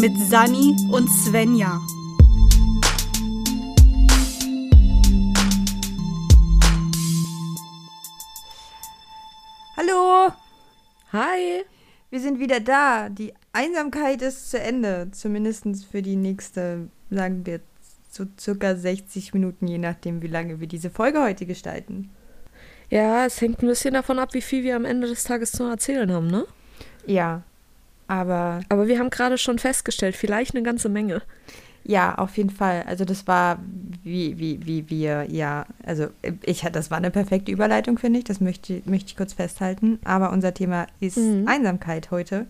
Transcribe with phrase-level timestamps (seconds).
[0.00, 1.78] mit Sani und Svenja.
[9.76, 10.32] Hallo,
[11.12, 11.64] Hi.
[12.08, 13.10] wir sind wieder da.
[13.10, 15.08] Die Einsamkeit ist zu Ende.
[15.12, 17.60] Zumindest für die nächste, sagen wir,
[18.08, 22.08] so circa 60 Minuten, je nachdem, wie lange wir diese Folge heute gestalten.
[22.88, 25.64] Ja, es hängt ein bisschen davon ab, wie viel wir am Ende des Tages zu
[25.64, 26.46] erzählen haben, ne?
[27.06, 27.42] Ja,
[28.10, 31.22] aber Aber wir haben gerade schon festgestellt, vielleicht eine ganze Menge.
[31.84, 32.84] ja, auf jeden Fall.
[32.86, 33.58] Also das war,
[34.04, 36.08] wie, wie, wie wir, ja, also
[36.44, 38.24] ich, das war eine perfekte Überleitung, finde ich.
[38.26, 39.98] Das möchte, möchte ich kurz festhalten.
[40.04, 41.48] Aber unser Thema ist Mhm.
[41.48, 42.46] Einsamkeit heute.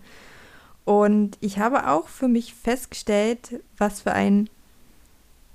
[0.83, 4.49] Und ich habe auch für mich festgestellt, was für ein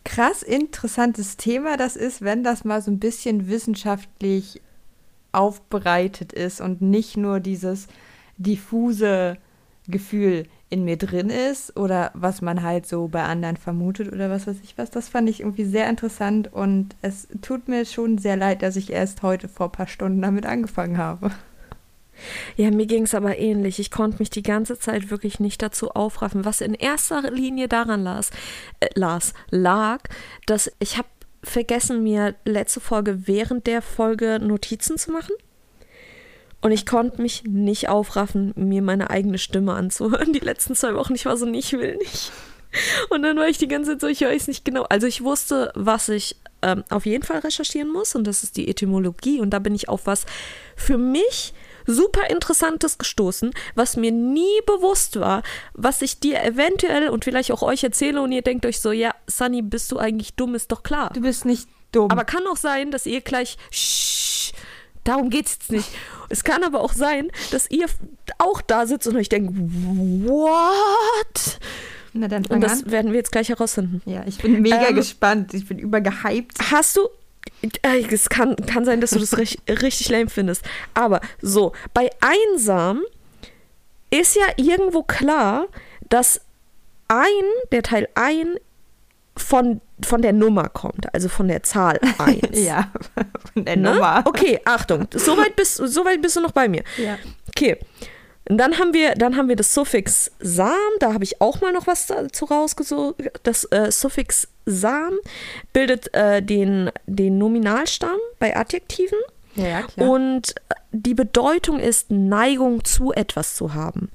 [0.05, 4.63] krass interessantes Thema das ist, wenn das mal so ein bisschen wissenschaftlich
[5.33, 7.89] aufbereitet ist und nicht nur dieses
[8.39, 9.37] diffuse
[9.91, 14.47] Gefühl in mir drin ist oder was man halt so bei anderen vermutet oder was
[14.47, 14.91] weiß ich was.
[14.91, 18.93] Das fand ich irgendwie sehr interessant und es tut mir schon sehr leid, dass ich
[18.93, 21.31] erst heute vor ein paar Stunden damit angefangen habe.
[22.57, 23.79] Ja, mir ging es aber ähnlich.
[23.79, 28.03] Ich konnte mich die ganze Zeit wirklich nicht dazu aufraffen, was in erster Linie daran
[28.03, 28.31] las,
[28.81, 30.01] äh, las lag,
[30.47, 31.09] dass ich habe
[31.43, 35.35] vergessen, mir letzte Folge während der Folge Notizen zu machen.
[36.61, 40.33] Und ich konnte mich nicht aufraffen, mir meine eigene Stimme anzuhören.
[40.33, 42.33] Die letzten zwei Wochen, ich war so, nee, ich will nicht.
[43.11, 44.83] Und dann war ich die ganze Zeit so, ich höre es nicht genau.
[44.85, 48.69] Also ich wusste, was ich ähm, auf jeden Fall recherchieren muss und das ist die
[48.69, 49.41] Etymologie.
[49.41, 50.27] Und da bin ich auf was
[50.75, 51.55] für mich
[51.87, 57.63] super Interessantes gestoßen, was mir nie bewusst war, was ich dir eventuell und vielleicht auch
[57.63, 60.83] euch erzähle und ihr denkt euch so, ja, Sunny, bist du eigentlich dumm, ist doch
[60.83, 61.11] klar.
[61.15, 62.11] Du bist nicht dumm.
[62.11, 64.53] Aber kann auch sein, dass ihr gleich, Shh,
[65.05, 65.89] darum geht's jetzt nicht.
[66.29, 67.87] Es kann aber auch sein, dass ihr
[68.39, 71.59] auch da sitzt und euch denkt, what?
[72.13, 72.91] Na dann Und das an.
[72.91, 74.01] werden wir jetzt gleich herausfinden.
[74.07, 75.53] Ja, ich bin mega Ähm, gespannt.
[75.55, 76.59] Ich bin übergehypt.
[76.71, 77.09] Hast du.
[77.83, 80.63] äh, Es kann, kann sein, dass du das richtig, richtig lame findest.
[80.95, 83.03] Aber so, bei einsam
[84.11, 85.67] ist ja irgendwo klar,
[86.09, 86.41] dass
[87.09, 87.27] ein,
[87.73, 88.55] der Teil ein,
[89.37, 92.41] von, von der Nummer kommt, also von der Zahl 1.
[92.53, 92.91] Ja,
[93.53, 93.93] von der Ne?
[93.93, 94.23] Nummer.
[94.25, 96.83] Okay, Achtung, soweit bist, soweit bist du noch bei mir.
[96.97, 97.19] Ja.
[97.49, 97.79] Okay.
[98.49, 101.73] Und dann haben wir, dann haben wir das Suffix sam, da habe ich auch mal
[101.73, 103.17] noch was dazu rausgesucht.
[103.43, 105.15] Das äh, Suffix sam
[105.73, 109.19] bildet äh, den, den Nominalstamm bei Adjektiven
[109.57, 110.11] ja, klar.
[110.11, 110.55] und
[110.93, 114.11] die Bedeutung ist Neigung zu etwas zu haben.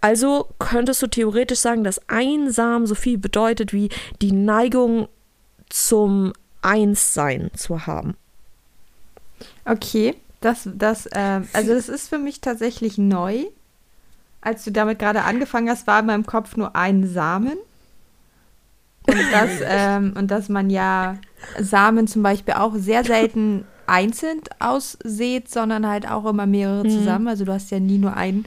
[0.00, 3.88] Also könntest du theoretisch sagen, dass einsam so viel bedeutet wie
[4.20, 5.08] die Neigung
[5.72, 8.16] zum Einssein zu haben.
[9.64, 13.44] Okay, das, das, ähm, also das ist für mich tatsächlich neu.
[14.40, 17.56] Als du damit gerade angefangen hast, war in meinem Kopf nur ein Samen.
[19.06, 21.16] Und dass, ähm, und dass man ja
[21.58, 27.28] Samen zum Beispiel auch sehr selten einzeln aussät, sondern halt auch immer mehrere zusammen.
[27.28, 28.46] Also du hast ja nie nur einen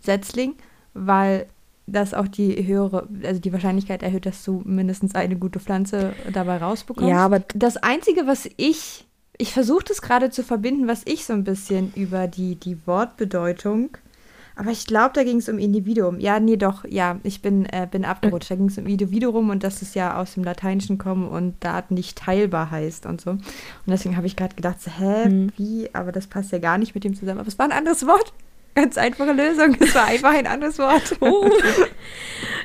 [0.00, 0.54] Setzling,
[0.92, 1.46] weil
[1.86, 6.56] das auch die höhere, also die Wahrscheinlichkeit erhöht, dass du mindestens eine gute Pflanze dabei
[6.58, 7.08] rausbekommst.
[7.10, 9.04] Ja, aber Das Einzige, was ich,
[9.36, 13.90] ich versuche das gerade zu verbinden, was ich so ein bisschen über die, die Wortbedeutung,
[14.56, 16.20] aber ich glaube, da ging es um Individuum.
[16.20, 18.52] Ja, nee, doch, ja, ich bin, äh, bin abgerutscht.
[18.52, 21.82] Da ging es um Individuum und dass es ja aus dem Lateinischen kommt und da
[21.88, 23.30] nicht teilbar heißt und so.
[23.30, 23.42] Und
[23.88, 25.52] deswegen habe ich gerade gedacht, so, hä, Mhm.
[25.56, 25.90] wie?
[25.92, 27.40] Aber das passt ja gar nicht mit dem zusammen.
[27.40, 28.32] Aber es war ein anderes Wort.
[28.74, 29.76] Ganz einfache Lösung.
[29.80, 31.16] Es war einfach ein anderes Wort.
[31.20, 31.48] Oh.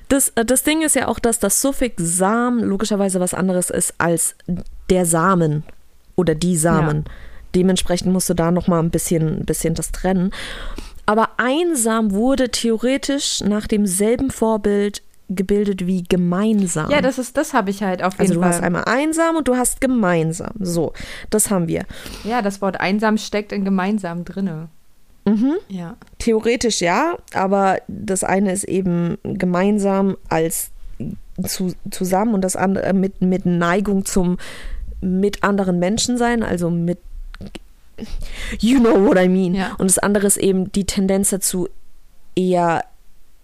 [0.08, 3.94] Das, äh, das Ding ist ja auch, dass das Suffix Sam logischerweise was anderes ist
[4.00, 4.36] als
[4.90, 5.64] der Samen
[6.16, 7.06] oder die Samen.
[7.56, 10.32] Dementsprechend musst du da nochmal ein bisschen, ein bisschen das trennen.
[11.06, 16.90] Aber einsam wurde theoretisch nach demselben Vorbild gebildet wie gemeinsam.
[16.90, 18.50] Ja, das ist, das habe ich halt auf jeden also du Fall.
[18.50, 20.54] hast einmal einsam und du hast gemeinsam.
[20.60, 20.94] So,
[21.30, 21.86] das haben wir.
[22.24, 24.70] ja, das Wort einsam steckt in gemeinsam drinne.
[25.30, 25.56] Mhm.
[25.70, 25.98] Ja.
[26.18, 30.72] Theoretisch ja, aber das eine ist eben gemeinsam als
[31.46, 34.38] zu, zusammen und das andere mit, mit Neigung zum
[35.02, 37.00] mit anderen Menschen sein, also mit
[38.60, 39.54] you know what I mean.
[39.54, 39.76] Ja.
[39.78, 41.70] Und das andere ist eben die Tendenz dazu,
[42.36, 42.84] eher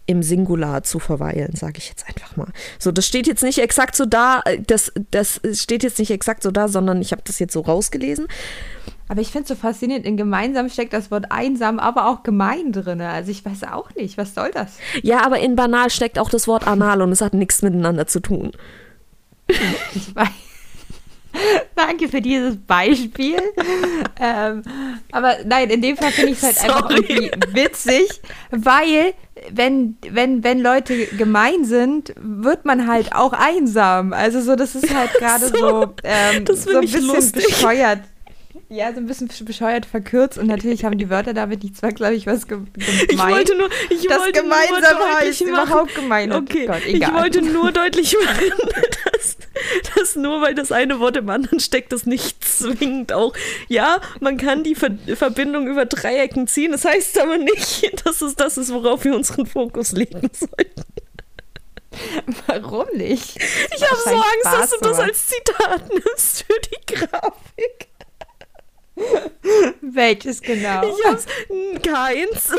[0.07, 2.47] im Singular zu verweilen, sage ich jetzt einfach mal.
[2.77, 6.43] So, das steht jetzt nicht exakt so da, äh, das, das steht jetzt nicht exakt
[6.43, 8.27] so da, sondern ich habe das jetzt so rausgelesen.
[9.07, 12.71] Aber ich finde es so faszinierend, in gemeinsam steckt das Wort einsam, aber auch gemein
[12.71, 13.01] drin.
[13.01, 14.77] Also ich weiß auch nicht, was soll das?
[15.03, 18.19] Ja, aber in banal steckt auch das Wort anal und es hat nichts miteinander zu
[18.19, 18.51] tun.
[19.93, 20.27] Ich weiß.
[21.75, 23.35] Danke für dieses Beispiel.
[24.19, 24.63] ähm,
[25.11, 27.05] aber nein, in dem Fall finde ich es halt einfach Sorry.
[27.07, 29.13] irgendwie witzig, weil
[29.51, 34.13] wenn, wenn, wenn Leute gemein sind, wird man halt auch einsam.
[34.13, 37.45] Also so, das ist halt gerade so, So, ähm, das so ein bisschen lustig.
[37.45, 37.99] bescheuert.
[38.67, 42.47] Ja, so ein bisschen bescheuert verkürzt und natürlich haben die Wörter damit nicht zwangsläufig was
[42.47, 43.11] ge gemeint.
[43.11, 46.31] Ich wollte nur, ich das wollte nur gemeinsam deutlich heißt machen, überhaupt gemein.
[46.33, 48.71] Okay, Gott, ich wollte nur deutlich machen,
[49.13, 49.37] dass,
[49.95, 53.35] dass nur weil das eine Wort im anderen steckt, das nicht zwingend auch.
[53.67, 58.35] Ja, man kann die Ver Verbindung über Dreiecken ziehen, das heißt aber nicht, dass es
[58.35, 60.83] das ist, worauf wir unseren Fokus legen sollten.
[62.47, 63.37] Warum nicht?
[63.37, 67.84] Ich habe so Angst, dass Spaß du zu das als Zitat nimmst für die Grafik.
[69.95, 70.83] Welches genau?
[70.83, 71.25] Ich hab's
[71.83, 72.53] keins.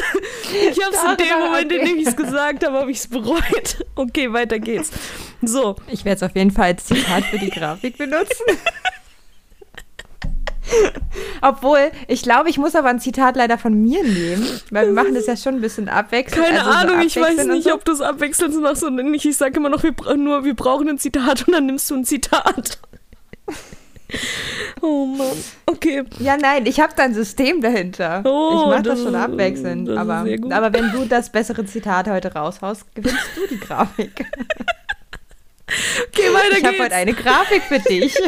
[0.71, 1.89] Ich hab's in dem Darüber, Moment, in okay.
[1.89, 3.85] dem ich es gesagt habe, habe ich es bereut.
[3.95, 4.91] Okay, weiter geht's.
[5.43, 8.45] So, Ich werde es auf jeden Fall als Zitat für die Grafik benutzen.
[11.43, 15.15] Obwohl, ich glaube, ich muss aber ein Zitat leider von mir nehmen, weil wir machen
[15.15, 16.45] das ja schon ein bisschen abwechselnd.
[16.45, 17.75] Keine also so Ahnung, ich weiß nicht, so.
[17.75, 19.25] ob du es abwechselnd machst oder nicht.
[19.25, 22.05] Ich sage immer noch, wir nur, wir brauchen ein Zitat und dann nimmst du ein
[22.05, 22.79] Zitat.
[24.83, 25.33] Oh Mann.
[25.65, 26.05] Okay.
[26.19, 28.23] Ja, nein, ich habe da ein System dahinter.
[28.25, 29.89] Oh, ich mache das, das schon abwechselnd.
[29.89, 34.27] das Aber, aber wenn du das bessere Zitat heute raushaust, gewinnst du die Grafik.
[36.09, 36.85] Okay, weiter Ich habe geht's.
[36.85, 38.17] heute eine Grafik für dich.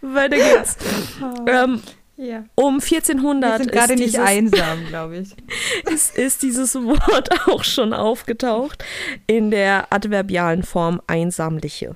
[0.00, 0.76] Weiter geht's.
[1.46, 1.82] ähm,
[2.16, 2.44] ja.
[2.54, 5.34] um Wir 1400 sind gerade nicht einsam, glaube ich.
[5.92, 8.82] ist, ist dieses Wort auch schon aufgetaucht
[9.26, 11.94] in der adverbialen Form einsamliche.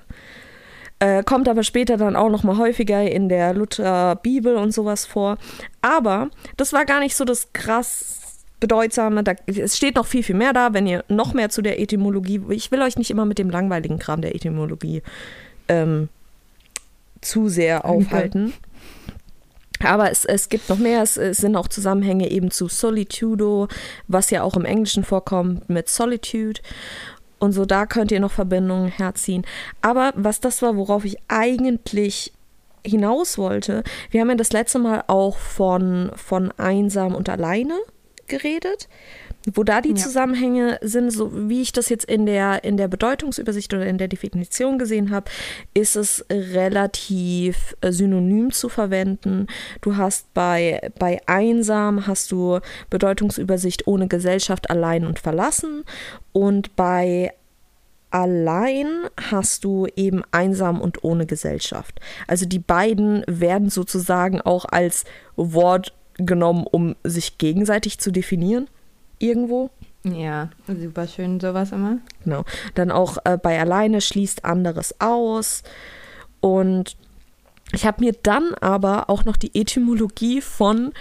[1.01, 5.07] Äh, kommt aber später dann auch noch mal häufiger in der Luther Bibel und sowas
[5.07, 5.39] vor.
[5.81, 8.19] Aber das war gar nicht so das krass
[8.59, 9.23] bedeutsame.
[9.23, 12.41] Da, es steht noch viel, viel mehr da, wenn ihr noch mehr zu der Etymologie.
[12.51, 15.03] Ich will euch nicht immer mit dem langweiligen Kram der Etymologie
[15.69, 16.09] ähm,
[17.21, 18.53] zu sehr aufhalten.
[19.85, 23.69] Aber es, es gibt noch mehr, es, es sind auch Zusammenhänge eben zu Solitudo,
[24.09, 26.61] was ja auch im Englischen vorkommt mit Solitude.
[27.39, 29.45] Und so, da könnt ihr noch Verbindungen herziehen.
[29.81, 32.33] Aber was das war, worauf ich eigentlich
[32.85, 37.75] hinaus wollte, wir haben ja das letzte Mal auch von, von einsam und alleine
[38.27, 38.89] geredet.
[39.55, 39.97] Wo da die Ja.
[39.97, 44.09] Zusammenhänge sind, so wie ich das jetzt in der, in der Bedeutungsübersicht oder in der
[44.09, 45.31] Definition gesehen habe,
[45.75, 49.47] ist es relativ äh, synonym zu verwenden.
[49.81, 52.61] Du hast bei, bei einsam hast du
[52.91, 55.85] Bedeutungsübersicht ohne Gesellschaft, allein und verlassen.
[56.33, 57.33] Und bei
[58.11, 58.87] allein
[59.31, 62.01] hast du eben einsam und ohne Gesellschaft.
[62.27, 65.05] Also die beiden werden sozusagen auch als
[65.37, 68.69] Wort genommen, um sich gegenseitig zu definieren.
[69.19, 69.71] Irgendwo.
[70.05, 71.99] Ja, super schön sowas immer.
[72.25, 72.45] Genau.
[72.75, 75.63] Dann auch äh, bei alleine schließt anderes aus.
[76.41, 76.97] Und
[77.73, 80.93] ich habe mir dann aber auch noch die Etymologie von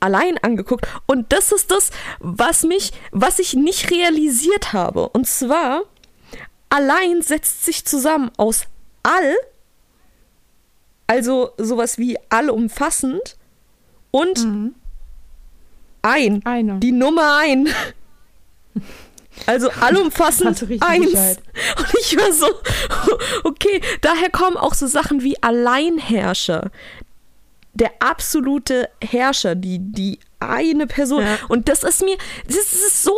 [0.00, 0.86] allein angeguckt.
[1.06, 5.08] Und das ist das, was mich, was ich nicht realisiert habe.
[5.08, 5.82] Und zwar,
[6.68, 8.66] allein setzt sich zusammen aus
[9.02, 9.36] all,
[11.06, 13.36] also sowas wie allumfassend
[14.10, 14.38] und
[16.06, 16.44] ein.
[16.44, 16.78] Eine.
[16.78, 17.68] Die Nummer ein.
[19.46, 21.10] Also allumfassend eins.
[21.10, 21.38] Bescheid.
[21.78, 22.46] Und ich war so,
[23.44, 26.70] okay, daher kommen auch so Sachen wie Alleinherrscher.
[27.74, 31.22] Der absolute Herrscher, die, die eine Person.
[31.22, 31.38] Ja.
[31.48, 32.16] Und das ist mir,
[32.46, 33.14] das ist so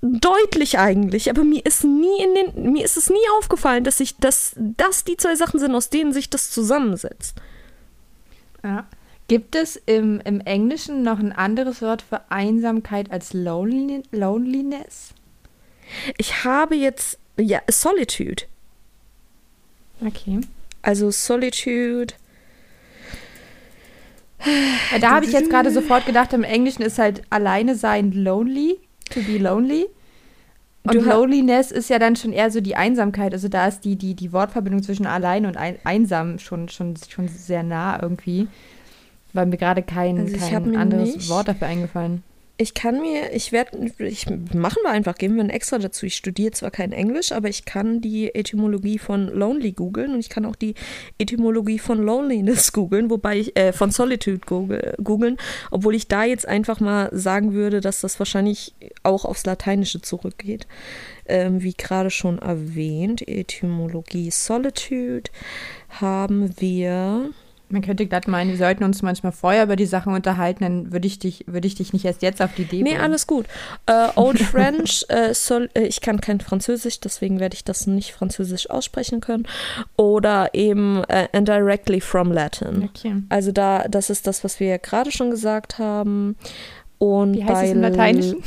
[0.00, 4.16] deutlich eigentlich, aber mir ist nie in den, mir ist es nie aufgefallen, dass ich,
[4.16, 7.36] dass das die zwei Sachen sind, aus denen sich das zusammensetzt.
[8.62, 8.86] Ja.
[9.28, 15.12] Gibt es im, im Englischen noch ein anderes Wort für Einsamkeit als Lonely, Loneliness?
[16.16, 18.44] Ich habe jetzt, ja, Solitude.
[20.04, 20.40] Okay.
[20.80, 22.14] Also Solitude.
[25.00, 28.78] Da habe ich jetzt gerade sofort gedacht, im Englischen ist halt alleine sein lonely,
[29.10, 29.86] to be lonely.
[30.84, 33.34] Und Du Loneliness ist ja dann schon eher so die Einsamkeit.
[33.34, 37.28] Also da ist die, die, die Wortverbindung zwischen allein und ein, einsam schon, schon, schon
[37.28, 38.48] sehr nah irgendwie.
[39.32, 42.22] Weil mir gerade kein, Also kein anderes nicht- Wort dafür eingefallen.
[42.60, 46.06] Ich kann mir, ich werde, ich machen wir einfach, geben wir ein extra dazu.
[46.06, 50.28] Ich studiere zwar kein Englisch, aber ich kann die Etymologie von Lonely googeln und ich
[50.28, 50.74] kann auch die
[51.20, 54.40] Etymologie von Loneliness googeln, wobei ich, äh, von Solitude
[55.00, 55.36] googeln,
[55.70, 60.66] obwohl ich da jetzt einfach mal sagen würde, dass das wahrscheinlich auch aufs Lateinische zurückgeht.
[61.26, 65.30] Ähm, wie gerade schon erwähnt, Etymologie Solitude
[65.90, 67.30] haben wir
[67.70, 71.06] Man könnte glatt meinen, wir sollten uns manchmal vorher über die Sachen unterhalten, dann würde
[71.06, 73.02] ich dich, würde ich dich nicht erst jetzt auf die Idee Nee, bringen.
[73.02, 73.46] alles gut.
[73.86, 78.12] Äh, Old French, äh, soll, äh, ich kann kein Französisch, deswegen werde ich das nicht
[78.12, 79.46] französisch aussprechen können.
[79.96, 82.84] Oder eben äh, and directly from Latin.
[82.84, 83.16] Okay.
[83.28, 86.36] Also da, das ist das, was wir ja gerade schon gesagt haben.
[86.98, 88.42] Und Wie heißt bei es im Lateinischen?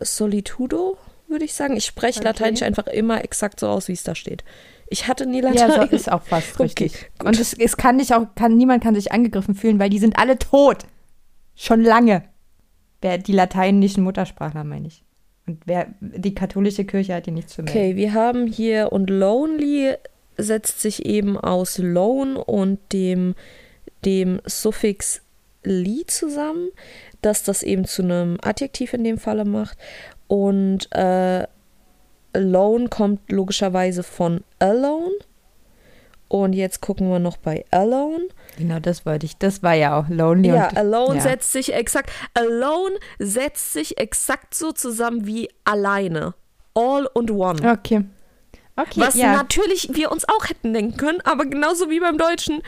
[0.00, 0.96] Solitudo,
[1.28, 1.76] würde ich sagen.
[1.76, 2.28] Ich spreche Okay.
[2.28, 4.44] Lateinisch einfach immer exakt so aus, wie es da steht.
[4.88, 5.88] Ich hatte nie Ja, Latein.
[5.88, 7.10] so ist auch fast Okay, richtig.
[7.18, 7.28] gut.
[7.28, 10.18] Und es, es kann nicht auch, kann, niemand kann sich angegriffen fühlen, weil die sind
[10.18, 10.84] alle tot.
[11.54, 12.22] Schon lange.
[13.02, 15.02] Wer die lateinischen Muttersprachler, meine ich.
[15.46, 17.76] Und wer die katholische Kirche hat hier nichts zu melden.
[17.76, 19.94] Okay, wir haben hier und lonely
[20.36, 23.34] setzt sich eben aus lone und dem,
[24.04, 25.22] dem Suffix
[25.62, 26.68] li zusammen,
[27.22, 29.78] dass das eben zu einem Adjektiv in dem Falle macht.
[30.26, 31.46] Und äh,
[32.36, 35.14] alone kommt logischerweise von alone.
[36.28, 38.28] Und jetzt gucken wir noch bei alone.
[38.58, 39.36] Genau, das wollte ich.
[39.38, 40.48] Das war ja auch lonely.
[40.48, 41.20] Ja, und, alone ja.
[41.22, 46.34] setzt sich exakt, alone setzt sich exakt so zusammen wie alleine.
[46.74, 47.72] All und one.
[47.72, 48.04] Okay.
[48.78, 49.32] Okay, Was ja.
[49.32, 52.62] natürlich wir uns auch hätten denken können, aber genauso wie beim Deutschen.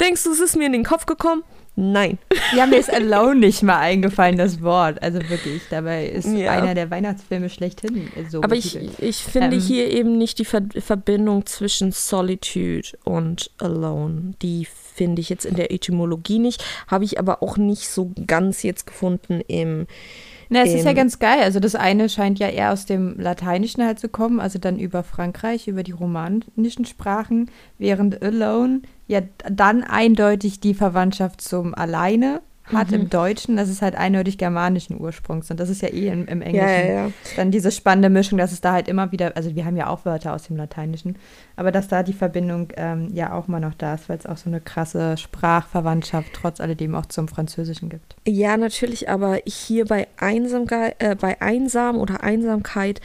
[0.00, 1.42] Denkst du, es ist mir in den Kopf gekommen?
[1.78, 2.18] Nein.
[2.56, 5.02] Ja, mir ist alone nicht mal eingefallen, das Wort.
[5.02, 6.52] Also wirklich, dabei ist Ja.
[6.52, 9.62] einer der Weihnachtsfilme schlechthin so Aber ich, ich finde Ähm.
[9.62, 14.32] hier eben nicht die Ver Verbindung zwischen Solitude und Alone.
[14.40, 16.64] Die finde ich jetzt in der Etymologie nicht.
[16.88, 19.86] Habe ich aber auch nicht so ganz jetzt gefunden im.
[20.48, 21.40] Na, es ist ja ganz geil.
[21.42, 25.02] Also das eine scheint ja eher aus dem Lateinischen halt zu kommen, also dann über
[25.02, 32.40] Frankreich, über die romanischen Sprachen, während Alone ja dann eindeutig die Verwandtschaft zum Alleine
[32.72, 32.94] hat Mhm.
[32.94, 33.56] im Deutschen.
[33.56, 36.66] Das ist halt eindeutig germanischen Ursprungs und das ist ja eh im, im Englischen.
[36.68, 37.12] Ja, ja, ja.
[37.36, 40.04] Dann diese spannende Mischung, dass es da halt immer wieder, also wir haben ja auch
[40.04, 41.16] Wörter aus dem Lateinischen,
[41.56, 44.36] aber dass da die Verbindung ähm, ja auch mal noch da ist, weil es auch
[44.36, 48.16] so eine krasse Sprachverwandtschaft trotz alledem auch zum Französischen gibt.
[48.26, 53.00] Ja, natürlich, aber hier bei, Einsamkeit, äh, bei Einsam oder Einsamkeit,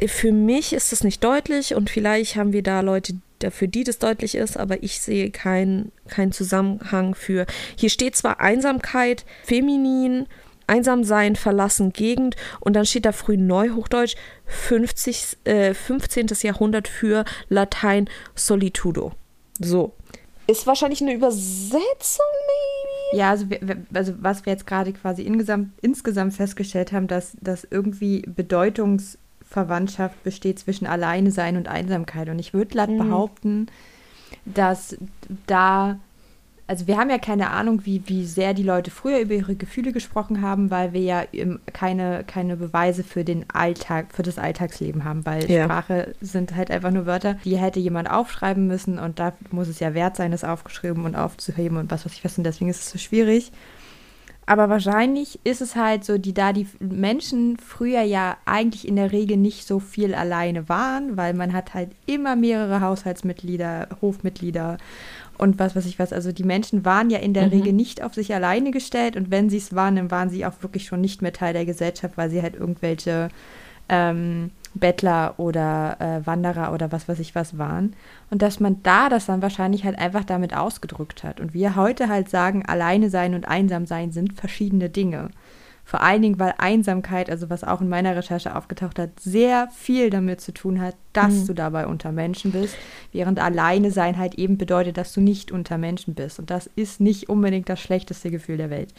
[0.00, 3.20] äh, für mich ist das nicht deutlich und vielleicht haben wir da Leute, da-
[3.50, 7.46] für die das deutlich ist, aber ich sehe keinen keinen Zusammenhang für.
[7.76, 10.26] Hier steht zwar Einsamkeit, feminin,
[10.66, 16.28] einsam sein, verlassen, Gegend und dann steht da früh Neuhochdeutsch 50, äh, 15.
[16.42, 19.12] Jahrhundert für Latein Solitudo.
[19.60, 19.94] So.
[20.46, 23.18] Ist wahrscheinlich eine Übersetzung, maybe?
[23.18, 23.46] Ja, also,
[23.94, 28.24] also was wir jetzt gerade quasi insgesamt, insgesamt festgestellt haben, dass, dass irgendwie
[29.54, 32.28] Bedeutungsverwandtschaft besteht zwischen Alleine sein und Einsamkeit.
[32.28, 32.98] Und ich würde glatt Mhm.
[32.98, 33.66] behaupten,
[34.44, 34.96] dass
[35.46, 35.98] da,
[36.66, 39.92] also wir haben ja keine Ahnung, wie, wie sehr die Leute früher über ihre Gefühle
[39.92, 41.22] gesprochen haben, weil wir ja
[41.72, 45.64] keine, keine Beweise für den Alltag, für das Alltagsleben haben, weil Ja.
[45.64, 49.80] Sprache sind halt einfach nur Wörter, die hätte jemand aufschreiben müssen und da muss es
[49.80, 52.80] ja wert sein, das aufgeschrieben und aufzuheben und was weiß ich was und deswegen ist
[52.80, 53.52] es so schwierig.
[54.46, 59.10] Aber wahrscheinlich ist es halt so, die da die Menschen früher ja eigentlich in der
[59.10, 64.76] Regel nicht so viel alleine waren, weil man hat halt immer mehrere Haushaltsmitglieder, Hofmitglieder
[65.38, 66.12] und was weiß ich was.
[66.12, 67.52] Also die Menschen waren ja in der Mhm.
[67.52, 70.62] Regel nicht auf sich alleine gestellt und wenn sie es waren, dann waren sie auch
[70.62, 73.30] wirklich schon nicht mehr Teil der Gesellschaft, weil sie halt irgendwelche
[73.88, 77.94] ähm, Bettler oder äh, Wanderer oder was weiß ich was waren.
[78.30, 81.40] Und dass man da das dann wahrscheinlich halt einfach damit ausgedrückt hat.
[81.40, 85.30] Und wir heute halt sagen, alleine sein und einsam sein sind verschiedene Dinge.
[85.86, 90.08] Vor allen Dingen, weil Einsamkeit, also was auch in meiner Recherche aufgetaucht hat, sehr viel
[90.08, 91.46] damit zu tun hat, dass Mhm.
[91.48, 92.74] du dabei unter Menschen bist,
[93.12, 96.38] während alleine sein halt eben bedeutet, dass du nicht unter Menschen bist.
[96.38, 98.94] Und das ist nicht unbedingt das schlechteste Gefühl der Welt.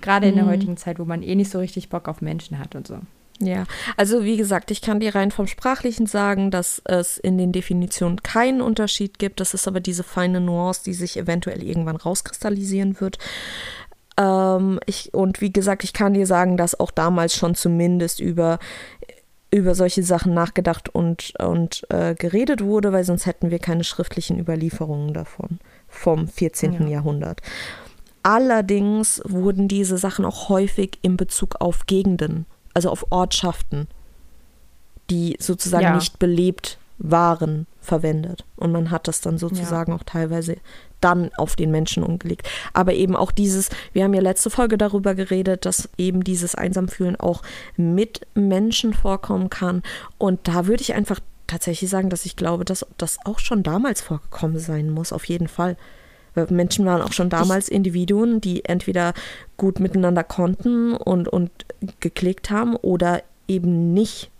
[0.00, 0.50] Gerade in der Mhm.
[0.50, 3.00] heutigen Zeit, wo man eh nicht so richtig Bock auf Menschen hat und so.
[3.40, 3.64] Ja,
[3.96, 8.22] also wie gesagt, ich kann dir rein vom Sprachlichen sagen, dass es in den Definitionen
[8.22, 9.38] keinen Unterschied gibt.
[9.38, 13.18] Das ist aber diese feine Nuance, die sich eventuell irgendwann rauskristallisieren wird.
[14.18, 18.58] Ähm, ich, und wie gesagt, ich kann dir sagen, dass auch damals schon zumindest über,
[19.52, 24.40] über solche Sachen nachgedacht und, und äh, geredet wurde, weil sonst hätten wir keine schriftlichen
[24.40, 26.72] Überlieferungen davon vom 14.
[26.72, 26.88] Ja.
[26.88, 27.40] Jahrhundert.
[28.24, 32.46] Allerdings wurden diese Sachen auch häufig in Bezug auf Gegenden,
[32.78, 33.88] also auf Ortschaften,
[35.10, 35.94] die sozusagen Ja.
[35.96, 38.44] nicht belebt waren, verwendet.
[38.54, 40.58] Und man hat das dann sozusagen auch teilweise
[41.00, 42.48] dann auf den Menschen umgelegt.
[42.72, 47.16] Aber eben auch dieses, wir haben ja letzte Folge darüber geredet, dass eben dieses Einsamfühlen
[47.16, 47.42] auch
[47.76, 49.82] mit Menschen vorkommen kann.
[50.18, 51.18] Und da würde ich einfach
[51.48, 55.48] tatsächlich sagen, dass ich glaube, dass das auch schon damals vorgekommen sein muss, auf jeden
[55.48, 55.76] Fall.
[56.38, 59.12] Weil Menschen waren auch schon damals Individuen, die entweder
[59.56, 61.50] gut miteinander konnten und, und
[62.00, 64.30] geklickt haben oder eben nicht.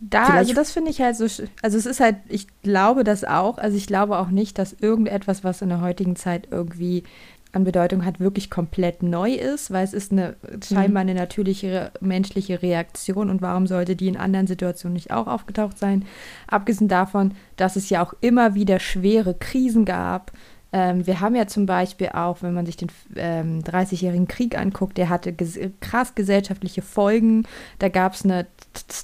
[0.00, 1.24] Da, Vielleicht- also das finde ich halt so,
[1.62, 5.44] also es ist halt, ich glaube das auch, also ich glaube auch nicht, dass irgendetwas,
[5.44, 7.04] was in der heutigen Zeit irgendwie
[7.52, 10.34] an Bedeutung hat, wirklich komplett neu ist, weil es ist eine
[10.66, 15.78] scheinbar eine natürliche menschliche Reaktion und warum sollte die in anderen Situationen nicht auch aufgetaucht
[15.78, 16.04] sein?
[16.48, 20.32] Abgesehen davon, dass es ja auch immer wieder schwere Krisen gab.
[20.74, 24.98] Ähm, wir haben ja zum Beispiel auch, wenn man sich den ähm, 30-jährigen Krieg anguckt,
[24.98, 27.44] der hatte ges krass gesellschaftliche Folgen.
[27.78, 28.48] Da gab es eine,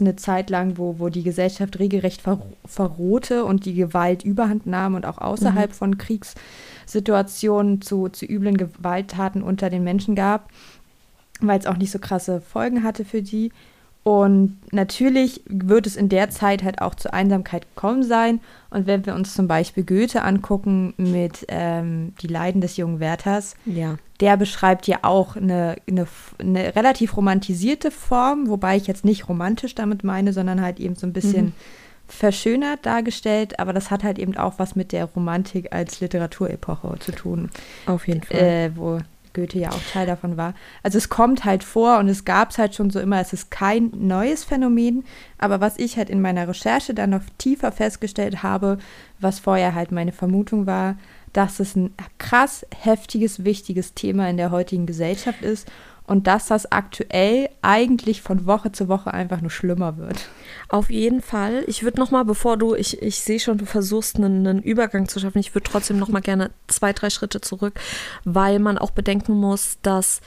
[0.00, 4.96] eine Zeit lang, wo, wo die Gesellschaft regelrecht ver verrohte und die Gewalt überhand nahm
[4.96, 10.50] und auch außerhalb von Kriegssituationen zu, zu üblen Gewalttaten unter den Menschen gab,
[11.40, 13.52] weil es auch nicht so krasse Folgen hatte für die.
[14.02, 18.40] Und natürlich wird es in der Zeit halt auch zur Einsamkeit gekommen sein.
[18.70, 23.54] Und wenn wir uns zum Beispiel Goethe angucken mit ähm, Die Leiden des jungen Werthers,
[23.66, 23.96] Ja.
[24.20, 26.06] der beschreibt ja auch eine, eine,
[26.38, 31.06] eine relativ romantisierte Form, wobei ich jetzt nicht romantisch damit meine, sondern halt eben so
[31.06, 31.52] ein bisschen
[32.08, 33.58] verschönert dargestellt.
[33.60, 37.50] Aber das hat halt eben auch was mit der Romantik als Literaturepoche zu tun
[37.86, 38.38] Auf jeden Fall.
[38.40, 38.98] äh, wo
[39.34, 40.54] Goethe ja auch Teil davon war.
[40.82, 43.50] Also es kommt halt vor und es gab es halt schon so immer, es ist
[43.50, 45.04] kein neues Phänomen,
[45.38, 48.78] aber was ich halt in meiner Recherche dann noch tiefer festgestellt habe,
[49.18, 50.96] was vorher halt meine Vermutung war,
[51.32, 55.70] dass es ein krass heftiges, wichtiges Thema in der heutigen Gesellschaft ist
[56.10, 60.28] und dass das aktuell eigentlich von Woche zu Woche einfach nur schlimmer wird.
[60.68, 61.62] Auf jeden Fall.
[61.68, 65.06] Ich würde noch mal, bevor du, ich, ich sehe schon, du versuchst einen, einen Übergang
[65.06, 67.78] zu schaffen, ich würde trotzdem noch mal gerne zwei, drei Schritte zurück,
[68.24, 70.20] weil man auch bedenken muss, dass,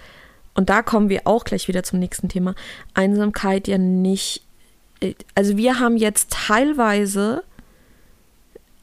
[0.53, 2.55] und da kommen wir auch gleich wieder zum nächsten Thema,
[2.93, 4.45] Einsamkeit ja nicht,
[5.01, 7.43] äh, also wir haben jetzt teilweise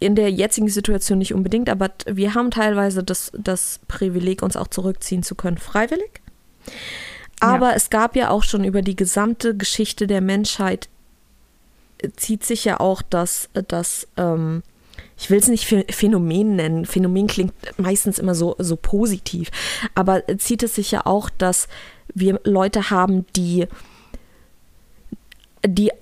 [0.01, 4.69] in der jetzigen Situation nicht unbedingt, aber wir haben teilweise das, das Privileg, uns auch
[4.69, 6.20] zurückziehen zu können, freiwillig.
[7.41, 10.89] Aber es gab ja auch schon über die gesamte Geschichte der Menschheit
[11.99, 14.63] äh, zieht sich ja auch das, das ähm,
[15.17, 16.87] ich will es nicht Ph- Phänomen nennen.
[16.87, 19.51] Phänomen klingt meistens immer so, so positiv.
[19.95, 21.69] Aber äh, zieht es sich ja auch, dass
[22.15, 23.67] wir Leute haben, die,
[25.67, 25.93] die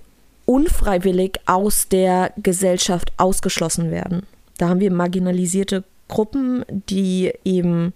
[0.44, 4.22] unfreiwillig aus der Gesellschaft ausgeschlossen werden.
[4.56, 7.92] Da haben wir marginalisierte Gruppen, die eben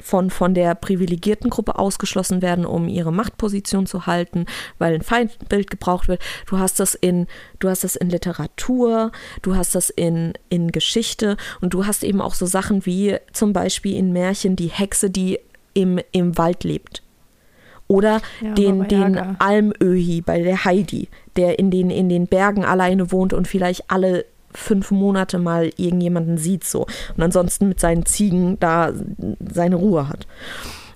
[0.00, 4.46] von, von der privilegierten Gruppe ausgeschlossen werden, um ihre Machtposition zu halten,
[4.78, 6.22] weil ein Feindbild gebraucht wird.
[6.46, 7.26] Du hast das in,
[7.58, 12.20] du hast das in Literatur, du hast das in, in Geschichte und du hast eben
[12.20, 15.38] auch so Sachen wie zum Beispiel in Märchen die Hexe, die
[15.74, 17.02] im, im Wald lebt.
[17.86, 19.16] Oder Ja, den, den.
[19.38, 24.26] Almöhi bei der Heidi, der in den, in den Bergen alleine wohnt und vielleicht alle
[24.54, 28.92] fünf Monate mal irgendjemanden sieht so und ansonsten mit seinen Ziegen da
[29.52, 30.26] seine Ruhe hat.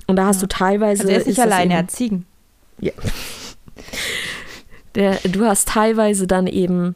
[0.06, 1.02] Und da hast du teilweise.
[1.02, 2.26] Also er ist nicht das alleine, er hat Ziegen.
[2.80, 2.92] ja.
[4.94, 6.94] Der, du hast teilweise dann eben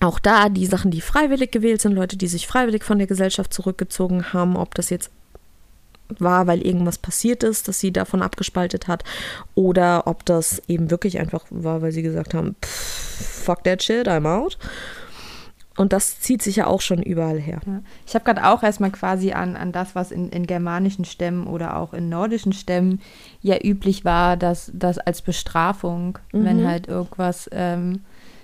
[0.00, 3.52] auch da die Sachen, die freiwillig gewählt sind, Leute, die sich freiwillig von der Gesellschaft
[3.52, 5.10] zurückgezogen haben, ob das jetzt
[6.18, 9.04] war, weil irgendwas passiert ist, das sie davon abgespaltet hat,
[9.54, 14.08] oder ob das eben wirklich einfach war, weil sie gesagt haben, "Pff, fuck that shit,
[14.08, 14.56] I'm out.
[15.78, 17.60] Und das zieht sich ja auch schon überall her.
[17.66, 17.80] Ja.
[18.06, 21.76] Ich habe gerade auch erstmal quasi an, an das, was in, in germanischen Stämmen oder
[21.76, 23.00] auch in nordischen Stämmen
[23.40, 28.00] ja üblich war, dass das als Bestrafung, wenn halt irgendwas, ähm,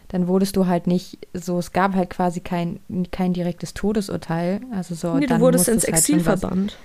[0.09, 2.79] dann wurdest du halt nicht so, es gab halt quasi kein,
[3.11, 4.61] kein direktes Todesurteil.
[4.73, 6.77] Also so, Nee, du dann wurdest ins musstest Exil halt schon was- verbannt.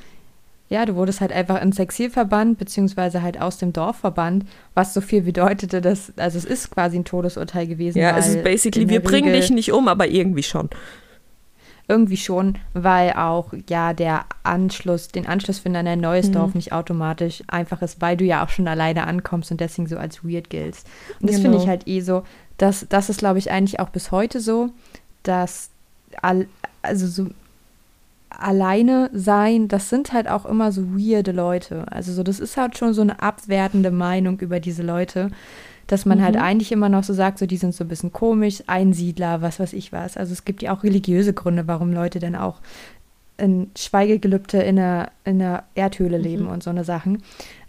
[0.69, 4.93] Ja, du wurdest halt einfach ins Exil verbannt, beziehungsweise halt aus dem Dorf verbannt, was
[4.93, 7.97] so viel bedeutete, dass, also es ist quasi ein Todesurteil gewesen.
[7.99, 10.69] Ja, es ist basically, wir bringen Regel- dich nicht um, aber irgendwie schon.
[11.87, 16.33] Irgendwie schon, weil auch ja der Anschluss, den Anschluss an ein neues Mhm.
[16.33, 19.97] Dorf nicht automatisch einfach ist, weil du ja auch schon alleine ankommst und deswegen so
[19.97, 20.85] als weird giltst.
[21.19, 21.49] Und das Genau.
[21.49, 22.21] finde ich halt eh so,
[22.57, 24.69] dass das ist, glaube ich, eigentlich auch bis heute so,
[25.23, 25.71] dass
[26.21, 26.45] all,
[26.83, 27.31] also so
[28.29, 31.85] alleine sein, das sind halt auch immer so weirde Leute.
[31.91, 35.29] Also so, das ist halt schon so eine abwertende Meinung über diese Leute,
[35.87, 36.41] dass man halt Mhm.
[36.41, 39.73] eigentlich immer noch so sagt, so die sind so ein bisschen komisch, Einsiedler, was weiß
[39.73, 40.17] ich was.
[40.17, 42.57] Also es gibt ja auch religiöse Gründe, warum Leute dann auch
[43.37, 47.23] in Schweigegelübde in einer, in einer Erdhöhle leben und so eine Sachen.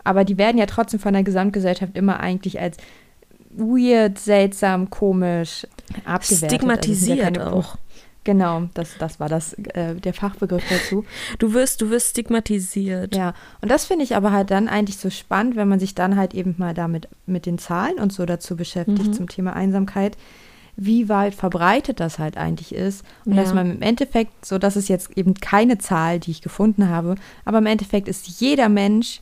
[0.05, 2.77] Aber die werden ja trotzdem von der Gesamtgesellschaft immer eigentlich als
[3.51, 5.67] weird, seltsam, komisch
[6.05, 6.51] abgewertet.
[6.51, 7.77] Stigmatisiert Also es sind ja auch.
[8.25, 11.05] Genau, das, das war das, äh, der Fachbegriff dazu.
[11.39, 13.15] Du wirst, du wirst stigmatisiert.
[13.17, 16.17] Ja, und das finde ich aber halt dann eigentlich so spannend, wenn man sich dann
[16.17, 19.13] halt eben mal damit mit den Zahlen und so dazu beschäftigt Mhm.
[19.15, 20.19] zum Thema Einsamkeit,
[20.77, 23.05] wie weit verbreitet das halt eigentlich ist.
[23.25, 23.43] Und Ja.
[23.43, 27.15] dass man im Endeffekt, so dass es jetzt eben keine Zahl, die ich gefunden habe,
[27.47, 29.21] aber im Endeffekt ist jeder Mensch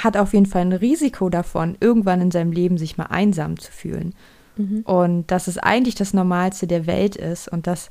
[0.00, 3.70] hat auf jeden Fall ein Risiko davon, irgendwann in seinem Leben sich mal einsam zu
[3.70, 4.14] fühlen.
[4.56, 4.80] Mhm.
[4.84, 7.90] Und dass es eigentlich das Normalste der Welt ist und dass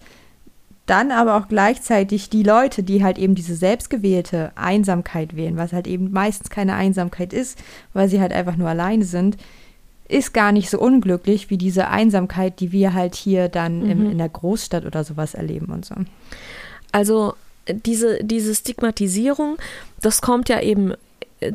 [0.85, 5.87] dann aber auch gleichzeitig die Leute, die halt eben diese selbstgewählte Einsamkeit wählen, was halt
[5.87, 7.59] eben meistens keine Einsamkeit ist,
[7.93, 9.37] weil sie halt einfach nur alleine sind,
[10.07, 13.89] ist gar nicht so unglücklich wie diese Einsamkeit, die wir halt hier dann mhm.
[13.89, 15.95] im, in der Großstadt oder sowas erleben und so.
[16.91, 17.33] Also
[17.67, 19.57] diese, diese Stigmatisierung,
[20.01, 20.93] das kommt ja eben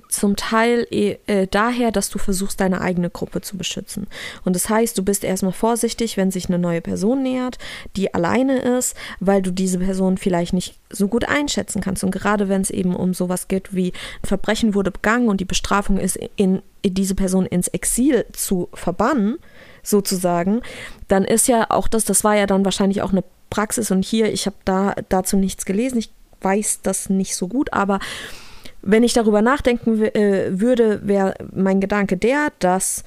[0.08, 4.06] zum Teil eh, äh, daher, dass du versuchst, deine eigene Gruppe zu beschützen.
[4.44, 7.58] Und das heißt, du bist erstmal vorsichtig, wenn sich eine neue Person nähert,
[7.96, 12.04] die alleine ist, weil du diese Person vielleicht nicht so gut einschätzen kannst.
[12.04, 15.44] Und gerade wenn es eben um sowas geht wie ein Verbrechen wurde begangen und die
[15.44, 19.38] Bestrafung ist, in, in diese Person ins Exil zu verbannen,
[19.82, 20.62] sozusagen,
[21.08, 24.32] dann ist ja auch das, das war ja dann wahrscheinlich auch eine Praxis und hier,
[24.32, 28.00] ich habe da dazu nichts gelesen, ich weiß das nicht so gut, aber
[28.86, 33.04] wenn ich darüber nachdenken äh, würde, wäre mein Gedanke der, dass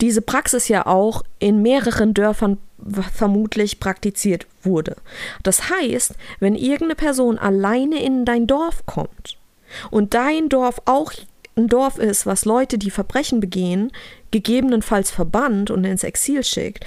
[0.00, 2.58] diese Praxis ja auch in mehreren Dörfern
[3.12, 4.96] vermutlich praktiziert wurde.
[5.42, 9.36] Das heißt, wenn irgendeine Person alleine in dein Dorf kommt
[9.90, 11.12] und dein Dorf auch
[11.56, 13.92] ein Dorf ist, was Leute, die Verbrechen begehen,
[14.30, 16.84] gegebenenfalls verbannt und ins Exil schickt,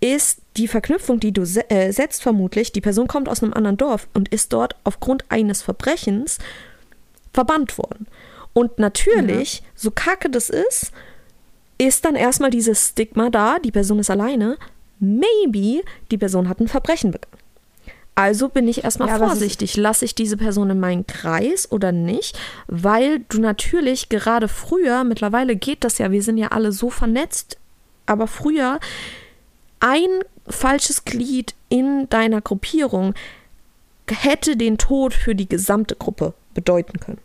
[0.00, 3.76] ist die Verknüpfung, die du se äh, setzt, vermutlich, die Person kommt aus einem anderen
[3.76, 6.38] Dorf und ist dort aufgrund eines Verbrechens
[7.32, 8.06] verbannt worden.
[8.52, 9.66] Und natürlich, mhm.
[9.76, 10.92] so kacke das ist,
[11.78, 14.58] ist dann erstmal dieses Stigma da, die Person ist alleine.
[14.98, 17.40] Maybe die Person hat ein Verbrechen begangen.
[18.14, 22.38] Also bin ich erstmal ja, vorsichtig, lasse ich diese Person in meinen Kreis oder nicht,
[22.66, 27.56] weil du natürlich gerade früher, mittlerweile geht das ja, wir sind ja alle so vernetzt,
[28.04, 28.78] aber früher
[29.80, 30.08] ein
[30.46, 33.14] falsches Glied in deiner Gruppierung
[34.10, 37.20] hätte den Tod für die gesamte Gruppe bedeuten können.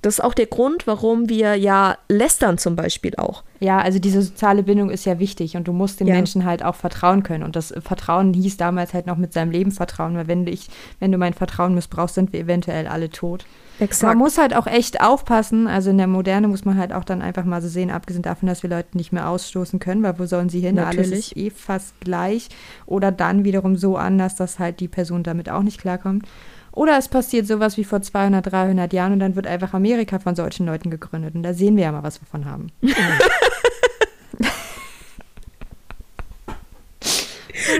[0.00, 3.42] Das ist auch der Grund, warum wir ja lästern zum Beispiel auch.
[3.58, 6.14] Ja, also diese soziale Bindung ist ja wichtig und du musst den ja.
[6.14, 7.42] Menschen halt auch vertrauen können.
[7.42, 10.68] Und das Vertrauen hieß damals halt noch mit seinem Leben vertrauen, weil wenn, ich,
[11.00, 13.44] wenn du mein Vertrauen missbrauchst, sind wir eventuell alle tot.
[13.80, 14.08] Exakt.
[14.08, 15.66] Man muss halt auch echt aufpassen.
[15.66, 18.48] Also in der Moderne muss man halt auch dann einfach mal so sehen, abgesehen davon,
[18.48, 20.76] dass wir Leute nicht mehr ausstoßen können, weil wo sollen sie hin?
[20.76, 21.12] Natürlich.
[21.12, 22.48] Alles ist eh fast gleich.
[22.86, 26.26] Oder dann wiederum so anders, dass halt die Person damit auch nicht klarkommt.
[26.72, 30.34] Oder es passiert sowas wie vor 200, 300 Jahren und dann wird einfach Amerika von
[30.34, 31.34] solchen Leuten gegründet.
[31.34, 32.68] Und da sehen wir ja mal, was wir von haben.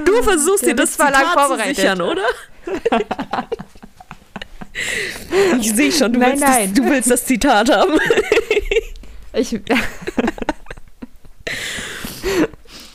[0.04, 1.76] Du versuchst dir das zwar lang vorbereitet.
[1.76, 2.22] sichern, oder?
[5.60, 6.74] ich sehe schon, du, nein, willst nein.
[6.74, 7.92] Das, du willst das Zitat haben.
[9.32, 9.52] ich,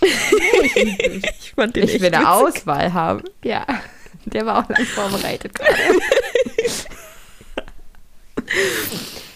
[0.02, 3.24] ich, fand den ich will eine Auswahl haben.
[3.44, 3.66] Ja.
[4.26, 5.76] Der war auch lang vorbereitet gerade.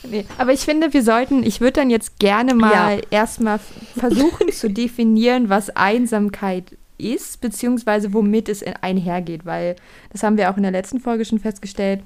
[0.04, 3.04] nee, aber ich finde, wir sollten, ich würde dann jetzt gerne mal ja.
[3.10, 3.60] erstmal
[3.98, 9.76] versuchen zu definieren, was Einsamkeit ist, beziehungsweise womit es einhergeht, weil
[10.12, 12.02] das haben wir auch in der letzten Folge schon festgestellt.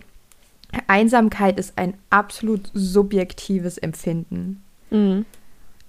[0.88, 4.64] Einsamkeit ist ein absolut subjektives Empfinden.
[4.90, 5.26] Mhm.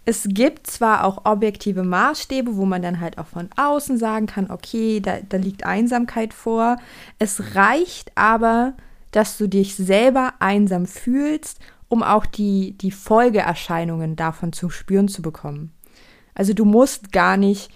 [0.04, 4.50] Es gibt zwar auch objektive Maßstäbe, wo man dann halt auch von außen sagen kann,
[4.50, 6.78] okay, da, da liegt Einsamkeit vor.
[7.20, 8.74] Es reicht aber,
[9.12, 15.22] dass du dich selber einsam fühlst, um auch die, die Folgeerscheinungen davon zu spüren zu
[15.22, 15.72] bekommen.
[16.34, 17.70] Also du musst gar nicht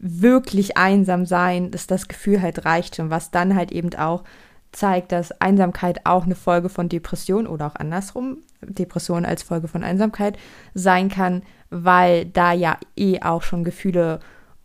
[0.00, 4.24] wirklich einsam sein, dass das Gefühl halt reicht schon, was dann halt eben auch
[4.72, 9.82] zeigt, dass Einsamkeit auch eine Folge von Depression oder auch andersrum, Depression als Folge von
[9.82, 10.38] Einsamkeit
[10.74, 14.20] sein kann, weil da ja eh auch schon Gefühle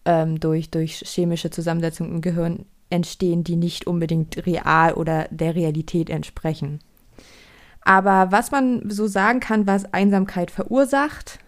[0.05, 6.09] ähm, durch, durch chemische Zusammensetzung im Gehirn entstehen, die nicht unbedingt real oder der Realität
[6.09, 6.79] entsprechen.
[7.81, 11.39] Aber was man so sagen kann, was Einsamkeit verursacht,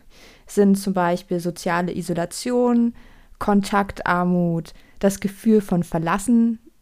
[0.46, 2.94] sind zum Beispiel soziale Isolation,
[3.40, 5.84] Kontaktarmut, das Gefühl von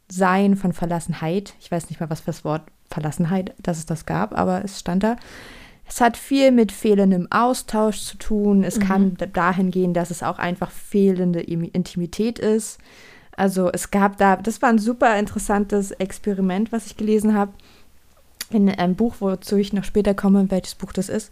[0.07, 1.53] Verlassensein, von Verlassenheit.
[1.59, 4.79] Ich weiß nicht mal, was für das Wort Verlassenheit, dass es das gab, aber es
[4.79, 5.15] stand da.
[5.87, 8.63] Es hat viel mit fehlendem Austausch zu tun.
[8.63, 8.83] Es mhm.
[8.83, 12.79] kann dahin gehen, dass es auch einfach fehlende Intimität ist.
[13.35, 17.51] Also es gab da, das war ein super interessantes Experiment, was ich gelesen habe
[18.49, 21.31] in einem Buch, wozu ich noch später komme, welches Buch das ist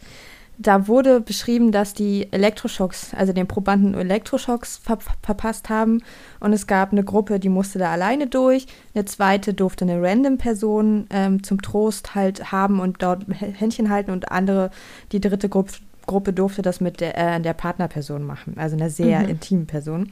[0.68, 6.02] da wurde beschrieben, dass die Elektroschocks, also den Probanden Elektroschocks ver verpasst haben.
[6.40, 8.68] Und es gab eine Gruppe, die musste da alleine durch.
[8.96, 14.12] Eine zweite durfte eine random Person ähm, zum Trost halt haben und dort Händchen halten.
[14.12, 14.72] Und andere,
[15.12, 15.74] die dritte Gruppe,
[16.06, 19.30] Gruppe durfte das mit der, äh, der Partnerperson machen, also einer sehr mhm.
[19.30, 20.12] intimen Person.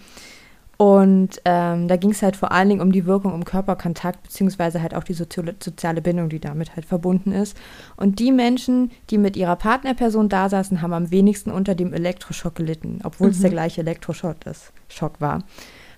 [0.81, 4.81] Und ähm, da ging es halt vor allen Dingen um die Wirkung um Körperkontakt, beziehungsweise
[4.81, 7.55] halt auch die soziale, Bindung, die damit halt verbunden ist.
[7.97, 12.55] Und die Menschen, die mit ihrer Partnerperson da saßen, haben am wenigsten unter dem Elektroschock
[12.55, 13.33] gelitten, obwohl mhm.
[13.33, 15.43] es der gleiche Elektroschock ist, Schock war.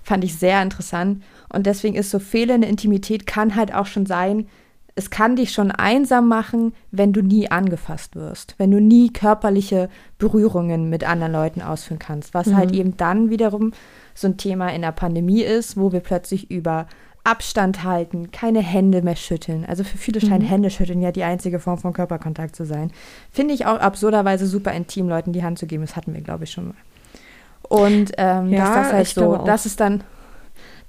[0.02, 1.24] Fand ich sehr interessant.
[1.48, 4.50] Und deswegen ist so fehlende Intimität kann halt auch schon sein,
[4.96, 9.90] es kann dich schon einsam machen, wenn du nie angefasst wirst, wenn du nie körperliche
[10.18, 12.58] Berührungen mit anderen Leuten ausführen kannst, was halt mhm.
[12.58, 13.72] halt eben dann wiederum
[14.14, 16.88] so ein Thema in der Pandemie ist, wo wir plötzlich über
[17.24, 19.66] Abstand halten, keine Hände mehr schütteln.
[19.66, 20.48] Also für viele scheint mhm.
[20.48, 22.92] Hände schütteln ja die einzige Form von Körperkontakt zu sein.
[23.32, 25.84] Finde ich auch absurderweise super intim, Leuten die Hand zu geben.
[25.86, 26.76] Das hatten wir, glaube ich, schon mal.
[27.62, 30.04] Und ähm, ja, dass das halt so, das ist dann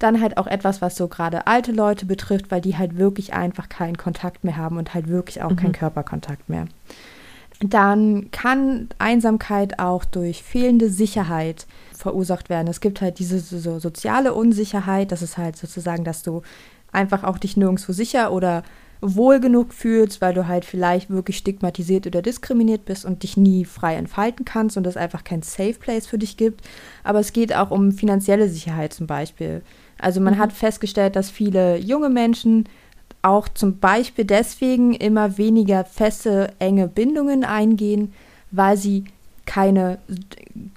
[0.01, 3.69] dann halt auch etwas, was so gerade alte Leute betrifft, weil die halt wirklich einfach
[3.69, 5.57] keinen Kontakt mehr haben und halt wirklich auch mhm.
[5.57, 6.67] keinen Körperkontakt mehr.
[7.61, 11.67] Dann kann Einsamkeit auch durch fehlende Sicherheit
[12.05, 12.69] verursacht werden.
[12.69, 16.43] Es gibt halt diese so soziale Unsicherheit, das ist halt sozusagen, dass du
[16.93, 18.63] einfach auch dich nirgendwo sicher oder
[19.01, 23.65] wohl genug fühlst, weil du halt vielleicht wirklich stigmatisiert oder diskriminiert bist und dich nie
[23.65, 26.61] frei entfalten kannst und es einfach kein Safe Place für dich gibt.
[27.03, 29.63] Aber es geht auch um finanzielle Sicherheit zum Beispiel.
[29.99, 30.39] Also man mhm.
[30.39, 32.69] hat festgestellt, dass viele junge Menschen
[33.23, 38.13] auch zum Beispiel deswegen immer weniger feste, enge Bindungen eingehen,
[38.51, 39.05] weil sie
[39.47, 39.99] keine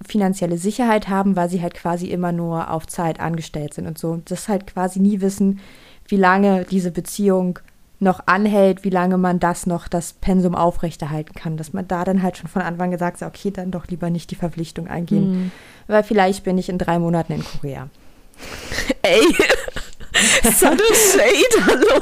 [0.05, 4.21] finanzielle Sicherheit haben, weil sie halt quasi immer nur auf Zeit angestellt sind und so.
[4.25, 5.59] Das halt quasi nie wissen,
[6.07, 7.59] wie lange diese Beziehung
[7.99, 11.57] noch anhält, wie lange man das noch, das Pensum aufrechterhalten kann.
[11.57, 14.29] Dass man da dann halt schon von Anfang gesagt hat, okay, dann doch lieber nicht
[14.31, 15.51] die Verpflichtung eingehen, mhm.
[15.87, 17.89] weil vielleicht bin ich in drei Monaten in Korea.
[19.01, 19.21] Ey,
[20.53, 22.01] subtle shade, hallo.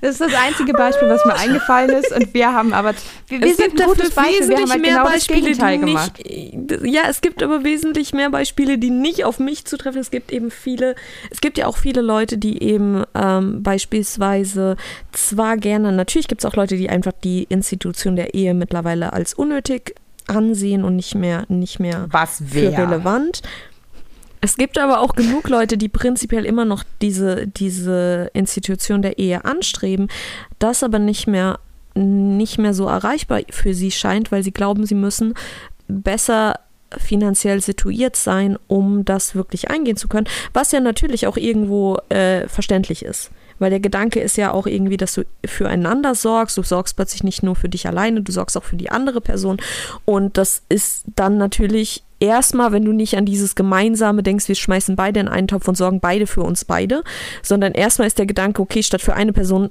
[0.00, 2.12] Das ist das einzige Beispiel, was mir eingefallen ist.
[2.12, 2.94] Und wir haben aber,
[3.28, 4.48] wir, wir sind ein gutes Beispiel.
[4.48, 6.12] Wir haben halt genau Beispiele, das Gegenteil gemacht.
[6.84, 10.00] ja, es gibt aber wesentlich mehr Beispiele, die nicht auf mich zutreffen.
[10.00, 10.94] Es gibt eben viele,
[11.30, 14.76] es gibt ja auch viele Leute, die eben ähm, beispielsweise
[15.12, 19.34] zwar gerne, natürlich gibt es auch Leute, die einfach die Institution der Ehe mittlerweile als
[19.34, 19.94] unnötig
[20.26, 23.42] ansehen und nicht mehr, nicht mehr was für relevant.
[24.44, 29.46] Es gibt aber auch genug Leute, die prinzipiell immer noch diese, diese Institution der Ehe
[29.46, 30.08] anstreben,
[30.58, 31.60] das aber nicht mehr,
[31.94, 35.32] nicht mehr so erreichbar für sie scheint, weil sie glauben, sie müssen
[35.88, 36.60] besser
[36.98, 42.46] finanziell situiert sein, um das wirklich eingehen zu können, was ja natürlich auch irgendwo äh,
[42.46, 43.30] verständlich ist.
[43.58, 46.58] Weil der Gedanke ist ja auch irgendwie, dass du füreinander sorgst.
[46.58, 49.56] Du sorgst plötzlich nicht nur für dich alleine, du sorgst auch für die andere Person.
[50.04, 54.96] Und das ist dann natürlich erstmal, wenn du nicht an dieses Gemeinsame denkst, wir schmeißen
[54.96, 57.02] beide in einen Topf und sorgen beide für uns beide,
[57.42, 59.70] sondern erstmal ist der Gedanke, okay, statt für eine Person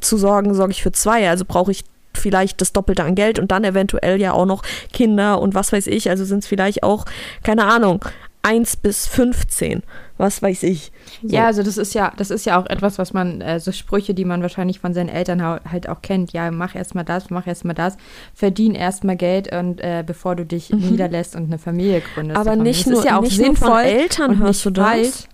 [0.00, 1.28] zu sorgen, sorge ich für zwei.
[1.28, 1.84] Also brauche ich
[2.14, 4.62] vielleicht das Doppelte an Geld und dann eventuell ja auch noch
[4.92, 6.10] Kinder und was weiß ich.
[6.10, 7.04] Also sind es vielleicht auch,
[7.42, 8.04] keine Ahnung,
[8.42, 9.82] 1 bis 15,
[10.18, 10.92] was weiß ich.
[11.22, 11.34] So.
[11.34, 14.14] Ja, also das ist ja, das ist ja auch etwas, was man, äh, so Sprüche,
[14.14, 16.32] die man wahrscheinlich von seinen Eltern halt auch kennt.
[16.32, 17.96] Ja, mach erstmal das, mach erstmal das,
[18.34, 20.90] verdien erstmal Geld und äh, bevor du dich mhm.
[20.90, 22.38] niederlässt und eine Familie gründest.
[22.38, 24.84] Aber nicht nur, ja auch nicht sinnvoll nur von Eltern hörst du das.
[24.84, 25.31] Falsch.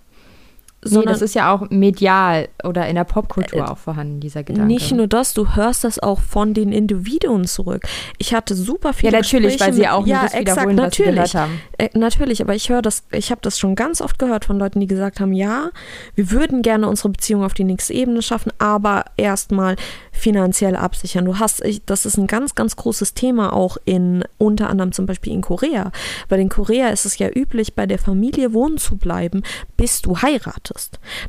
[0.85, 4.67] Nee, das ist ja auch medial oder in der Popkultur äh, auch vorhanden, dieser Gedanke.
[4.67, 7.83] Nicht nur das, du hörst das auch von den Individuen zurück.
[8.17, 10.95] Ich hatte super viele Ja, natürlich, Gespräche weil sie auch ja, das exakt, natürlich, was
[10.95, 11.61] sie gehört haben.
[11.77, 14.79] Äh, natürlich, aber ich höre das, ich habe das schon ganz oft gehört von Leuten,
[14.79, 15.71] die gesagt haben, ja,
[16.15, 19.75] wir würden gerne unsere Beziehung auf die nächste Ebene schaffen, aber erstmal
[20.13, 21.25] finanziell absichern.
[21.25, 25.33] Du hast, das ist ein ganz, ganz großes Thema auch in, unter anderem zum Beispiel
[25.33, 25.91] in Korea.
[26.29, 29.43] Weil in Korea ist es ja üblich, bei der Familie wohnen zu bleiben,
[29.75, 30.68] bis du heiratest.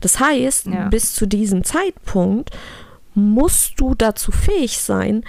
[0.00, 0.88] Das heißt, ja.
[0.88, 2.50] bis zu diesem Zeitpunkt
[3.14, 5.24] musst du dazu fähig sein,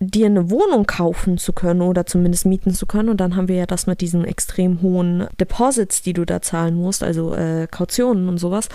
[0.00, 3.08] dir eine Wohnung kaufen zu können oder zumindest mieten zu können.
[3.08, 6.74] Und dann haben wir ja das mit diesen extrem hohen Deposits, die du da zahlen
[6.74, 8.68] musst, also äh, Kautionen und sowas.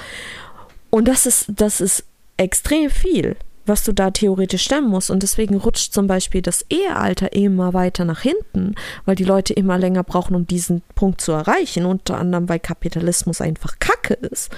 [0.89, 2.05] Und das ist, das ist
[2.37, 3.35] extrem viel
[3.69, 5.09] was du da theoretisch stemmen musst.
[5.09, 9.77] Und deswegen rutscht zum Beispiel das Ehealter immer weiter nach hinten, weil die Leute immer
[9.77, 11.85] länger brauchen, um diesen Punkt zu erreichen.
[11.85, 14.51] Unter anderem, weil Kapitalismus einfach Kacke ist.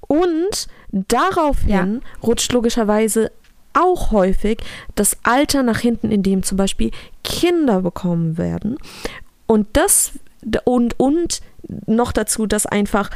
[0.00, 2.26] Und daraufhin ja.
[2.26, 3.32] rutscht logischerweise
[3.74, 4.58] auch häufig
[4.94, 6.92] das Alter nach hinten, in dem zum Beispiel
[7.24, 8.78] Kinder bekommen werden.
[9.46, 10.12] Und das
[10.64, 11.40] und, und
[11.86, 13.10] noch dazu, dass einfach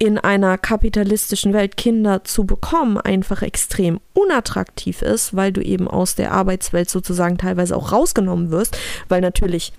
[0.00, 6.14] in einer kapitalistischen Welt Kinder zu bekommen einfach extrem unattraktiv ist, weil du eben aus
[6.14, 8.78] der Arbeitswelt sozusagen teilweise auch rausgenommen wirst,
[9.10, 9.74] weil natürlich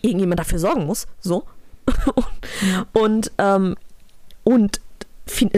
[0.00, 1.44] irgendjemand dafür sorgen muss, so.
[2.92, 3.76] Und, ähm,
[4.44, 4.80] und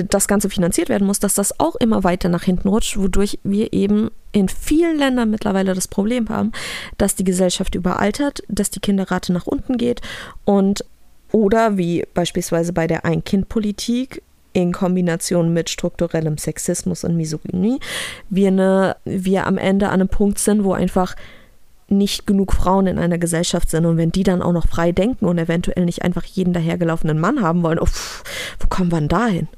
[0.09, 3.73] das Ganze finanziert werden muss, dass das auch immer weiter nach hinten rutscht, wodurch wir
[3.73, 6.51] eben in vielen Ländern mittlerweile das Problem haben,
[6.99, 10.01] dass die Gesellschaft überaltert, dass die Kinderrate nach unten geht
[10.45, 10.85] und
[11.33, 17.79] Oder wie beispielsweise bei der Ein-Kind-Politik in Kombination mit strukturellem Sexismus und Misogynie,
[18.29, 21.15] wir, eine, wir am Ende an einem Punkt sind, wo einfach
[21.89, 25.25] nicht genug Frauen in einer Gesellschaft sind und wenn die dann auch noch frei denken
[25.27, 28.23] und eventuell nicht einfach jeden dahergelaufenen Mann haben wollen, oh, pff,
[28.61, 29.49] wo kommen wir denn dahin?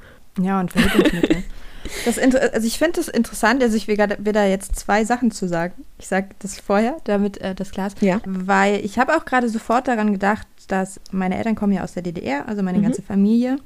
[0.41, 1.45] Ja, und Verhütungsmittel.
[2.05, 5.49] Das, also ich finde das interessant, also ich will, will, da jetzt zwei Sachen zu
[5.49, 5.75] sagen.
[5.99, 8.01] Ich sage das vorher, damit äh, das klar ist.
[8.03, 8.21] Ja.
[8.25, 12.03] Weil ich habe auch gerade sofort daran gedacht, dass meine Eltern kommen ja aus der
[12.03, 12.83] DDR, also meine mhm.
[12.85, 13.57] ganze Familie.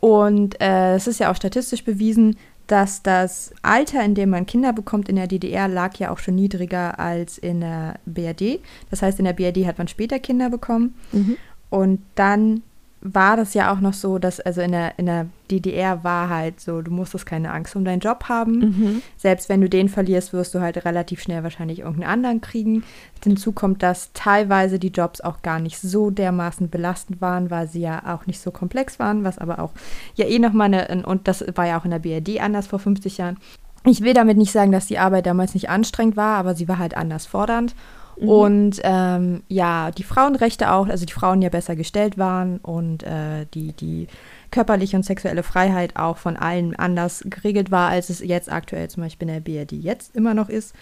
[0.00, 4.72] Und äh, es ist ja auch statistisch bewiesen, dass das Alter, in dem man Kinder
[4.72, 8.60] bekommt in der DDR, lag ja auch schon niedriger als in der BRD.
[8.90, 10.94] Das heißt, in der BRD hat man später Kinder bekommen.
[11.12, 11.36] Mhm.
[11.70, 12.62] Und dann
[13.02, 16.60] war das ja auch noch so, dass, also in der, in der DDR war halt
[16.60, 18.58] so, du musstest keine Angst um deinen Job haben.
[18.58, 19.02] Mhm.
[19.16, 22.84] Selbst wenn du den verlierst, wirst du halt relativ schnell wahrscheinlich irgendeinen anderen kriegen.
[23.22, 27.80] Hinzu kommt, dass teilweise die Jobs auch gar nicht so dermaßen belastend waren, weil sie
[27.80, 29.72] ja auch nicht so komplex waren, was aber auch
[30.14, 33.18] ja eh nochmal eine, und das war ja auch in der BRD anders vor 50
[33.18, 33.36] Jahren.
[33.84, 36.78] Ich will damit nicht sagen, dass die Arbeit damals nicht anstrengend war, aber sie war
[36.78, 37.74] halt anders fordernd.
[38.22, 38.28] Mhm.
[38.28, 43.46] Und ähm, ja, die Frauenrechte auch, also die Frauen ja besser gestellt waren und äh,
[43.52, 44.06] die, die
[44.50, 49.02] körperliche und sexuelle Freiheit auch von allen anders geregelt war, als es jetzt aktuell zum
[49.02, 50.74] Beispiel in der BRD jetzt immer noch ist.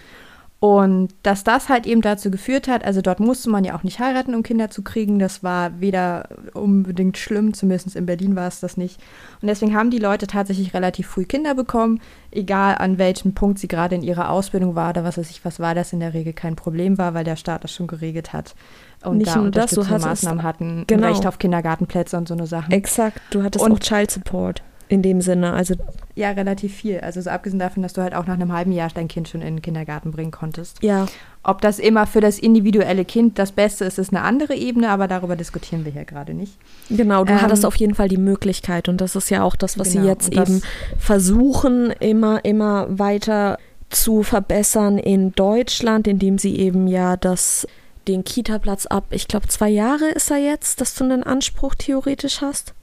[0.61, 3.99] Und dass das halt eben dazu geführt hat, also dort musste man ja auch nicht
[3.99, 5.18] heiraten, um Kinder zu kriegen.
[5.18, 9.01] Das war weder unbedingt schlimm, zumindest in Berlin war es das nicht.
[9.40, 11.99] Und deswegen haben die Leute tatsächlich relativ früh Kinder bekommen,
[12.31, 15.61] egal an welchem Punkt sie gerade in ihrer Ausbildung war oder was weiß ich, was
[15.61, 18.55] war das in der Regel kein Problem war, weil der Staat das schon geregelt hat.
[19.03, 21.07] Und nicht da nur das, du hattest Maßnahmen hatten, genau.
[21.07, 22.70] Recht auf Kindergartenplätze und so eine Sachen.
[22.70, 25.53] Exakt, du hattest und, auch Child Support in dem Sinne.
[25.53, 25.74] Also
[26.16, 26.98] ja, relativ viel.
[26.98, 29.40] Also so abgesehen davon, dass du halt auch nach einem halben Jahr dein Kind schon
[29.40, 30.83] in den Kindergarten bringen konntest.
[30.83, 31.07] Ja.
[31.44, 35.07] Ob das immer für das individuelle Kind das Beste ist, ist eine andere Ebene, aber
[35.07, 36.59] darüber diskutieren wir hier gerade nicht.
[36.90, 39.79] Genau, du ähm, hattest auf jeden Fall die Möglichkeit und das ist ja auch das,
[39.79, 40.61] was genau, sie jetzt eben
[40.98, 43.59] versuchen, immer, immer weiter
[43.90, 47.66] zu verbessern in Deutschland, indem sie eben ja das
[48.09, 52.40] den Kita-Platz ab, ich glaube, zwei Jahre ist er jetzt, dass du einen Anspruch theoretisch
[52.40, 52.74] hast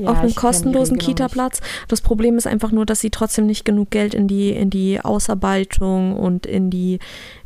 [0.00, 1.60] ja, auf einen kostenlosen Kita-Platz.
[1.88, 5.00] Das Problem ist einfach nur, dass sie trotzdem nicht genug Geld in die, in die
[5.00, 6.98] Ausarbeitung und in die,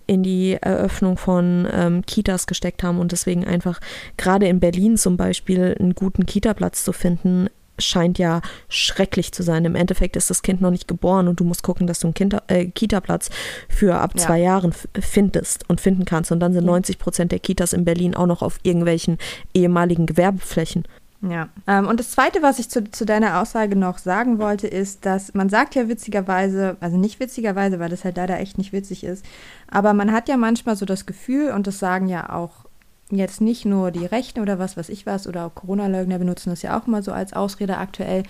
[0.07, 3.81] in die Eröffnung von ähm, Kitas gesteckt haben und deswegen einfach
[4.17, 9.65] gerade in Berlin zum Beispiel einen guten Kita-Platz zu finden, scheint ja schrecklich zu sein.
[9.65, 12.15] Im Endeffekt ist das Kind noch nicht geboren und du musst gucken, dass du einen
[12.15, 13.31] Kinder, äh, Kita-Platz
[13.69, 14.23] für ab ja.
[14.23, 16.33] zwei Jahren findest und finden kannst.
[16.33, 16.71] Und dann sind ja.
[16.71, 19.19] 90 Prozent der Kitas in Berlin auch noch auf irgendwelchen
[19.55, 20.85] ehemaligen Gewerbeflächen.
[21.23, 21.49] Ja.
[21.69, 25.35] Ähm, und das Zweite, was ich zu, zu deiner Aussage noch sagen wollte, ist, dass
[25.35, 29.25] man sagt ja witzigerweise, also nicht witzigerweise, weil das halt leider echt nicht witzig ist,
[29.71, 32.67] aber man hat ja manchmal so das Gefühl, und das sagen ja auch
[33.11, 36.63] jetzt nicht nur die Rechten oder was weiß ich was, oder auch Corona-Leugner benutzen das
[36.63, 38.25] ja auch immer so als Ausrede aktuell,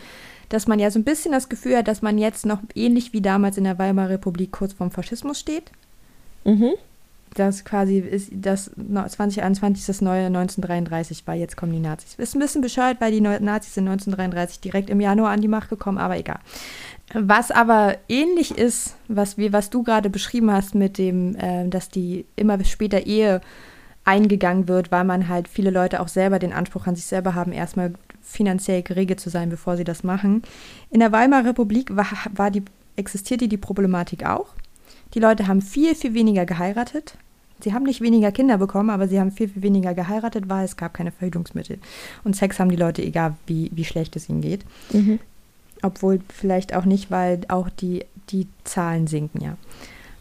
[0.50, 3.22] dass man ja so ein bisschen das Gefühl hat, dass man jetzt noch ähnlich wie
[3.22, 5.70] damals in der Weimarer Republik kurz vorm Faschismus steht.
[6.44, 6.72] Mhm
[7.34, 12.14] das quasi ist das 2021 das neue 1933 war, jetzt kommen die Nazis.
[12.16, 15.70] Ist ein bisschen bescheuert, weil die Nazis sind 1933 direkt im Januar an die Macht
[15.70, 16.40] gekommen, aber egal.
[17.14, 21.88] Was aber ähnlich ist, was, wir, was du gerade beschrieben hast mit dem, äh, dass
[21.88, 23.40] die immer später Ehe
[24.04, 27.52] eingegangen wird, weil man halt viele Leute auch selber den Anspruch an sich selber haben,
[27.52, 30.42] erstmal finanziell geregelt zu sein, bevor sie das machen.
[30.90, 32.64] In der Weimarer Republik war, war die,
[32.96, 34.46] existierte die Problematik auch.
[35.14, 37.16] Die Leute haben viel, viel weniger geheiratet.
[37.62, 40.76] Sie haben nicht weniger Kinder bekommen, aber sie haben viel, viel weniger geheiratet, weil es
[40.76, 41.78] gab keine Verhütungsmittel.
[42.24, 44.64] Und Sex haben die Leute, egal wie, wie schlecht es ihnen geht.
[44.92, 45.20] Mhm.
[45.82, 49.56] Obwohl vielleicht auch nicht, weil auch die, die Zahlen sinken ja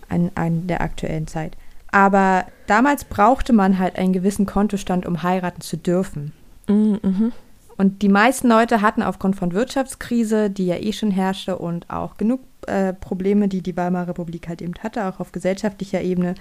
[0.10, 1.58] an, an der aktuellen Zeit.
[1.92, 6.34] Aber damals brauchte man halt einen gewissen Kontostand, um heiraten zu dürfen.
[6.68, 7.00] Mhm.
[7.02, 7.32] mhm.
[7.78, 12.16] Und die meisten Leute hatten aufgrund von Wirtschaftskrise, die ja eh schon herrschte, und auch
[12.18, 16.36] genug äh, Probleme, die die Weimarer Republik halt eben hatte, auch auf gesellschaftlicher Ebene,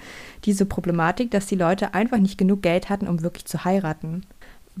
[0.45, 4.23] diese Problematik, dass die Leute einfach nicht genug Geld hatten, um wirklich zu heiraten.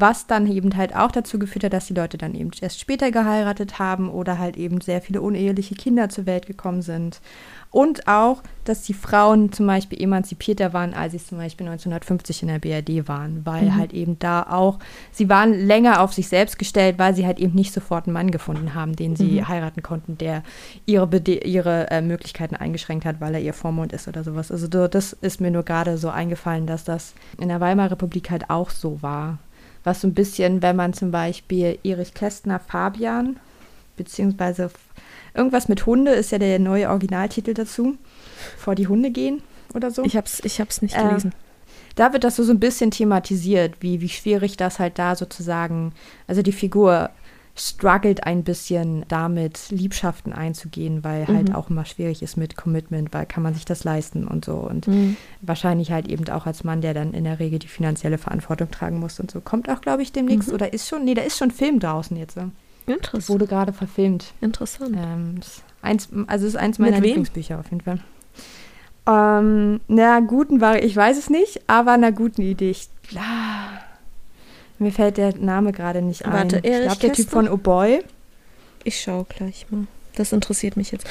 [0.01, 3.11] Was dann eben halt auch dazu geführt hat, dass die Leute dann eben erst später
[3.11, 7.21] geheiratet haben oder halt eben sehr viele uneheliche Kinder zur Welt gekommen sind.
[7.71, 12.49] Und auch, dass die Frauen zum Beispiel emanzipierter waren, als sie zum Beispiel 1950 in
[12.49, 13.75] der BRD waren, weil mhm.
[13.77, 14.79] halt eben da auch,
[15.11, 18.29] sie waren länger auf sich selbst gestellt, weil sie halt eben nicht sofort einen Mann
[18.29, 19.47] gefunden haben, den sie mhm.
[19.47, 20.43] heiraten konnten, der
[20.85, 24.51] ihre, Bede ihre äh, Möglichkeiten eingeschränkt hat, weil er ihr Vormund ist oder sowas.
[24.51, 28.49] Also das ist mir nur gerade so eingefallen, dass das in der Weimarer Republik halt
[28.49, 29.37] auch so war.
[29.83, 33.39] Was so ein bisschen, wenn man zum Beispiel Erich Kästner Fabian,
[33.97, 34.71] beziehungsweise
[35.33, 37.97] Irgendwas mit Hunde ist ja der neue Originaltitel dazu.
[38.57, 39.41] Vor die Hunde gehen
[39.73, 40.03] oder so.
[40.03, 41.33] Ich hab's, ich hab's nicht gelesen.
[41.95, 45.93] da wird das so, so ein bisschen thematisiert, wie, wie schwierig das halt da sozusagen,
[46.27, 47.11] also die Figur
[47.55, 51.55] struggelt ein bisschen damit, Liebschaften einzugehen, weil halt Mhm.
[51.55, 54.55] auch immer schwierig ist mit Commitment, weil kann man sich das leisten und so.
[54.55, 55.17] Und Mhm.
[55.41, 58.99] wahrscheinlich halt eben auch als Mann, der dann in der Regel die finanzielle Verantwortung tragen
[58.99, 59.41] muss und so.
[59.41, 60.53] Kommt auch, glaube ich, demnächst Mhm.
[60.55, 62.35] oder ist schon, nee, da ist schon Film draußen jetzt.
[62.35, 62.41] so.
[62.87, 63.29] Interessant.
[63.29, 64.33] Wurde gerade verfilmt.
[64.41, 64.95] Interessant.
[64.97, 66.99] Ähm, ist eins, also ist eins meiner?
[66.99, 67.99] Lieblingsbücher auf jeden Fall.
[69.07, 72.69] Ähm, na guten war, ich weiß es nicht, aber einer guten Idee.
[72.71, 73.70] Ich, ah,
[74.81, 76.33] mir fällt der Name gerade nicht ein.
[76.33, 78.03] Warte, ich Erich glaube, der Typ von Oh Boy.
[78.83, 79.85] Ich schaue gleich mal.
[80.15, 81.07] Das interessiert mich jetzt.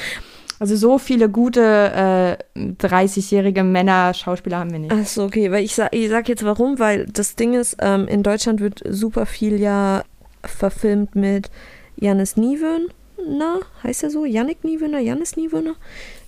[0.59, 4.93] Also so viele gute äh, 30-jährige Männer Schauspieler haben wir nicht.
[4.93, 8.07] Ach so, okay, weil ich sag, ich sag jetzt warum, weil das Ding ist, ähm,
[8.07, 10.03] in Deutschland wird super viel ja
[10.43, 11.49] verfilmt mit
[11.95, 14.25] Janis Niewöhner, heißt er so?
[14.25, 15.75] Yannick Niewöhner, Janis Niewöhner?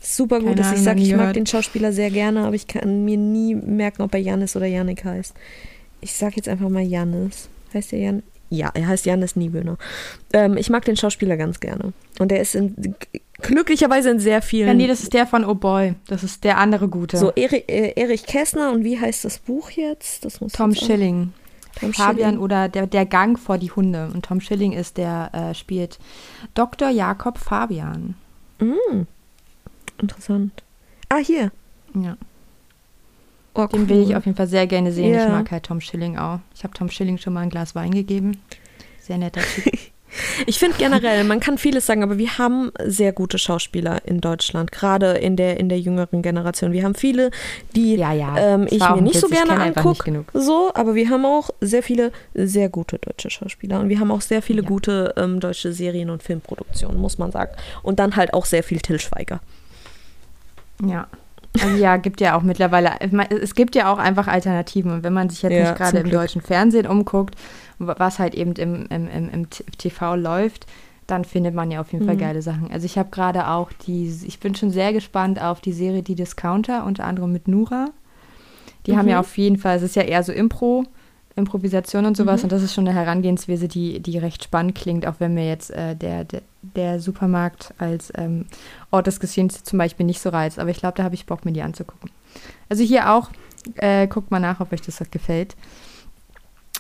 [0.01, 0.61] Super gut ist.
[0.61, 3.53] Ich Ahnung, sag, nie ich mag den Schauspieler sehr gerne, aber ich kann mir nie
[3.53, 5.35] merken, ob er Janis oder Yannick heißt.
[6.03, 7.49] Ich sag jetzt einfach mal Janis.
[7.73, 8.23] Heißt der Jan?
[8.49, 9.77] Ja, er heißt Janis Niewöhner.
[10.31, 11.93] Ähm, ich mag den Schauspieler ganz gerne.
[12.19, 12.95] Und er ist in,
[13.41, 14.67] glücklicherweise in sehr vielen.
[14.67, 15.95] Ja, nee, das ist der von Oh Boy.
[16.07, 17.17] Das ist der andere gute.
[17.17, 20.23] so, Erich, äh, Erich Kästner und wie heißt das Buch jetzt?
[20.23, 21.33] Das muss Tom jetzt Schilling.
[21.79, 22.43] Tom Fabian Schilling.
[22.43, 24.11] oder der, der Gang vor die Hunde.
[24.13, 25.97] Und Tom Schilling ist der, äh, spielt
[26.53, 26.89] Dr.
[26.89, 28.13] Jakob Fabian.
[28.59, 29.07] Mm.
[29.99, 30.63] Interessant.
[31.09, 31.51] Ah, hier.
[31.95, 32.17] Ja.
[33.55, 35.13] Oh, Den will ich auf jeden Fall sehr gerne sehen.
[35.13, 35.25] Ja.
[35.25, 36.39] Ich mag halt Tom Schilling auch.
[36.55, 38.41] Ich habe Tom Schilling schon mal ein Glas Wein gegeben.
[39.01, 39.73] Sehr netter Typ.
[40.45, 44.71] Ich finde generell, man kann vieles sagen, aber wir haben sehr gute Schauspieler in Deutschland,
[44.71, 46.71] gerade in der, in der jüngeren Generation.
[46.71, 47.31] Wir haben viele,
[47.75, 48.37] die Ja, ja.
[48.37, 50.23] ähm, ich mir nicht so Witz, gerne angucke.
[50.33, 54.21] So, aber wir haben auch sehr viele sehr gute deutsche Schauspieler und wir haben auch
[54.21, 54.67] sehr viele Ja.
[54.67, 57.51] gute ähm, deutsche Serien- und Filmproduktionen, muss man sagen.
[57.81, 59.39] Und dann halt auch sehr viel Till Schweiger.
[60.85, 61.07] Ja.
[61.61, 62.91] Also ja, gibt ja auch mittlerweile,
[63.41, 64.91] es gibt ja auch einfach Alternativen.
[64.91, 66.21] Und wenn man sich jetzt Ja, nicht gerade im Glück.
[66.21, 67.35] deutschen Fernsehen umguckt,
[67.79, 70.65] was halt eben im, im, im, im TV läuft,
[71.05, 72.19] dann findet man ja auf jeden Fall Mhm.
[72.19, 72.71] geile Sachen.
[72.71, 76.15] Also ich habe gerade auch die, ich bin schon sehr gespannt auf die Serie Die
[76.15, 77.89] Discounter, unter anderem mit Nura.
[78.87, 79.11] Die haben Mhm.
[79.11, 80.85] ja auf jeden Fall, es ist ja eher so Impro,
[81.35, 82.43] Improvisation und sowas Mhm.
[82.45, 85.71] und das ist schon eine Herangehensweise, die, die recht spannend klingt, auch wenn mir jetzt
[85.71, 88.45] äh, der, der, der Supermarkt als ähm,
[88.91, 90.59] Ort des Geschehens zum Beispiel nicht so reizt.
[90.59, 92.11] Aber ich glaube, da habe ich Bock, mir die anzugucken.
[92.69, 93.29] Also hier auch,
[93.75, 95.55] äh, guckt mal nach, ob euch das gefällt.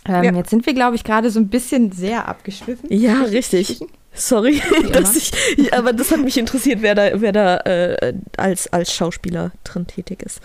[0.05, 0.33] Ähm, Ja.
[0.33, 2.91] Jetzt sind wir, glaube ich, gerade so ein bisschen sehr abgeschwiffen.
[2.91, 3.79] Ja, richtig.
[4.15, 8.71] Sorry, dass ich, ja, aber das hat mich interessiert, wer da, wer da äh, als,
[8.71, 10.39] als Schauspieler drin tätig ist.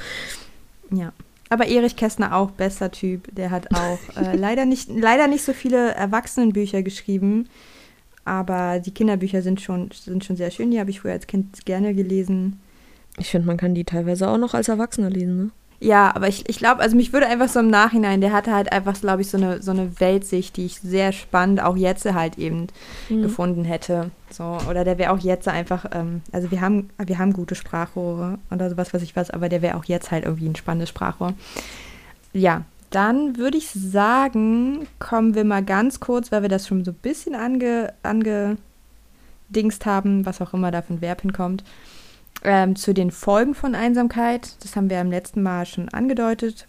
[0.91, 1.13] Ja.
[1.49, 3.35] Aber Erich Kästner auch bester Typ.
[3.35, 7.49] Der hat auch äh, leider, nicht, leider nicht so viele Erwachsenenbücher geschrieben.
[8.25, 10.71] Aber die Kinderbücher sind schon, sind schon sehr schön.
[10.71, 12.61] Die habe ich früher als Kind gerne gelesen.
[13.19, 15.51] Ich finde, man kann die teilweise auch noch als Erwachsener lesen, ne?
[15.81, 18.73] Ja, aber ich, ich glaube, also mich würde einfach so im Nachhinein, der hatte halt
[18.73, 22.37] einfach, glaube ich, so eine, so eine Weltsicht, die ich sehr spannend auch jetzt halt
[22.37, 22.67] eben
[23.09, 23.23] Mhm.
[23.23, 24.11] gefunden hätte.
[24.31, 28.39] So, oder der wäre auch jetzt einfach, ähm, also wir haben, wir haben gute Sprachrohre
[28.51, 31.33] oder sowas, was ich weiß, aber der wäre auch jetzt halt irgendwie ein spannendes Sprachrohr.
[32.33, 36.91] Ja, dann würde ich sagen, kommen wir mal ganz kurz, weil wir das schon so
[36.91, 41.65] ein bisschen ange, angedingst haben, was auch immer da für ein Verb hinkommt,
[42.45, 44.57] ähm, zu den Folgen von Einsamkeit.
[44.63, 46.67] Das haben wir am letzten Mal schon angedeutet,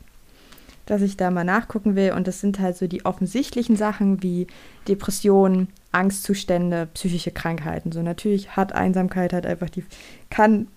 [0.85, 2.13] dass ich da mal nachgucken will.
[2.13, 4.47] Und das sind halt so die offensichtlichen Sachen wie
[4.87, 7.91] Depressionen, Angstzustände, psychische Krankheiten.
[7.91, 9.83] So natürlich hat Einsamkeit halt einfach die,
[10.29, 10.67] kann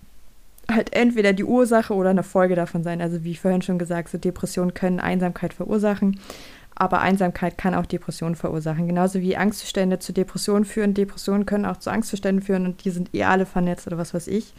[0.71, 3.01] halt entweder die Ursache oder eine Folge davon sein.
[3.01, 6.19] Also wie vorhin schon gesagt, so Depressionen können Einsamkeit verursachen.
[6.75, 8.87] Aber Einsamkeit kann auch Depressionen verursachen.
[8.87, 10.95] Genauso wie Angstzustände zu Depressionen führen.
[10.95, 14.29] Depressionen können auch zu Angstzuständen führen und die sind eh alle vernetzt oder was weiß
[14.29, 14.55] ich.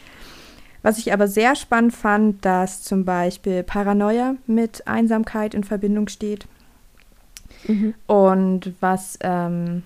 [0.84, 6.46] Was ich aber sehr spannend fand, dass zum Beispiel Paranoia mit Einsamkeit in Verbindung steht.
[7.68, 7.94] Mhm.
[8.06, 9.84] Und was, ähm,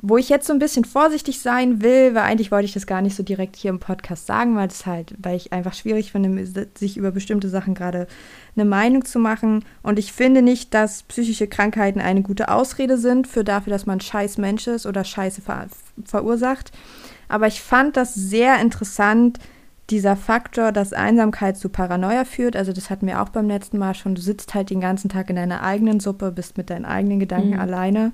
[0.00, 3.02] wo ich jetzt so ein bisschen vorsichtig sein will, weil eigentlich wollte ich das gar
[3.02, 6.46] nicht so direkt hier im Podcast sagen, weil es halt, weil ich einfach schwierig finde,
[6.78, 8.06] sich über bestimmte Sachen gerade
[8.54, 9.64] eine Meinung zu machen.
[9.82, 14.00] Und ich finde nicht, dass psychische Krankheiten eine gute Ausrede sind für dafür, dass man
[14.00, 15.66] scheiß Mensch ist oder Scheiße ver
[16.04, 16.70] verursacht.
[17.28, 19.38] Aber ich fand das sehr interessant,
[19.90, 22.56] dieser Faktor, dass Einsamkeit zu Paranoia führt.
[22.56, 24.14] Also das hatten wir auch beim letzten Mal schon.
[24.14, 27.54] Du sitzt halt den ganzen Tag in deiner eigenen Suppe, bist mit deinen eigenen Gedanken
[27.54, 27.60] Mhm.
[27.60, 28.12] alleine.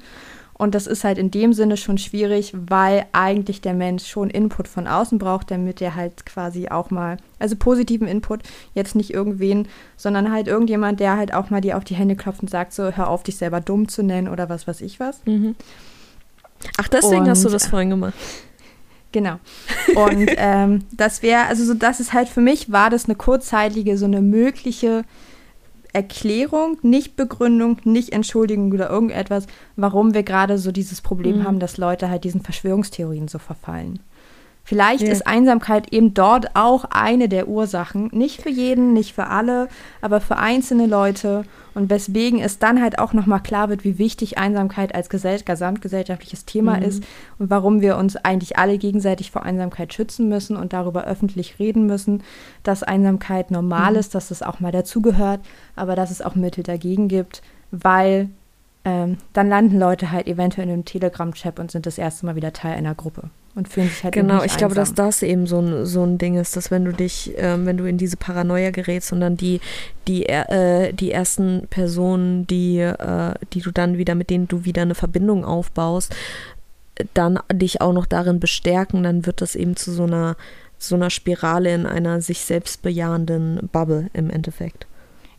[0.57, 4.68] Und das ist halt in dem Sinne schon schwierig, weil eigentlich der Mensch schon Input
[4.68, 8.40] von außen braucht, damit er halt quasi auch mal, also positiven Input,
[8.72, 12.40] jetzt nicht irgendwen, sondern halt irgendjemand, der halt auch mal dir auf die Hände klopft
[12.42, 15.20] und sagt so, hör auf, dich selber dumm zu nennen oder was weiß ich was.
[15.26, 15.57] Mhm.
[16.78, 18.14] Ach, deswegen hast du Und- das vorhin gemacht.
[19.12, 19.36] Genau.
[19.94, 23.96] Und ähm, das wäre, also so, das ist halt für mich, war das eine kurzzeitige,
[23.98, 25.05] so eine mögliche
[25.95, 31.45] Erklärung, nicht Begründung, nicht Entschuldigung oder irgendetwas, warum wir gerade so dieses Problem Mhm.
[31.45, 34.01] haben, dass Leute halt diesen Verschwörungstheorien so verfallen.
[34.67, 35.12] Vielleicht Ja.
[35.12, 38.09] ist Einsamkeit eben dort auch eine der Ursachen.
[38.12, 39.69] Nicht für jeden, nicht für alle,
[40.01, 41.45] aber für einzelne Leute.
[41.75, 46.45] Und weswegen es dann halt auch nochmal klar wird, wie wichtig Einsamkeit als gesell gesamtgesellschaftliches
[46.47, 46.83] Thema Mhm.
[46.85, 47.05] ist
[47.39, 51.85] und warum wir uns eigentlich alle gegenseitig vor Einsamkeit schützen müssen und darüber öffentlich reden
[51.87, 52.23] müssen,
[52.62, 53.99] dass Einsamkeit normal Mhm.
[53.99, 55.41] ist, dass es auch mal dazugehört,
[55.77, 58.31] aber dass es auch Mittel dagegen gibt, weil
[58.87, 62.53] ähm, dann landen Leute halt eventuell in einem Telegram-Chat und sind das erste Mal wieder
[62.53, 65.07] Teil einer Gruppe und fühlen sich halt Genau, nicht ich glaube, dass einsam.
[65.07, 67.84] das eben so ein, so ein Ding ist, dass wenn du dich, ähm, wenn du
[67.84, 69.61] in diese Paranoia gerätst und dann die,
[70.09, 74.82] die, äh, die ersten Personen, die, äh, die du dann wieder, mit denen du wieder
[74.82, 76.14] eine Verbindung aufbaust,
[77.14, 80.36] dann dich auch noch darin bestärken, dann wird das eben zu so einer,
[80.78, 84.86] so einer Spirale in einer sich selbst bejahenden Bubble im Endeffekt.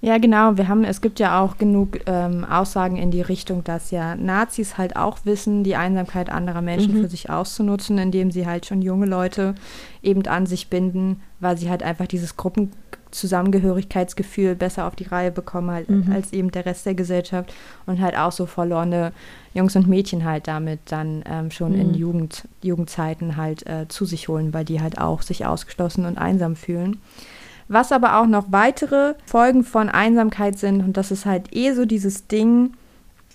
[0.06, 0.56] Ja, genau.
[0.56, 4.78] Wir haben, es gibt ja auch genug ähm, Aussagen in die Richtung, dass ja Nazis
[4.78, 7.02] halt auch wissen, die Einsamkeit anderer Menschen Mhm.
[7.02, 9.56] für sich auszunutzen, indem sie halt schon junge Leute
[10.04, 15.72] eben an sich binden, weil sie halt einfach dieses Gruppenzusammengehörigkeitsgefühl besser auf die Reihe bekommen
[15.72, 16.12] halt, Mhm.
[16.12, 17.52] als eben der Rest der Gesellschaft
[17.88, 19.12] und halt auch so verlorene
[19.56, 21.94] Jungs und Mädchen halt damit dann ähm, schon in Mhm.
[21.96, 26.56] Jugend, Jugendzeiten halt äh, zu sich holen, weil die halt auch sich ausgeschlossen und einsam
[26.56, 27.02] fühlen.
[27.68, 31.86] Was aber auch noch weitere Folgen von Einsamkeit sind, und das ist halt eh so
[31.86, 32.74] dieses Ding,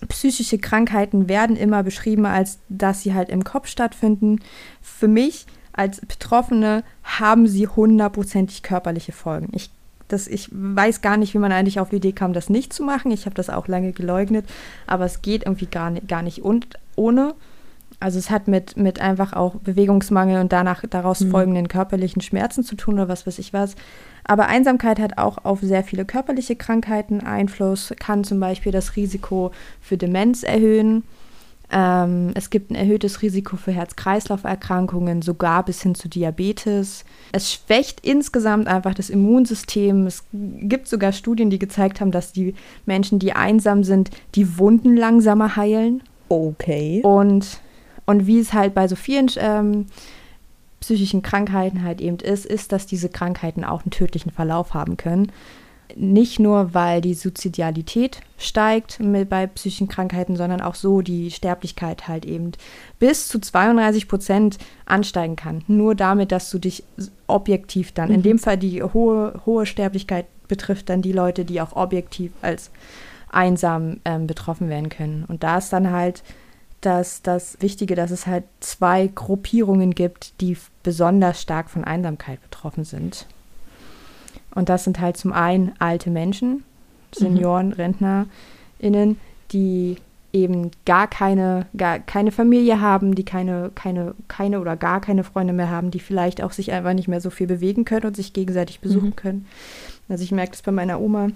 [0.09, 4.41] psychische Krankheiten werden immer beschrieben, als dass sie halt im Kopf stattfinden.
[4.81, 9.49] Für mich als Betroffene haben sie hundertprozentig körperliche Folgen.
[9.53, 9.71] Ich,
[10.09, 12.83] das, ich weiß gar nicht, wie man eigentlich auf die Idee kam, das nicht zu
[12.83, 13.11] machen.
[13.11, 14.47] Ich habe das auch lange geleugnet,
[14.87, 16.67] aber es geht irgendwie gar nicht, gar nicht und,
[16.97, 17.35] ohne.
[17.99, 21.31] Also es hat mit, mit einfach auch Bewegungsmangel und danach daraus Mhm.
[21.31, 23.75] folgenden körperlichen Schmerzen zu tun oder was weiß ich was.
[24.31, 29.51] Aber Einsamkeit hat auch auf sehr viele körperliche Krankheiten Einfluss, kann zum Beispiel das Risiko
[29.81, 31.03] für Demenz erhöhen.
[31.73, 37.05] Ähm, es gibt ein erhöhtes Risiko für Herz-Kreislauf-Erkrankungen, sogar bis hin zu Diabetes.
[37.33, 40.07] Es schwächt insgesamt einfach das Immunsystem.
[40.07, 42.55] Es gibt sogar Studien, die gezeigt haben, dass die
[42.87, 46.05] Menschen, die einsam sind, die Wunden langsamer heilen.
[46.29, 47.01] Okay.
[47.03, 47.59] Und,
[48.07, 49.87] und wie es halt bei so vielen ähm,
[50.81, 55.31] psychischen Krankheiten halt eben ist, ist, dass diese Krankheiten auch einen tödlichen Verlauf haben können.
[55.97, 62.07] Nicht nur, weil die Suizidialität steigt mit, bei psychischen Krankheiten, sondern auch so die Sterblichkeit
[62.07, 62.53] halt eben
[63.01, 65.65] bis zu 32 Prozent ansteigen kann.
[65.67, 66.85] Nur damit, dass du dich
[67.27, 68.25] objektiv dann, in Mhm.
[68.25, 72.71] dem Fall die hohe, hohe Sterblichkeit betrifft dann die Leute, die auch objektiv als
[73.33, 75.25] einsam ähm, betroffen werden können.
[75.27, 76.23] Und da ist dann halt
[76.81, 82.85] das, das Wichtige, dass es halt zwei Gruppierungen gibt, die besonders stark von Einsamkeit betroffen
[82.85, 83.27] sind.
[84.55, 86.65] Und das sind halt zum einen alte Menschen,
[87.13, 89.19] Senioren, RentnerInnen,
[89.53, 89.97] die
[90.33, 95.53] eben gar keine, gar keine Familie haben, die keine, keine, keine oder gar keine Freunde
[95.53, 98.33] mehr haben, die vielleicht auch sich einfach nicht mehr so viel bewegen können und sich
[98.33, 99.17] gegenseitig besuchen Mhm.
[99.17, 99.47] können.
[100.09, 101.31] Also ich merke das bei meiner Oma,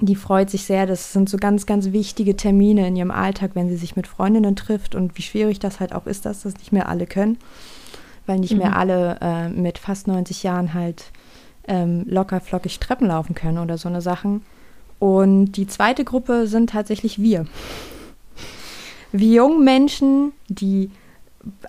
[0.00, 0.86] die freut sich sehr.
[0.86, 4.56] Das sind so ganz, ganz wichtige Termine in ihrem Alltag, wenn sie sich mit Freundinnen
[4.56, 7.38] trifft und wie schwierig das halt auch ist, dass das nicht mehr alle können,
[8.26, 8.58] weil nicht Mhm.
[8.58, 11.04] mehr alle äh, mit fast 90 Jahren halt
[11.68, 14.42] ähm, locker flockig Treppen laufen können oder so eine Sachen.
[14.98, 17.46] Und die zweite Gruppe sind tatsächlich wir.
[19.12, 20.90] Wir jungen Menschen, die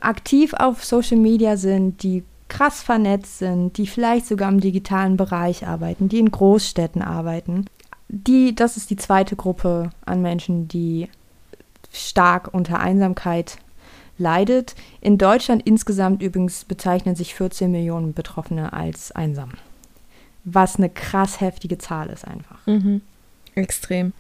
[0.02, 5.68] aktiv auf Social Media sind, die krass vernetzt sind, die vielleicht sogar im digitalen Bereich
[5.68, 7.66] arbeiten, die in Großstädten arbeiten.
[8.18, 11.10] Die, das ist die zweite Gruppe an Menschen, die
[11.92, 13.58] stark unter Einsamkeit
[14.18, 14.74] leidet.
[15.02, 19.52] In Deutschland insgesamt übrigens bezeichnen sich 14 Millionen Betroffene als einsam.
[20.46, 22.66] Was eine krass heftige Zahl ist einfach.
[22.66, 23.02] Mhm.
[23.54, 24.14] Extrem.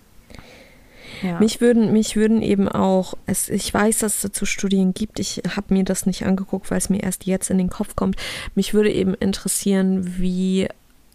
[1.21, 1.39] Ja.
[1.39, 5.41] Mich würden, mich würden eben auch, es, ich weiß, dass es dazu Studien gibt, ich
[5.55, 8.17] habe mir das nicht angeguckt, weil es mir erst jetzt in den Kopf kommt.
[8.55, 10.67] Mich würde eben interessieren, wie,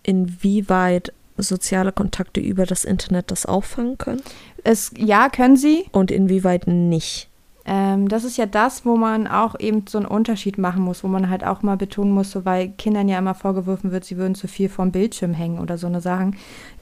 [0.03, 1.13] inwieweit
[1.43, 4.23] soziale Kontakte über das Internet das auffangen können
[4.65, 5.87] es, ja, können sie.
[5.93, 7.29] und inwieweit nicht.
[7.67, 11.09] Ähm, das ist ja das, wo man auch eben so einen Unterschied machen muss, wo
[11.09, 14.35] man halt auch mal betonen muss, so weil Kindern ja immer vorgeworfen wird, sie würden
[14.35, 16.37] zu viel vom Bildschirm hängen oder so eine Sachen.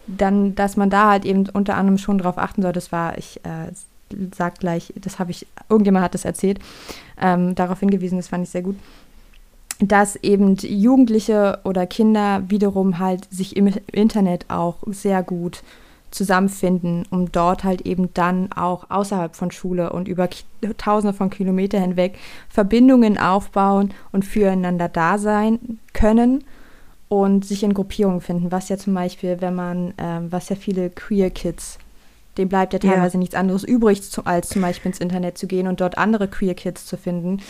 [0.06, 3.40] Dann, dass man da halt eben unter anderem schon drauf achten soll, das war, ich
[3.44, 3.72] äh,
[4.34, 6.60] sag gleich, das habe ich, irgendjemand hat das erzählt,
[7.20, 8.76] ähm, darauf hingewiesen, das fand ich sehr gut,
[9.80, 15.62] dass eben Jugendliche oder Kinder wiederum halt sich im Internet auch sehr gut
[16.10, 20.28] zusammenfinden, um dort halt eben dann auch außerhalb von Schule und über
[20.78, 22.18] Tausende von Kilometern hinweg
[22.48, 26.44] Verbindungen aufbauen und füreinander da sein können
[27.08, 30.90] und sich in Gruppierungen finden, was ja zum Beispiel, wenn man, ähm, was ja viele
[30.90, 31.78] Queer Kids,
[32.36, 33.18] dem bleibt ja teilweise ja.
[33.18, 36.86] nichts anderes übrig, als zum Beispiel ins Internet zu gehen und dort andere Queer Kids
[36.86, 37.40] zu finden,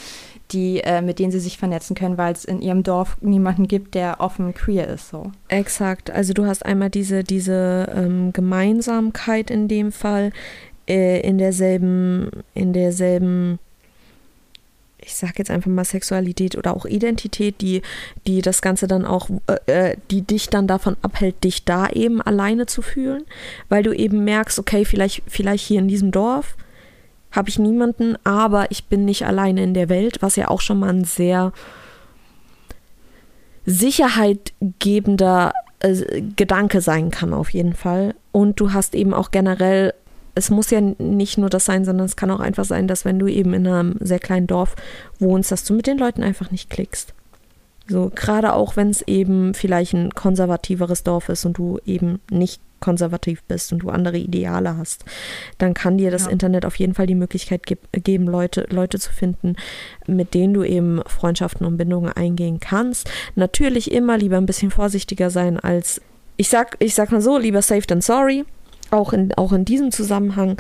[0.51, 3.95] die, äh, mit denen sie sich vernetzen können, weil es in ihrem Dorf niemanden gibt,
[3.95, 5.11] der offen queer ist.
[5.11, 5.33] So.
[5.49, 6.11] Exakt.
[6.11, 10.33] Also du hast einmal diese, diese ähm, Gemeinsamkeit in dem Fall,
[10.89, 13.59] äh, in derselben, in derselben
[15.01, 17.83] ich sage jetzt einfach mal Sexualität oder auch Identität, die,
[18.27, 22.21] die das Ganze dann auch, äh, äh, die dich dann davon abhält, dich da eben
[22.21, 23.25] alleine zu fühlen,
[23.69, 26.57] weil du eben merkst, okay, vielleicht, vielleicht hier in diesem Dorf
[27.31, 30.81] habe ich niemanden, aber ich bin nicht alleine in der Welt, was ja auch schon
[30.81, 31.53] mal ein sehr
[33.67, 38.15] sicherheitgebender äh, Gedanke sein kann auf jeden Fall.
[38.33, 39.93] Und du hast eben auch generell
[40.39, 43.19] es muss ja nicht nur das sein, sondern es kann auch einfach sein, dass wenn
[43.19, 44.77] du eben in einem sehr kleinen Dorf
[45.19, 47.13] wohnst, dass du mit den Leuten einfach nicht klickst.
[47.89, 52.63] So, gerade auch wenn es eben vielleicht ein konservativeres Dorf ist und du eben nicht
[52.81, 55.05] konservativ bist und du andere Ideale hast,
[55.59, 56.31] dann kann dir das ja.
[56.31, 59.57] Internet auf jeden Fall die Möglichkeit ge geben, Leute, Leute zu finden,
[60.07, 63.11] mit denen du eben Freundschaften und Bindungen eingehen kannst.
[63.35, 66.01] Natürlich immer lieber ein bisschen vorsichtiger sein als,
[66.37, 68.45] ich sag, ich sag mal so, lieber safe than sorry
[68.91, 70.57] auch in, auch in diesem Zusammenhang.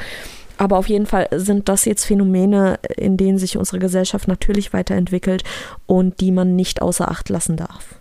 [0.56, 5.44] Aber auf jeden Fall sind das jetzt Phänomene, in denen sich unsere Gesellschaft natürlich weiterentwickelt
[5.86, 8.00] und die man nicht außer Acht lassen darf.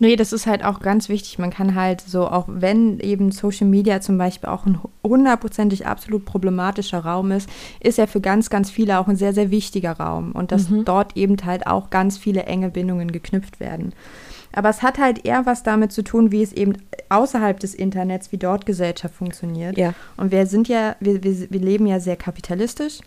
[0.00, 1.38] Nee, das ist halt auch ganz wichtig.
[1.38, 6.24] Man kann halt so, auch wenn eben Social Media zum Beispiel auch ein hundertprozentig absolut
[6.24, 7.48] problematischer Raum ist,
[7.80, 10.32] ist er für ganz, ganz viele auch ein sehr, sehr wichtiger Raum.
[10.32, 10.84] Und dass mhm.
[10.84, 13.92] dort eben halt auch ganz viele enge Bindungen geknüpft werden.
[14.52, 16.74] Aber es hat halt eher was damit zu tun, wie es eben
[17.08, 19.76] außerhalb des Internets, wie dort Gesellschaft funktioniert.
[19.76, 19.94] Ja.
[20.16, 23.00] Und wir sind ja, wir, wir, wir leben ja sehr kapitalistisch.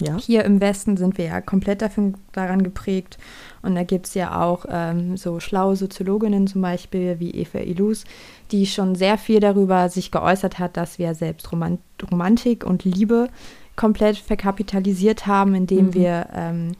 [0.00, 0.16] Ja.
[0.16, 3.18] Hier im Westen sind wir ja komplett dafür, daran geprägt.
[3.62, 8.04] Und da gibt es ja auch ähm, so schlaue Soziologinnen zum Beispiel wie Eva Ilus,
[8.50, 11.80] die schon sehr viel darüber sich geäußert hat, dass wir selbst Romant
[12.10, 13.28] Romantik und Liebe
[13.74, 15.94] komplett verkapitalisiert haben, indem mhm.
[15.94, 16.72] wir ähm,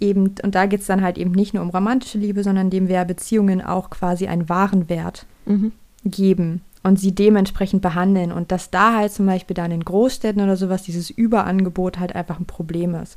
[0.00, 2.88] eben, und da geht es dann halt eben nicht nur um romantische Liebe, sondern dem
[2.88, 5.72] wir Beziehungen auch quasi einen wahren Wert mhm.
[6.04, 8.32] geben und sie dementsprechend behandeln.
[8.32, 12.38] Und dass da halt zum Beispiel dann in Großstädten oder sowas dieses Überangebot halt einfach
[12.38, 13.16] ein Problem ist.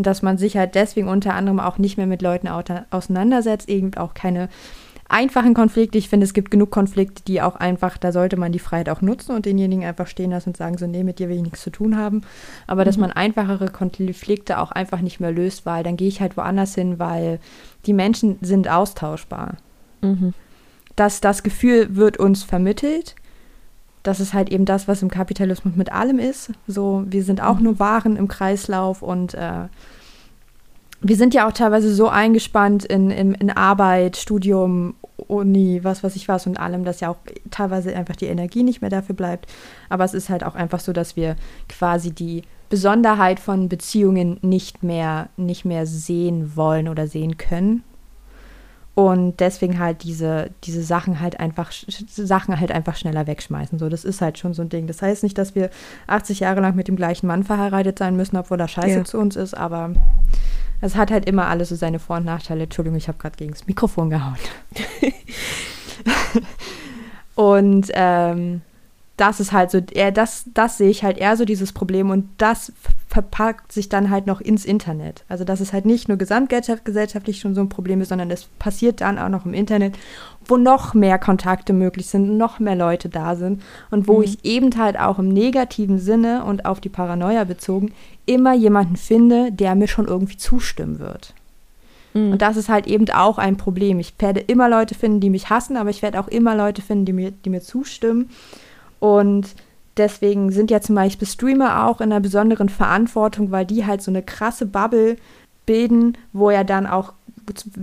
[0.00, 3.92] Und dass man sich halt deswegen unter anderem auch nicht mehr mit Leuten auseinandersetzt, eben
[3.98, 4.48] auch keine
[5.10, 5.98] einfachen Konflikte.
[5.98, 9.02] Ich finde, es gibt genug Konflikte, die auch einfach, da sollte man die Freiheit auch
[9.02, 11.60] nutzen und denjenigen einfach stehen lassen und sagen, so, nee, mit dir will ich nichts
[11.60, 12.22] zu tun haben.
[12.66, 12.86] Aber mhm.
[12.86, 16.74] dass man einfachere Konflikte auch einfach nicht mehr löst, weil dann gehe ich halt woanders
[16.74, 17.38] hin, weil
[17.84, 19.58] die Menschen sind austauschbar.
[20.00, 20.32] Mhm.
[20.96, 23.16] Das, das Gefühl wird uns vermittelt.
[24.02, 26.52] Das ist halt eben das, was im Kapitalismus mit allem ist.
[26.66, 27.64] So, wir sind auch mhm.
[27.64, 29.68] nur Waren im Kreislauf und äh,
[31.02, 34.94] wir sind ja auch teilweise so eingespannt in, in, in Arbeit, Studium,
[35.28, 37.18] Uni, was weiß ich was und allem, dass ja auch
[37.50, 39.50] teilweise einfach die Energie nicht mehr dafür bleibt.
[39.88, 41.36] Aber es ist halt auch einfach so, dass wir
[41.68, 47.82] quasi die Besonderheit von Beziehungen nicht mehr, nicht mehr sehen wollen oder sehen können.
[48.94, 53.78] Und deswegen halt diese, diese Sachen halt einfach, Sachen halt einfach schneller wegschmeißen.
[53.78, 54.86] So, das ist halt schon so ein Ding.
[54.86, 55.70] Das heißt nicht, dass wir
[56.08, 59.04] 80 Jahre lang mit dem gleichen Mann verheiratet sein müssen, obwohl er scheiße ja.
[59.04, 59.94] zu uns ist, aber
[60.80, 62.64] es hat halt immer alles so seine Vor- und Nachteile.
[62.64, 64.38] Entschuldigung, ich habe gerade gegen das Mikrofon gehauen.
[67.36, 68.62] und ähm,
[69.20, 72.28] das ist halt so, eher das, das sehe ich halt eher so dieses Problem und
[72.38, 72.72] das
[73.06, 75.24] verpackt sich dann halt noch ins Internet.
[75.28, 79.02] Also dass es halt nicht nur gesamtgesellschaftlich schon so ein Problem ist, sondern es passiert
[79.02, 79.98] dann auch noch im Internet,
[80.46, 84.24] wo noch mehr Kontakte möglich sind, noch mehr Leute da sind und wo mhm.
[84.24, 87.92] ich eben halt auch im negativen Sinne und auf die Paranoia bezogen
[88.24, 91.34] immer jemanden finde, der mir schon irgendwie zustimmen wird.
[92.14, 92.32] Mhm.
[92.32, 93.98] Und das ist halt eben auch ein Problem.
[93.98, 97.04] Ich werde immer Leute finden, die mich hassen, aber ich werde auch immer Leute finden,
[97.04, 98.30] die mir, die mir zustimmen.
[99.00, 99.48] Und
[99.96, 104.10] Deswegen sind ja zum Beispiel Streamer auch in einer besonderen Verantwortung, weil die halt so
[104.10, 105.16] eine krasse Bubble
[105.66, 107.12] bilden, wo ja dann auch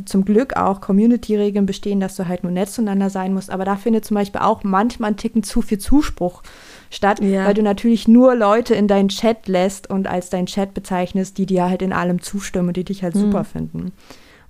[0.06, 3.52] zum Glück auch Community-Regeln bestehen, dass du halt nur nett zueinander sein musst.
[3.52, 6.42] Aber da findet zum Beispiel auch manchmal ein Ticken zu viel Zuspruch
[6.90, 7.46] statt, ja.
[7.46, 11.46] weil du natürlich nur Leute in deinen Chat lässt und als dein Chat bezeichnest, die
[11.46, 13.20] dir halt in allem zustimmen und die dich halt mhm.
[13.20, 13.92] super finden.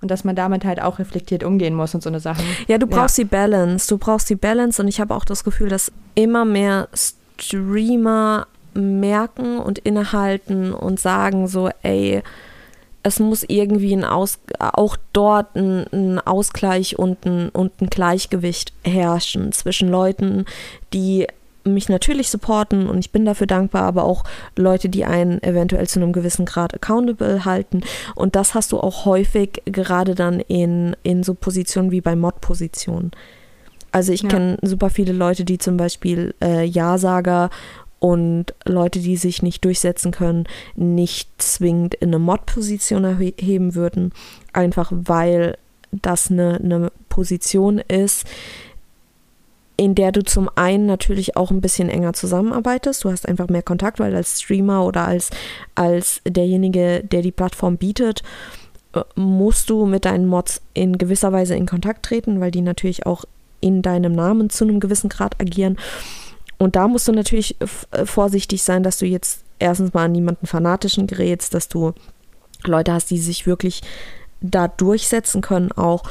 [0.00, 2.44] Und dass man damit halt auch reflektiert umgehen muss und so eine Sachen.
[2.68, 3.24] Ja, du brauchst ja.
[3.24, 3.88] die Balance.
[3.88, 9.58] Du brauchst die Balance und ich habe auch das Gefühl, dass immer mehr Streamer merken
[9.58, 12.22] und innehalten und sagen so, ey,
[13.02, 18.72] es muss irgendwie ein Aus, auch dort ein, ein Ausgleich und ein, und ein Gleichgewicht
[18.84, 20.44] herrschen zwischen Leuten,
[20.92, 21.26] die
[21.74, 24.24] mich natürlich supporten und ich bin dafür dankbar, aber auch
[24.56, 27.82] Leute, die einen eventuell zu einem gewissen Grad accountable halten.
[28.14, 33.12] Und das hast du auch häufig gerade dann in, in so Positionen wie bei Mod-Positionen.
[33.92, 34.28] Also ich ja.
[34.28, 37.50] kenne super viele Leute, die zum Beispiel äh, Ja-Sager
[38.00, 40.44] und Leute, die sich nicht durchsetzen können,
[40.76, 44.12] nicht zwingend in eine Mod-Position erheben würden,
[44.52, 45.56] einfach weil
[45.90, 48.26] das eine, eine Position ist,
[49.80, 53.04] in der du zum einen natürlich auch ein bisschen enger zusammenarbeitest.
[53.04, 55.30] Du hast einfach mehr Kontakt, weil als Streamer oder als,
[55.76, 58.24] als derjenige, der die Plattform bietet,
[58.92, 63.06] äh, musst du mit deinen Mods in gewisser Weise in Kontakt treten, weil die natürlich
[63.06, 63.24] auch
[63.60, 65.78] in deinem Namen zu einem gewissen Grad agieren.
[66.58, 70.48] Und da musst du natürlich äh, vorsichtig sein, dass du jetzt erstens mal an niemanden
[70.48, 71.92] fanatischen gerätst, dass du
[72.64, 73.82] Leute hast, die sich wirklich
[74.40, 76.02] da durchsetzen können auch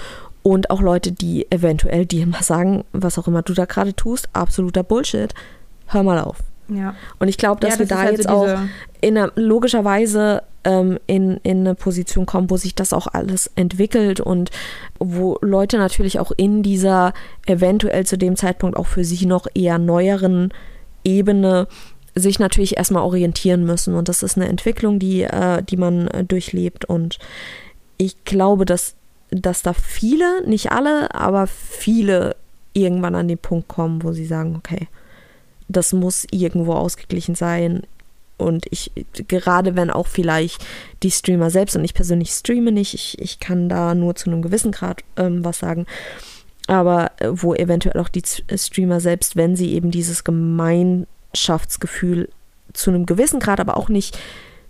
[0.48, 4.30] und auch Leute, die eventuell dir immer sagen, was auch immer du da gerade tust,
[4.32, 5.34] absoluter Bullshit.
[5.88, 6.38] Hör mal auf.
[6.70, 6.96] Ja.
[7.20, 8.60] Und ich glaube, dass ja, das wir da jetzt also auch
[9.02, 14.22] in einer, logischerweise ähm, in, in eine Position kommen, wo sich das auch alles entwickelt
[14.22, 14.52] und
[15.00, 17.12] wo Leute natürlich auch in dieser
[17.46, 20.54] eventuell zu dem Zeitpunkt auch für sich noch eher neueren
[21.04, 21.68] Ebene
[22.16, 23.96] sich natürlich erstmal orientieren müssen.
[23.96, 26.86] Und das ist eine Entwicklung, die, äh, die man äh, durchlebt.
[26.86, 27.20] Und
[27.98, 28.97] ich glaube, dass
[29.30, 32.38] dass da viele, nicht alle, aber viele
[32.74, 34.88] irgendwann an den Punkt kommen, wo sie sagen, okay,
[35.68, 37.84] das muss irgendwo ausgeglichen sein.
[38.38, 38.92] Und ich,
[39.28, 40.66] gerade wenn auch vielleicht
[41.04, 44.44] die Streamer selbst, und ich persönlich streame nicht, ich, ich kann da nur zu einem
[44.44, 45.88] gewissen Grad ähm, was sagen,
[46.68, 52.30] aber äh, wo eventuell auch die Streamer selbst, wenn sie eben dieses Gemeinschaftsgefühl
[52.74, 54.20] zu einem gewissen Grad, aber auch nicht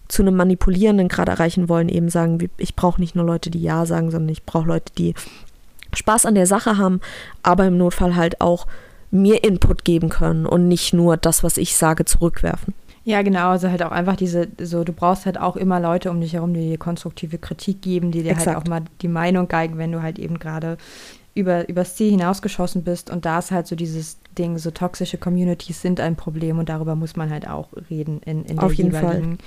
[0.08, 3.86] zu einem manipulierenden Grad erreichen wollen, eben sagen, ich brauche nicht nur Leute, die Ja
[3.86, 5.14] sagen, sondern ich brauche Leute, die
[5.94, 7.02] Spaß an der Sache haben,
[7.44, 8.68] aber im Notfall halt auch
[9.12, 12.74] mir Input geben können und nicht nur das, was ich sage, zurückwerfen.
[13.04, 16.20] Ja, genau, also halt auch einfach diese, so, du brauchst halt auch immer Leute um
[16.20, 18.58] dich herum, die dir konstruktive Kritik geben, die dir halt Exakt.
[18.58, 20.78] halt auch mal die Meinung geigen, wenn du halt eben gerade
[21.34, 25.82] über, übers Ziel hinausgeschossen bist und da ist halt so dieses Ding, so toxische Communities
[25.82, 29.38] sind ein Problem und darüber muss man halt auch reden in, in Auf jeden Fall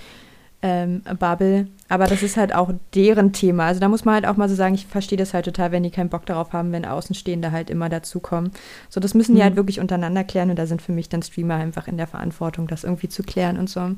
[0.63, 1.69] ähm, Bubble.
[1.89, 3.67] Aber das ist halt auch deren Thema.
[3.67, 5.83] Also da muss man halt auch mal so sagen, ich verstehe das halt total, wenn
[5.83, 8.53] die keinen Bock darauf haben, wenn Außenstehende halt immer dazukommen.
[8.89, 9.45] So, das müssen die mhm.
[9.45, 12.67] halt wirklich untereinander klären und da sind für mich dann Streamer einfach in der Verantwortung,
[12.69, 13.91] das irgendwie zu klären und so.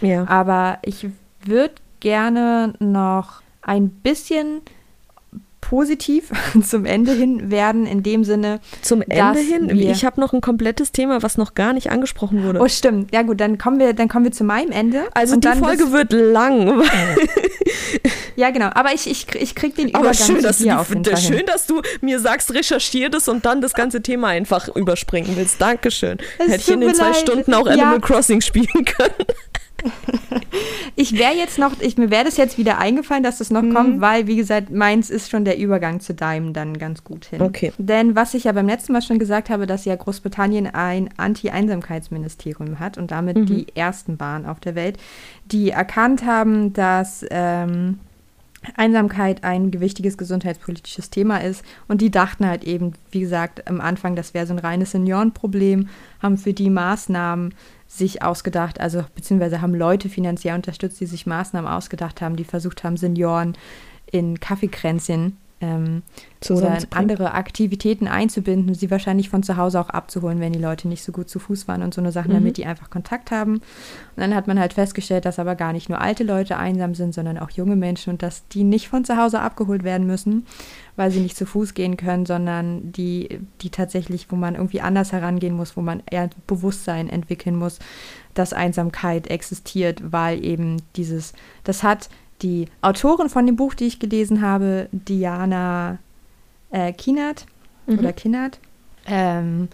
[0.00, 0.26] Ja.
[0.28, 1.06] Aber ich
[1.44, 4.60] würde gerne noch ein bisschen
[5.68, 6.30] positiv
[6.62, 8.60] zum Ende hin werden, in dem Sinne.
[8.82, 9.70] Zum Ende hin?
[9.70, 12.60] Ich habe noch ein komplettes Thema, was noch gar nicht angesprochen wurde.
[12.60, 13.12] Oh, stimmt.
[13.14, 15.04] Ja, gut, dann kommen wir, dann kommen wir zu meinem Ende.
[15.14, 16.82] Also die Folge wird lang.
[18.36, 18.70] ja, genau.
[18.74, 21.66] Aber ich, ich, ich krieg den Übergang Aber schön, dass du, auf jeden schön, dass
[21.66, 25.60] du mir sagst, recherchier das und dann das ganze Thema einfach überspringen willst.
[25.60, 26.18] Dankeschön.
[26.38, 27.16] Hätte ich in den zwei leid.
[27.16, 28.00] Stunden auch Animal ja.
[28.00, 29.14] Crossing spielen können.
[30.96, 33.74] ich wäre jetzt noch, ich, mir wäre das jetzt wieder eingefallen, dass das noch mhm.
[33.74, 37.42] kommt, weil, wie gesagt, meins ist schon der Übergang zu deinem dann ganz gut hin.
[37.42, 37.72] Okay.
[37.78, 42.78] Denn was ich ja beim letzten Mal schon gesagt habe, dass ja Großbritannien ein Anti-Einsamkeitsministerium
[42.78, 43.46] hat und damit mhm.
[43.46, 44.98] die ersten waren auf der Welt,
[45.46, 47.98] die erkannt haben, dass ähm,
[48.76, 51.64] Einsamkeit ein gewichtiges gesundheitspolitisches Thema ist.
[51.88, 55.88] Und die dachten halt eben, wie gesagt, am Anfang, das wäre so ein reines Seniorenproblem,
[56.20, 57.54] haben für die Maßnahmen
[57.86, 62.82] sich ausgedacht, also beziehungsweise haben Leute finanziell unterstützt, die sich Maßnahmen ausgedacht haben, die versucht
[62.82, 63.56] haben, Senioren
[64.10, 66.02] in Kaffeekränzchen ähm,
[66.50, 71.02] oder andere Aktivitäten einzubinden, sie wahrscheinlich von zu Hause auch abzuholen, wenn die Leute nicht
[71.02, 72.34] so gut zu Fuß waren und so eine Sachen, mhm.
[72.34, 73.54] damit die einfach Kontakt haben.
[73.54, 73.62] Und
[74.16, 77.38] dann hat man halt festgestellt, dass aber gar nicht nur alte Leute einsam sind, sondern
[77.38, 80.46] auch junge Menschen und dass die nicht von zu Hause abgeholt werden müssen,
[80.96, 85.12] weil sie nicht zu Fuß gehen können, sondern die, die tatsächlich, wo man irgendwie anders
[85.12, 87.78] herangehen muss, wo man eher Bewusstsein entwickeln muss,
[88.34, 91.32] dass Einsamkeit existiert, weil eben dieses,
[91.62, 92.08] das hat
[92.44, 95.98] die Autorin von dem Buch, die ich gelesen habe, Diana
[96.70, 97.46] äh, Kienert
[97.86, 97.98] mhm.
[97.98, 98.60] oder Kinnert,
[99.06, 99.68] ähm,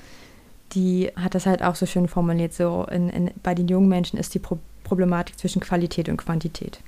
[0.72, 4.18] die hat das halt auch so schön formuliert, so in, in, bei den jungen Menschen
[4.18, 6.80] ist die Pro Problematik zwischen Qualität und Quantität.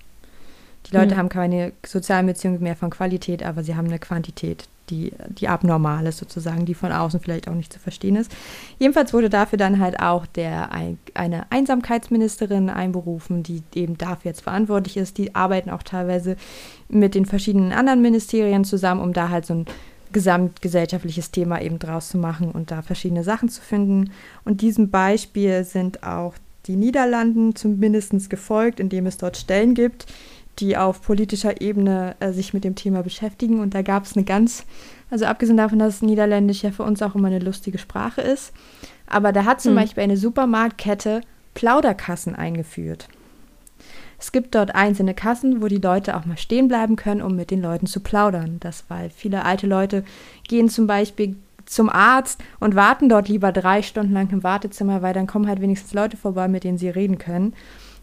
[0.91, 1.18] Die Leute mhm.
[1.18, 6.07] haben keine sozialen Beziehungen mehr von Qualität, aber sie haben eine Quantität, die, die abnormal
[6.07, 8.33] ist sozusagen, die von außen vielleicht auch nicht zu verstehen ist.
[8.78, 10.70] Jedenfalls wurde dafür dann halt auch der,
[11.14, 15.18] eine Einsamkeitsministerin einberufen, die eben dafür jetzt verantwortlich ist.
[15.18, 16.37] Die arbeiten auch teilweise
[16.89, 19.66] mit den verschiedenen anderen Ministerien zusammen, um da halt so ein
[20.12, 24.12] gesamtgesellschaftliches Thema eben draus zu machen und da verschiedene Sachen zu finden.
[24.45, 26.35] Und diesem Beispiel sind auch
[26.66, 30.07] die Niederlanden zumindest gefolgt, indem es dort Stellen gibt,
[30.59, 33.61] die auf politischer Ebene äh, sich mit dem Thema beschäftigen.
[33.61, 34.65] Und da gab es eine ganz,
[35.11, 38.53] also abgesehen davon, dass Niederländisch ja für uns auch immer eine lustige Sprache ist,
[39.07, 39.77] aber da hat zum mhm.
[39.77, 41.23] Beispiel eine Supermarktkette
[41.55, 43.09] Plauderkassen eingeführt.
[44.19, 47.51] Es gibt dort einzelne Kassen, wo die Leute auch mal stehen bleiben können, um mit
[47.51, 48.59] den Leuten zu plaudern.
[48.61, 50.05] Das, weil viele alte Leute
[50.47, 51.37] gehen zum Beispiel
[51.67, 55.61] zum Arzt und warten dort lieber drei Stunden lang im Wartezimmer, weil dann kommen halt
[55.61, 57.55] wenigstens Leute vorbei, mit denen sie reden können.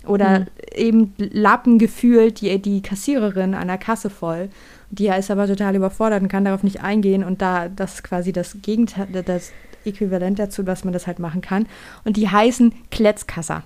[0.05, 0.45] Oder mhm.
[0.75, 4.49] eben Lappen gefühlt die, die Kassiererin an der Kasse voll.
[4.91, 7.23] Die ist aber total überfordert und kann darauf nicht eingehen.
[7.23, 9.51] Und da das ist quasi das Gegenteil, das
[9.85, 11.67] Äquivalent dazu, dass man das halt machen kann.
[12.05, 13.63] Und die heißen Kletzkasser.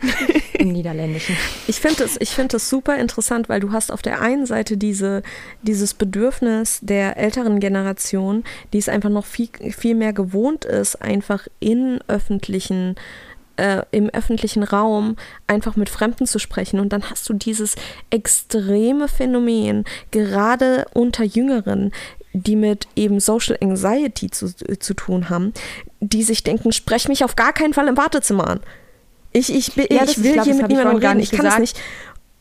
[0.54, 1.36] Im Niederländischen.
[1.66, 5.22] Ich finde es find super interessant, weil du hast auf der einen Seite diese,
[5.62, 11.48] dieses Bedürfnis der älteren Generation, die es einfach noch viel, viel mehr gewohnt ist, einfach
[11.60, 13.29] in öffentlichen äh,
[13.90, 16.80] im öffentlichen Raum einfach mit Fremden zu sprechen.
[16.80, 17.76] Und dann hast du dieses
[18.10, 21.92] extreme Phänomen, gerade unter Jüngeren,
[22.32, 25.52] die mit eben Social Anxiety zu, zu tun haben,
[26.00, 28.60] die sich denken, sprech mich auf gar keinen Fall im Wartezimmer an.
[29.32, 31.80] Ich, ich, ich, ja, ich will glaub, hier mit niemandem reden, ich kann es nicht.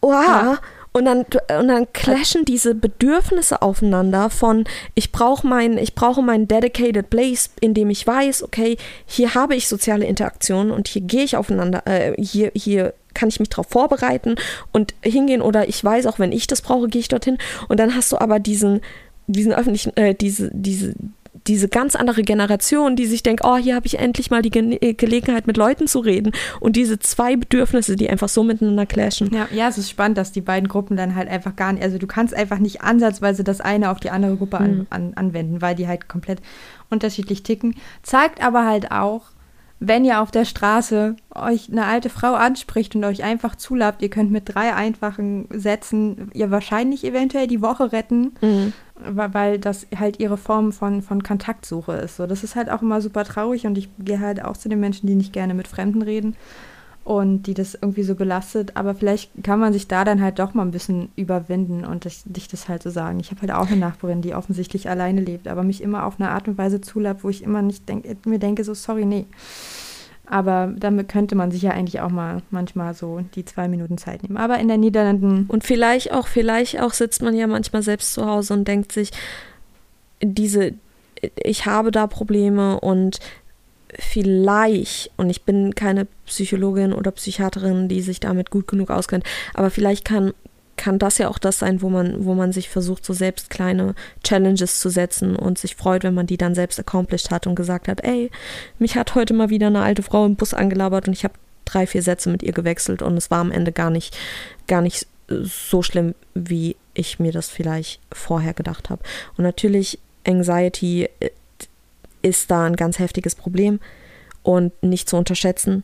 [0.02, 0.24] Oha.
[0.24, 0.60] Ja.
[0.92, 1.20] Und dann,
[1.60, 4.66] und dann clashen diese Bedürfnisse aufeinander von,
[4.96, 9.56] ich brauche mein, ich brauche meinen dedicated place, in dem ich weiß, okay, hier habe
[9.56, 13.68] ich soziale Interaktionen und hier gehe ich aufeinander, äh, hier, hier kann ich mich darauf
[13.68, 14.36] vorbereiten
[14.72, 17.38] und hingehen oder ich weiß auch, wenn ich das brauche, gehe ich dorthin.
[17.68, 18.82] Und dann hast du aber diesen,
[19.28, 20.94] diesen öffentlichen, äh, diese, diese,
[21.48, 24.78] diese ganz andere Generation, die sich denkt, oh, hier habe ich endlich mal die Ge
[24.82, 26.32] äh, Gelegenheit, mit Leuten zu reden.
[26.60, 29.34] Und diese zwei Bedürfnisse, die einfach so miteinander clashen.
[29.34, 31.98] Ja, ja, es ist spannend, dass die beiden Gruppen dann halt einfach gar nicht, also
[31.98, 34.88] du kannst einfach nicht ansatzweise das eine auf die andere Gruppe an, mhm.
[34.90, 36.40] an, anwenden, weil die halt komplett
[36.90, 37.76] unterschiedlich ticken.
[38.04, 39.24] Zeigt aber halt auch,
[39.80, 44.10] wenn ihr auf der Straße euch eine alte Frau anspricht und euch einfach zulappt, ihr
[44.10, 48.74] könnt mit drei einfachen Sätzen ihr wahrscheinlich eventuell die Woche retten, mhm.
[49.06, 52.18] Weil das halt ihre Form von, von Kontaktsuche ist.
[52.18, 54.80] So, das ist halt auch immer super traurig und ich gehe halt auch zu den
[54.80, 56.36] Menschen, die nicht gerne mit Fremden reden
[57.04, 58.76] und die das irgendwie so belastet.
[58.76, 62.48] Aber vielleicht kann man sich da dann halt doch mal ein bisschen überwinden und dich
[62.48, 63.20] das halt so sagen.
[63.20, 66.30] Ich habe halt auch eine Nachbarin, die offensichtlich alleine lebt, aber mich immer auf eine
[66.30, 69.26] Art und Weise zulappt, wo ich immer nicht denk, mir denke, so sorry, nee.
[70.30, 74.24] Aber damit könnte man sich ja eigentlich auch mal manchmal so die zwei Minuten Zeit
[74.24, 74.38] nehmen.
[74.38, 75.46] Aber in den Niederlanden.
[75.48, 79.12] Und vielleicht auch, vielleicht auch sitzt man ja manchmal selbst zu Hause und denkt sich,
[80.22, 80.74] diese,
[81.44, 83.20] ich habe da Probleme und
[83.98, 89.24] vielleicht, und ich bin keine Psychologin oder Psychiaterin, die sich damit gut genug auskennt,
[89.54, 90.34] aber vielleicht kann,
[90.80, 93.96] kann das ja auch das sein, wo man, wo man sich versucht, so selbst kleine
[94.24, 97.90] Challenges zu setzen und sich freut, wenn man die dann selbst accomplished hat und gesagt
[97.90, 98.32] hat, ey,
[98.80, 101.34] mich hat heute mal wieder eine alte Frau im Bus angelabert und ich habe
[101.66, 104.18] drei, vier Sätze mit ihr gewechselt und es war am Ende gar nicht,
[104.68, 109.04] gar nicht so schlimm, wie ich mir das vielleicht vorher gedacht habe.
[109.36, 111.30] Und natürlich Anxiety äh,
[112.22, 113.82] ist da ein ganz heftiges Problem
[114.44, 115.84] und nicht zu unterschätzen.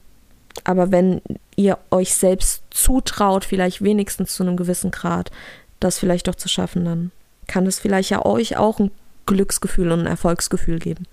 [0.63, 1.21] Aber wenn
[1.55, 5.31] ihr euch selbst zutraut, vielleicht wenigstens zu einem gewissen Grad,
[5.79, 7.11] das vielleicht doch zu schaffen, dann
[7.47, 8.91] kann es vielleicht ja euch auch ein
[9.25, 11.05] Glücksgefühl und ein Erfolgsgefühl geben.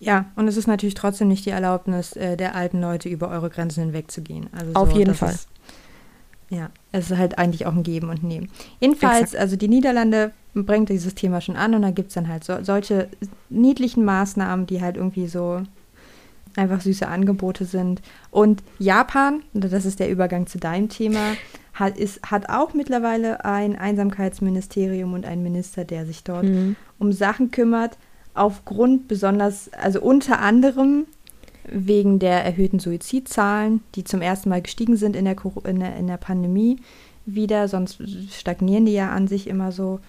[0.00, 3.48] Ja, und es ist natürlich trotzdem nicht die Erlaubnis äh, der alten Leute, über eure
[3.48, 4.48] Grenzen hinwegzugehen.
[4.52, 5.34] Also Auf so, jeden Fall.
[5.34, 5.48] Ist,
[6.50, 8.50] ja, es ist halt eigentlich auch ein Geben und Nehmen.
[8.80, 9.40] Jedenfalls, Exakt.
[9.40, 12.62] also die Niederlande bringt dieses Thema schon an und da gibt es dann halt so,
[12.62, 13.08] solche
[13.48, 15.62] niedlichen Maßnahmen, die halt irgendwie so
[16.56, 18.02] einfach süße Angebote sind.
[18.30, 21.34] Und Japan, das ist der Übergang zu deinem Thema,
[21.72, 26.76] hat, ist, hat auch mittlerweile ein Einsamkeitsministerium und einen Minister, der sich dort mhm.
[26.98, 27.98] um Sachen kümmert,
[28.34, 31.06] aufgrund besonders, also unter anderem
[31.66, 36.06] wegen der erhöhten Suizidzahlen, die zum ersten Mal gestiegen sind in der, in der, in
[36.06, 36.80] der Pandemie
[37.26, 38.02] wieder, sonst
[38.32, 40.00] stagnieren die ja an sich immer so.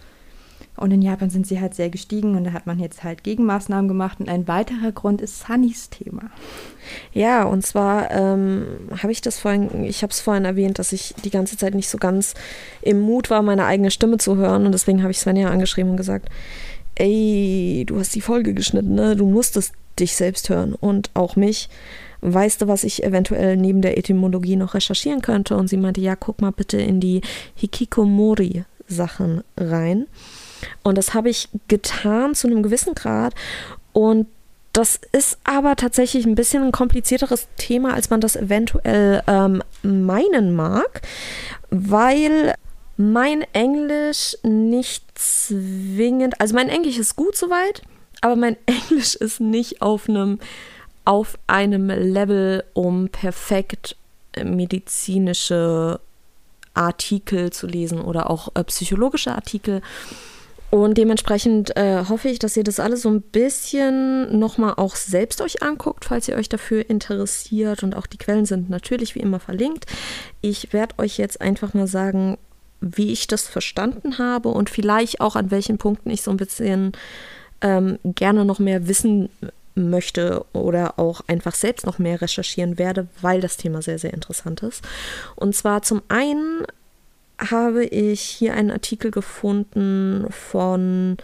[0.77, 3.87] Und in Japan sind sie halt sehr gestiegen und da hat man jetzt halt Gegenmaßnahmen
[3.87, 4.19] gemacht.
[4.19, 6.23] Und ein weiterer Grund ist Sunnys Thema.
[7.13, 8.65] Ja, und zwar ähm,
[9.01, 11.89] habe ich das vorhin, ich habe es vorhin erwähnt, dass ich die ganze Zeit nicht
[11.89, 12.33] so ganz
[12.81, 14.65] im Mut war, meine eigene Stimme zu hören.
[14.65, 16.29] Und deswegen habe ich Svenja angeschrieben und gesagt,
[16.95, 19.15] ey, du hast die Folge geschnitten, ne?
[19.15, 21.69] Du musstest dich selbst hören und auch mich.
[22.21, 25.55] Weißt du, was ich eventuell neben der Etymologie noch recherchieren könnte?
[25.55, 27.21] Und sie meinte, ja, guck mal bitte in die
[27.55, 30.07] Hikikomori-Sachen rein.
[30.83, 33.33] Und das habe ich getan zu einem gewissen Grad.
[33.93, 34.27] Und
[34.73, 40.53] das ist aber tatsächlich ein bisschen ein komplizierteres Thema, als man das eventuell ähm, meinen
[40.53, 41.01] mag,
[41.69, 42.53] weil
[42.97, 47.83] mein Englisch nicht zwingend, also mein Englisch ist gut soweit,
[48.19, 50.39] aber mein Englisch ist nicht auf einem
[51.05, 53.95] auf einem Level, um perfekt
[54.43, 55.99] medizinische
[56.73, 59.81] Artikel zu lesen oder auch äh, psychologische Artikel.
[60.75, 65.39] Und dementsprechend äh, hoffe ich, dass ihr das alles so ein bisschen nochmal auch selbst
[65.39, 67.81] euch anguckt, falls ihr euch dafür interessiert.
[67.81, 69.85] Und auch die Quellen sind natürlich wie immer verlinkt.
[70.41, 72.37] Ich werde euch jetzt einfach mal sagen,
[72.81, 76.91] wie ich das verstanden habe und vielleicht auch an welchen Punkten ich so ein bisschen
[77.61, 79.29] ähm, gerne noch mehr wissen
[79.75, 84.61] möchte oder auch einfach selbst noch mehr recherchieren werde, weil das Thema sehr, sehr interessant
[84.61, 84.83] ist.
[85.37, 86.65] Und zwar zum einen
[87.39, 91.17] habe ich hier einen Artikel gefunden von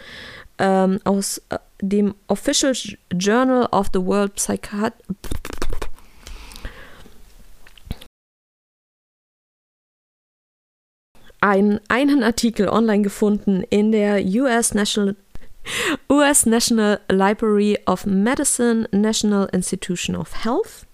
[0.58, 2.74] ähm, aus äh, dem Official
[3.14, 4.94] Journal of the World Psychiatry.
[11.44, 15.16] Ein, einen Artikel online gefunden in der US National
[16.10, 20.88] US National Library of Medicine, National Institution of Health.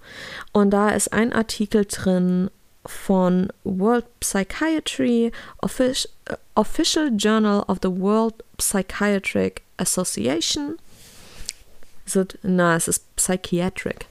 [0.54, 2.50] Und da ist ein Artikel drin
[2.88, 5.32] von World Psychiatry,
[5.62, 6.10] Offic
[6.56, 10.78] Official Journal of the World Psychiatric Association.
[12.42, 14.06] na, es ist Psychiatric.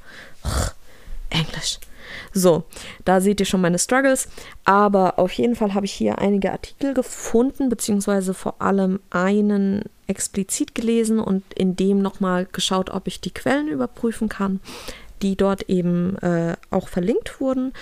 [1.31, 1.79] Englisch.
[2.33, 2.65] So,
[3.05, 4.29] da seht ihr schon meine Struggles.
[4.65, 10.75] Aber auf jeden Fall habe ich hier einige Artikel gefunden, beziehungsweise vor allem einen explizit
[10.75, 14.61] gelesen und in dem nochmal geschaut, ob ich die Quellen überprüfen kann,
[15.23, 17.73] die dort eben äh, auch verlinkt wurden.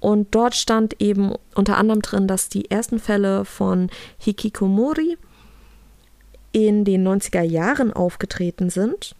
[0.00, 5.18] Und dort stand eben unter anderem drin, dass die ersten Fälle von Hikikomori
[6.52, 9.14] in den 90er Jahren aufgetreten sind,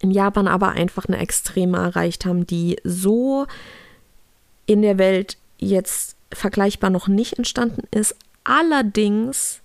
[0.00, 3.46] in Japan aber einfach eine Extreme erreicht haben, die so
[4.66, 9.60] in der Welt jetzt vergleichbar noch nicht entstanden ist, allerdings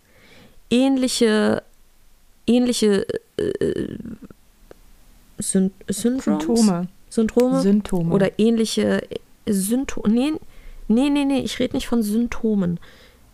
[0.69, 1.61] ähnliche
[2.47, 3.05] ähnliche
[3.37, 3.97] äh,
[5.39, 7.61] Syn Syndrome Syndrome?
[7.61, 8.13] Symptome.
[8.13, 9.03] Oder ähnliche
[9.47, 10.09] Symptome.
[10.13, 10.33] Nee,
[10.87, 12.79] nee, nee, nee, ich rede nicht von Symptomen.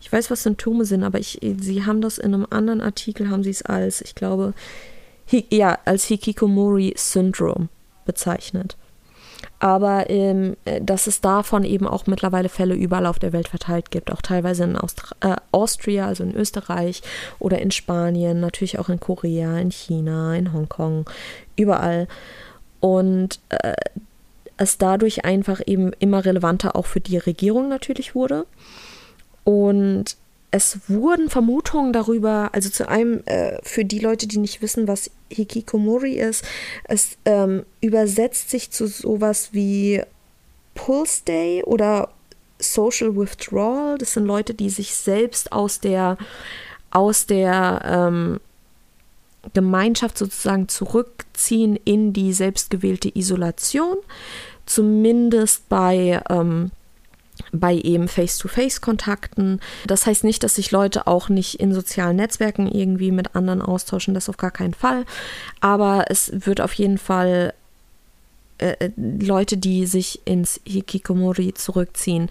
[0.02, 3.44] Ich weiß, was Symptome sind, aber ich, sie haben das in einem anderen Artikel, haben
[3.44, 4.54] sie es als, ich glaube,
[5.30, 7.68] hi, ja, als Hikikomori Syndrome
[8.06, 8.78] bezeichnet.
[9.60, 14.12] Aber ähm, dass es davon eben auch mittlerweile Fälle überall auf der Welt verteilt gibt,
[14.12, 17.02] auch teilweise in Austra äh, Austria, also in Österreich
[17.40, 21.10] oder in Spanien, natürlich auch in Korea, in China, in Hongkong,
[21.58, 22.08] überall.
[22.80, 23.74] Und äh,
[24.60, 28.46] es dadurch einfach eben immer relevanter auch für die Regierung natürlich wurde.
[29.46, 30.18] Und
[30.52, 35.12] es wurden Vermutungen darüber, also zu einem, äh, für die Leute, die nicht wissen, was
[35.32, 36.44] Hikikomori ist,
[36.84, 40.02] es ähm, übersetzt sich zu sowas wie
[40.76, 42.10] Pulse Day oder
[42.60, 43.98] Social Withdrawal.
[43.98, 46.18] Das sind Leute, die sich selbst aus der,
[46.92, 48.40] aus der ähm,
[49.54, 53.98] Gemeinschaft sozusagen zurückziehen in die selbstgewählte Isolation
[54.70, 56.72] zumindest bei, ähm,
[57.52, 59.60] bei eben Face-to-Face-Kontakten.
[59.88, 64.14] Das heißt nicht, dass sich Leute auch nicht in sozialen Netzwerken irgendwie mit anderen austauschen,
[64.14, 65.06] das auf gar keinen Fall.
[65.60, 67.54] Aber es wird auf jeden Fall
[68.60, 72.30] äh, äh Leute, die sich ins Hikikomori zurückziehen,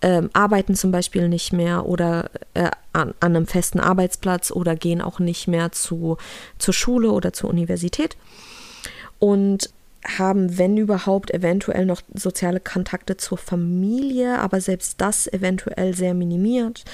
[0.00, 5.00] äh, arbeiten zum Beispiel nicht mehr oder äh, an, an, einem festen Arbeitsplatz oder gehen
[5.00, 6.16] auch nicht mehr zu,
[6.58, 8.16] zur Schule oder zur Universität.
[9.20, 9.70] Und
[10.16, 16.84] haben, wenn überhaupt, eventuell noch soziale Kontakte zur Familie, aber selbst das eventuell sehr minimiert.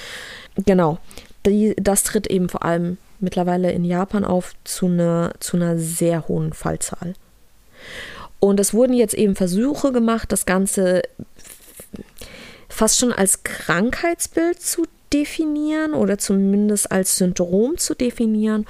[0.65, 0.99] Genau,
[1.47, 6.29] die, das tritt eben vor allem mittlerweile in Japan auf zu, ne, zu einer sehr
[6.29, 7.15] hohen Fallzahl.
[8.41, 11.03] Und es wurden jetzt eben Versuche gemacht, das Ganze
[12.69, 18.67] fast schon als Krankheitsbild zu definieren oder zumindest als Syndrom zu definieren.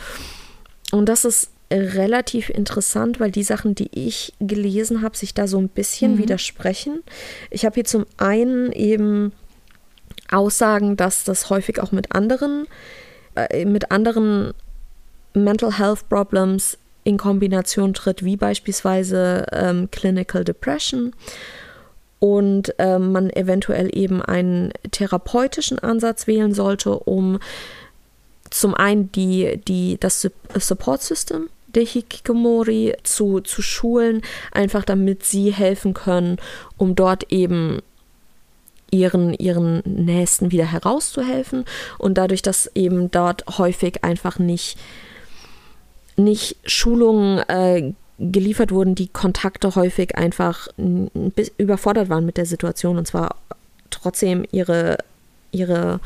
[0.93, 1.51] Und das ist
[1.81, 6.19] relativ interessant, weil die Sachen, die ich gelesen habe, sich da so ein bisschen mhm.
[6.19, 7.03] widersprechen.
[7.51, 9.33] Ich habe hier zum einen eben
[10.31, 12.67] Aussagen, dass das häufig auch mit anderen,
[13.35, 14.53] äh, mit anderen
[15.35, 21.13] Mental Health Problems in Kombination tritt, wie beispielsweise ähm, Clinical Depression
[22.19, 27.39] und äh, man eventuell eben einen therapeutischen Ansatz wählen sollte, um
[28.49, 34.23] zum einen die, die, das Support System der Hikikomori zu, zu schulen,
[34.53, 36.39] einfach damit sie helfen können,
[36.77, 37.81] um dort eben
[38.91, 41.65] ihren, ihren Nächsten wieder herauszuhelfen
[41.99, 44.79] und dadurch, dass eben dort häufig einfach nicht,
[46.17, 50.69] nicht Schulungen äh, geliefert wurden, die Kontakte häufig einfach
[51.59, 53.37] überfordert waren mit der Situation und zwar
[53.91, 54.99] trotzdem ihre,
[55.51, 56.01] ihre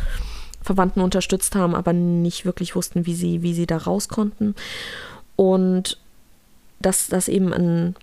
[0.62, 4.54] Verwandten unterstützt haben, aber nicht wirklich wussten, wie sie, wie sie da raus konnten.
[5.38, 5.98] Und
[6.80, 7.94] dass das eben ein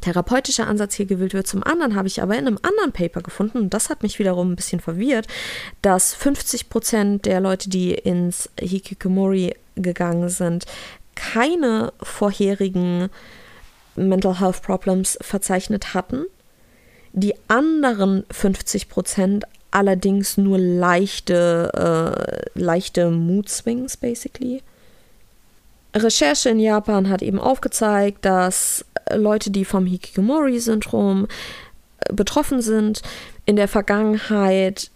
[0.00, 1.46] therapeutischer Ansatz hier gewählt wird.
[1.46, 4.50] Zum anderen habe ich aber in einem anderen Paper gefunden, und das hat mich wiederum
[4.50, 5.28] ein bisschen verwirrt,
[5.80, 10.64] dass 50 Prozent der Leute, die ins Hikikomori gegangen sind,
[11.14, 13.10] keine vorherigen
[13.94, 16.24] Mental Health Problems verzeichnet hatten.
[17.12, 21.70] Die anderen 50 Prozent allerdings nur leichte,
[22.54, 24.62] äh, leichte Mood Swings, basically.
[25.94, 31.26] Recherche in Japan hat eben aufgezeigt, dass Leute, die vom Hikikomori-Syndrom
[32.00, 33.02] äh, betroffen sind,
[33.46, 34.90] in der Vergangenheit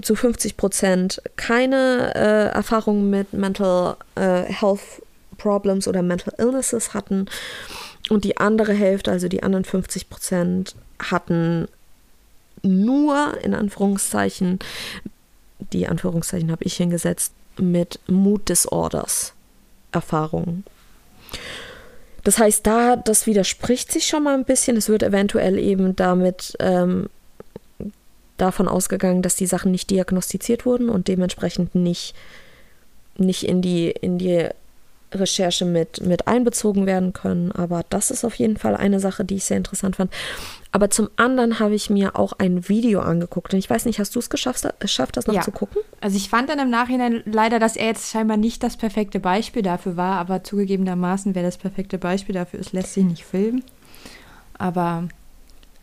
[0.00, 5.02] zu 50 Prozent keine äh, Erfahrungen mit Mental äh, Health
[5.38, 7.26] Problems oder Mental Illnesses hatten
[8.08, 11.68] und die andere Hälfte, also die anderen 50 Prozent, hatten
[12.62, 14.60] nur in Anführungszeichen,
[15.72, 19.35] die Anführungszeichen habe ich hingesetzt, mit Mood Disorders
[19.96, 20.64] Erfahrungen.
[22.22, 24.76] Das heißt, da, das widerspricht sich schon mal ein bisschen.
[24.76, 27.08] Es wird eventuell eben damit ähm,
[28.36, 32.14] davon ausgegangen, dass die Sachen nicht diagnostiziert wurden und dementsprechend nicht,
[33.16, 34.48] nicht in, die, in die
[35.18, 37.52] Recherche mit, mit einbezogen werden können.
[37.52, 40.12] Aber das ist auf jeden Fall eine Sache, die ich sehr interessant fand.
[40.72, 43.52] Aber zum anderen habe ich mir auch ein Video angeguckt.
[43.54, 45.40] Und ich weiß nicht, hast du es geschafft, geschafft, das noch Ja.
[45.42, 45.80] zu gucken?
[46.00, 49.62] Also ich fand dann im Nachhinein leider, dass er jetzt scheinbar nicht das perfekte Beispiel
[49.62, 53.62] dafür war, aber zugegebenermaßen, wer das perfekte Beispiel dafür ist, lässt sich nicht filmen.
[54.58, 55.08] Aber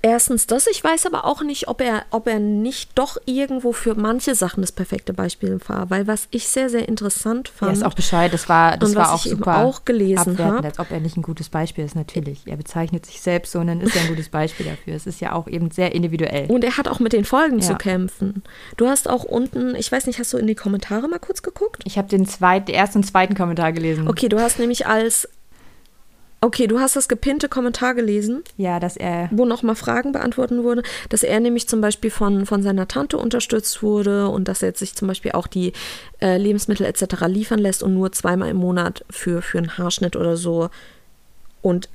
[0.06, 3.96] Erstens das, ich weiß aber auch nicht, ob er, ob er nicht doch irgendwo für
[3.96, 7.78] manche Sachen das perfekte Beispiel war, weil was ich sehr, sehr interessant er fand.
[7.78, 10.20] ist auch Bescheid, das war, das Und war was auch ich eben super auch gelesen
[10.34, 12.42] abwertend, hab- als ob er nicht ein gutes Beispiel ist, natürlich.
[12.48, 14.94] Er bezeichnet sich selbst so und dann ist er ein gutes Beispiel dafür.
[14.94, 16.48] Es ist ja auch eben sehr individuell.
[16.52, 17.78] Und er hat auch mit den Folgen zu Ja.
[17.78, 18.44] kämpfen.
[18.76, 21.82] Du hast auch unten, ich weiß nicht, hast du in die Kommentare mal kurz geguckt?
[21.86, 24.10] Ich habe den zweiten, ersten und zweiten Kommentar gelesen.
[24.10, 25.30] Okay, du hast nämlich als.
[26.44, 30.82] Okay, du hast das gepinnte Kommentar gelesen, Ja, dass er wo nochmal Fragen beantworten wurden,
[31.08, 34.80] dass er nämlich zum Beispiel von, von seiner Tante unterstützt wurde und dass er jetzt
[34.80, 35.72] sich zum Beispiel auch die
[36.20, 37.28] äh, Lebensmittel etc.
[37.28, 40.70] liefern lässt und nur zweimal im Monat für, für einen Haarschnitt oder so
[41.62, 41.88] und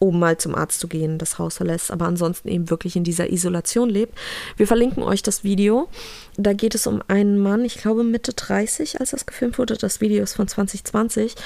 [0.00, 3.30] um mal zum Arzt zu gehen, das Haus verlässt, aber ansonsten eben wirklich in dieser
[3.30, 4.18] Isolation lebt.
[4.56, 5.88] Wir verlinken euch das Video.
[6.36, 9.76] Da geht es um einen Mann, ich glaube Mitte 30, als das gefilmt wurde.
[9.76, 11.36] Das Video ist von 2020,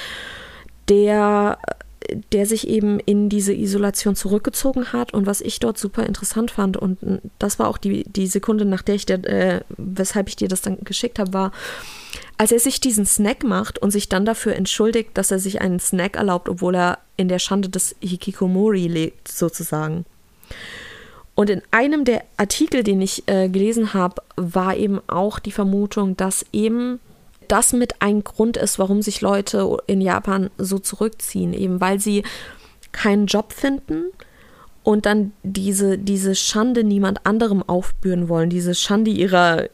[0.88, 1.58] der,
[2.32, 5.12] der sich eben in diese Isolation zurückgezogen hat.
[5.14, 6.98] Und was ich dort super interessant fand, und
[7.38, 10.62] das war auch die, die Sekunde, nach der ich dir, äh, weshalb ich dir das
[10.62, 11.52] dann geschickt habe, war,
[12.38, 15.80] als er sich diesen Snack macht und sich dann dafür entschuldigt, dass er sich einen
[15.80, 20.04] Snack erlaubt, obwohl er in der Schande des Hikikomori lebt, sozusagen.
[21.34, 26.16] Und in einem der Artikel, den ich äh, gelesen habe, war eben auch die Vermutung,
[26.16, 26.98] dass eben
[27.52, 32.22] das mit ein Grund ist, warum sich Leute in Japan so zurückziehen, eben weil sie
[32.92, 34.06] keinen Job finden
[34.82, 39.64] und dann diese, diese Schande niemand anderem aufbühren wollen, diese Schande ihrer,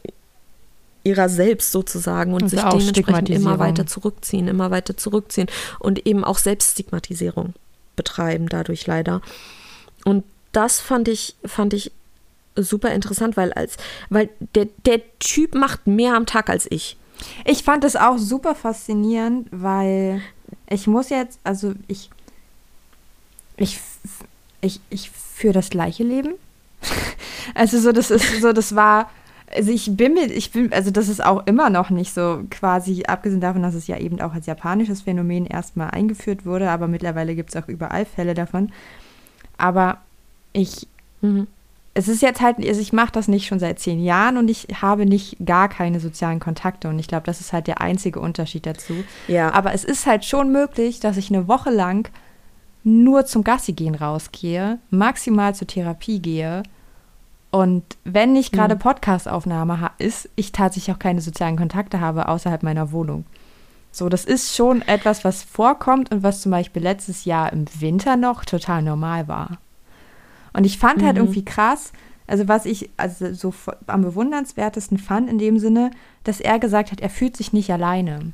[1.03, 5.47] ihrer selbst sozusagen und Also sich dementsprechend immer weiter zurückziehen, immer weiter zurückziehen
[5.79, 7.53] und eben auch Selbststigmatisierung
[7.95, 9.21] betreiben dadurch leider.
[10.03, 11.91] Und das fand ich, fand ich
[12.55, 13.77] super interessant, weil als,
[14.09, 16.97] weil der, der Typ macht mehr am Tag als ich.
[17.45, 20.21] Ich fand es auch super faszinierend, weil
[20.69, 22.09] ich muss jetzt, also ich,
[23.57, 23.79] ich,
[24.61, 26.33] ich, ich führe das gleiche Leben.
[27.55, 29.11] Also so, das ist so, das war,
[29.53, 33.03] also ich bin mir, ich bin, also das ist auch immer noch nicht so quasi,
[33.05, 37.35] abgesehen davon, dass es ja eben auch als japanisches Phänomen erstmal eingeführt wurde, aber mittlerweile
[37.35, 38.71] gibt es auch überall Fälle davon.
[39.57, 39.97] Aber
[40.53, 40.87] ich
[41.23, 41.47] Mhm.
[41.95, 44.67] Es ist jetzt halt, also ich mache das nicht schon seit zehn Jahren und ich
[44.81, 48.65] habe nicht gar keine sozialen Kontakte und ich glaube, das ist halt der einzige Unterschied
[48.65, 48.93] dazu.
[49.27, 49.53] Ja.
[49.53, 52.09] Aber es ist halt schon möglich, dass ich eine Woche lang
[52.83, 56.63] nur zum Gassi gehen rausgehe, maximal zur Therapie gehe
[57.51, 58.79] und wenn nicht gerade Mhm.
[58.79, 63.25] Podcastaufnahme ha- ist, ich tatsächlich auch keine sozialen Kontakte habe außerhalb meiner Wohnung.
[63.91, 68.17] So, das ist schon etwas, was vorkommt und was zum Beispiel letztes Jahr im Winter
[68.17, 69.59] noch total normal war.
[70.53, 71.23] Und ich fand halt Mhm.
[71.23, 71.91] irgendwie krass,
[72.27, 73.53] also was ich also so
[73.87, 75.91] am bewundernswertesten fand in dem Sinne,
[76.23, 78.31] dass er gesagt hat, er fühlt sich nicht alleine.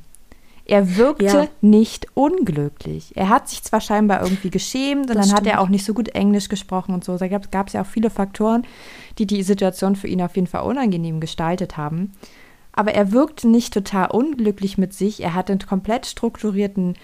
[0.66, 1.48] Er wirkte Ja.
[1.60, 3.12] nicht unglücklich.
[3.16, 5.94] Er hat sich zwar scheinbar irgendwie geschämt und Das dann hat er auch nicht so
[5.94, 7.16] gut Englisch gesprochen und so.
[7.18, 8.62] Da gab es ja auch viele Faktoren,
[9.18, 12.12] die die Situation für ihn auf jeden Fall unangenehm gestaltet haben.
[12.72, 15.20] Aber er wirkte nicht total unglücklich mit sich.
[15.24, 16.94] Er hatte einen komplett strukturierten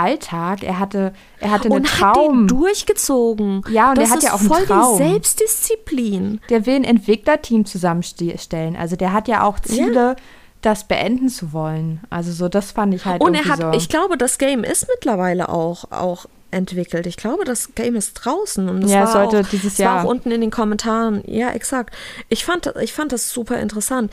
[0.00, 0.62] Alltag.
[0.62, 2.46] Er hatte, er hatte einen und hat den Traum.
[2.48, 3.62] durchgezogen.
[3.70, 4.98] Ja, und das er hat ja auch einen voll Traum.
[4.98, 6.40] die Selbstdisziplin.
[6.48, 8.76] Der will ein Entwicklerteam zusammenstellen.
[8.76, 10.16] Also der hat ja auch Ziele,
[10.62, 12.00] das beenden zu wollen.
[12.10, 13.70] Also so, das fand ich halt Und er hat, so.
[13.72, 17.06] ich glaube, das Game ist mittlerweile auch, auch entwickelt.
[17.06, 19.96] Ich glaube, das Game ist draußen und es Ja, war, sollte auch, dieses es Jahr.
[19.96, 21.22] war auch unten in den Kommentaren.
[21.26, 21.94] Ja, exakt.
[22.28, 24.12] Ich fand, ich fand das super interessant,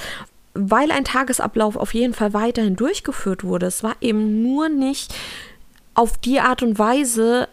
[0.53, 3.65] weil ein Tagesablauf auf jeden Fall weiterhin durchgeführt wurde.
[3.65, 5.13] Es war eben nur nicht
[5.97, 7.49] auf die Art und Weise,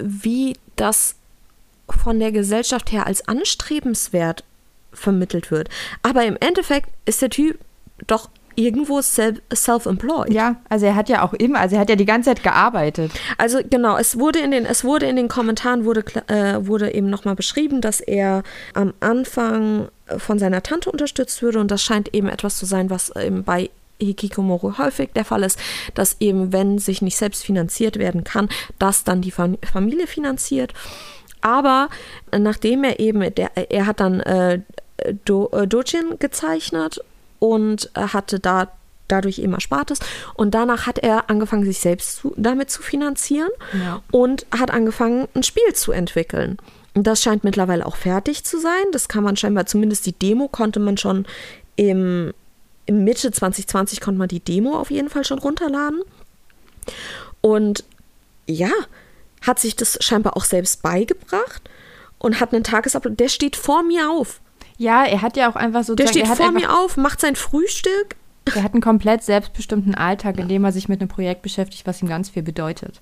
[0.00, 1.16] wie das
[1.88, 4.44] von der Gesellschaft her als anstrebenswert
[4.92, 5.68] vermittelt wird.
[6.02, 7.58] Aber im Endeffekt ist der Typ
[8.06, 10.32] doch irgendwo self- self-employed.
[10.32, 13.10] Ja, also er hat ja auch immer, also er hat ja die ganze Zeit gearbeitet.
[13.36, 17.10] Also genau, es wurde in den, es wurde in den Kommentaren wurde, äh, wurde eben
[17.10, 18.42] nochmal beschrieben, dass er
[18.74, 19.88] am Anfang
[20.18, 23.70] von seiner Tante unterstützt würde und das scheint eben etwas zu sein, was eben bei
[24.00, 25.58] Hikikomoro häufig der Fall ist,
[25.94, 28.48] dass eben, wenn sich nicht selbst finanziert werden kann,
[28.78, 30.72] dass dann die Fam Familie finanziert.
[31.40, 31.88] Aber
[32.30, 34.60] äh, nachdem er eben, der, er hat dann äh,
[35.24, 37.00] Do, äh, Dojin gezeichnet
[37.38, 38.68] und äh, hatte da
[39.06, 40.00] dadurch eben Erspartes.
[40.34, 44.02] Und danach hat er angefangen, sich selbst zu, damit zu finanzieren Ja.
[44.10, 46.58] und hat angefangen, ein Spiel zu entwickeln.
[46.94, 48.84] Das scheint mittlerweile auch fertig zu sein.
[48.92, 51.26] Das kann man scheinbar, zumindest die Demo konnte man schon
[51.76, 52.34] im
[52.88, 56.02] Mitte 2020 konnte man die Demo auf jeden Fall schon runterladen.
[57.40, 57.84] Und
[58.46, 58.70] ja,
[59.46, 61.62] hat sich das scheinbar auch selbst beigebracht
[62.18, 63.14] und hat einen Tagesablauf.
[63.16, 64.40] Der steht vor mir auf.
[64.76, 68.16] Ja, er hat ja auch einfach so Der steht vor mir auf, macht sein Frühstück.
[68.54, 72.00] Er hat einen komplett selbstbestimmten Alltag, in dem er sich mit einem Projekt beschäftigt, was
[72.00, 73.00] ihm ganz viel bedeutet.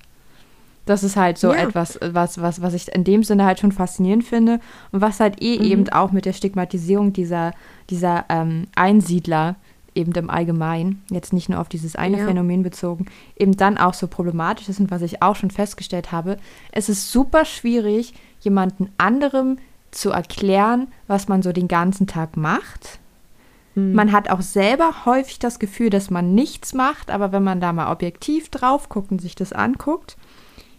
[0.86, 1.62] Das ist halt so Ja.
[1.62, 4.60] etwas, was, was, was ich in dem Sinne halt schon faszinierend finde
[4.92, 7.52] und was halt eh eben auch mit der Stigmatisierung dieser,
[7.90, 9.56] dieser ähm, Einsiedler
[9.96, 12.26] eben im Allgemeinen, jetzt nicht nur auf dieses eine Ja.
[12.26, 13.06] Phänomen bezogen,
[13.36, 16.36] eben dann auch so problematisch ist und was ich auch schon festgestellt habe,
[16.72, 19.58] es ist super schwierig, jemanden anderem
[19.90, 23.00] zu erklären, was man so den ganzen Tag macht.
[23.78, 27.74] Man hat auch selber häufig das Gefühl, dass man nichts macht, aber wenn man da
[27.74, 30.16] mal objektiv drauf guckt und sich das anguckt,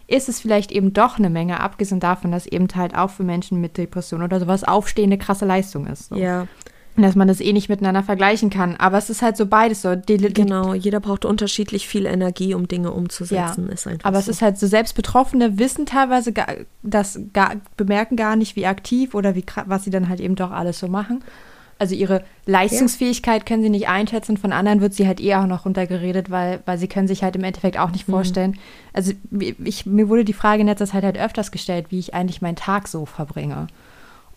[0.08, 3.62] ist es vielleicht eben doch eine Menge, abgesehen davon, dass eben halt auch für Menschen
[3.62, 6.10] mit Depression oder sowas aufstehende krasse Leistung ist.
[6.10, 6.16] So.
[6.16, 6.48] Ja,
[7.00, 8.76] Dass man das eh nicht miteinander vergleichen kann.
[8.76, 9.96] Aber es ist halt so beides so.
[9.96, 10.74] Die, die, genau.
[10.74, 13.70] Jeder braucht unterschiedlich viel Energie, um Dinge umzusetzen.
[13.70, 14.32] Ist einfach Aber es so.
[14.32, 16.48] ist halt so, selbst Betroffene wissen teilweise gar,
[16.82, 20.50] das gar, bemerken gar nicht, wie aktiv oder wie was sie dann halt eben doch
[20.50, 21.24] alles so machen.
[21.80, 25.66] Also ihre Leistungsfähigkeit können sie nicht einschätzen, von anderen wird sie halt eher auch noch
[25.66, 27.94] runtergeredet, weil, weil sie können sich halt im Endeffekt auch Mhm.
[27.94, 28.58] nicht vorstellen.
[28.94, 29.12] Also
[29.64, 32.56] ich, mir wurde die Frage in letzter Zeit halt öfters gestellt, wie ich eigentlich meinen
[32.56, 33.68] Tag so verbringe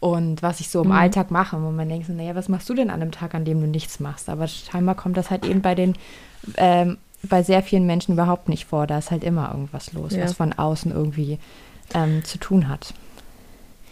[0.01, 0.95] und was ich so im Mhm.
[0.95, 1.57] Alltag mache.
[1.57, 3.67] Und man denkt so, naja, was machst du denn an einem Tag, an dem du
[3.67, 4.29] nichts machst?
[4.29, 5.95] Aber scheinbar kommt das halt eben bei den,
[6.57, 8.87] ähm, bei sehr vielen Menschen überhaupt nicht vor.
[8.87, 10.25] Da ist halt immer irgendwas los, Ja.
[10.25, 11.39] was von außen irgendwie
[11.95, 12.95] ähm, zu tun hat.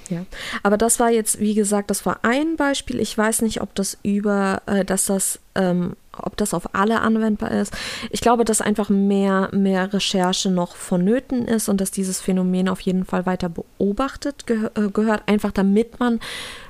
[0.09, 0.25] Ja,
[0.63, 2.99] aber das war jetzt, wie gesagt, das war ein Beispiel.
[3.01, 5.95] Ich weiß nicht, ob das über, äh, dass das, ähm,
[6.25, 7.73] ob das auf alle anwendbar ist.
[8.11, 12.81] Ich glaube, dass einfach mehr, mehr Recherche noch vonnöten ist und dass dieses Phänomen auf
[12.81, 16.21] jeden Fall weiter beobachtet geh äh, gehört, einfach damit man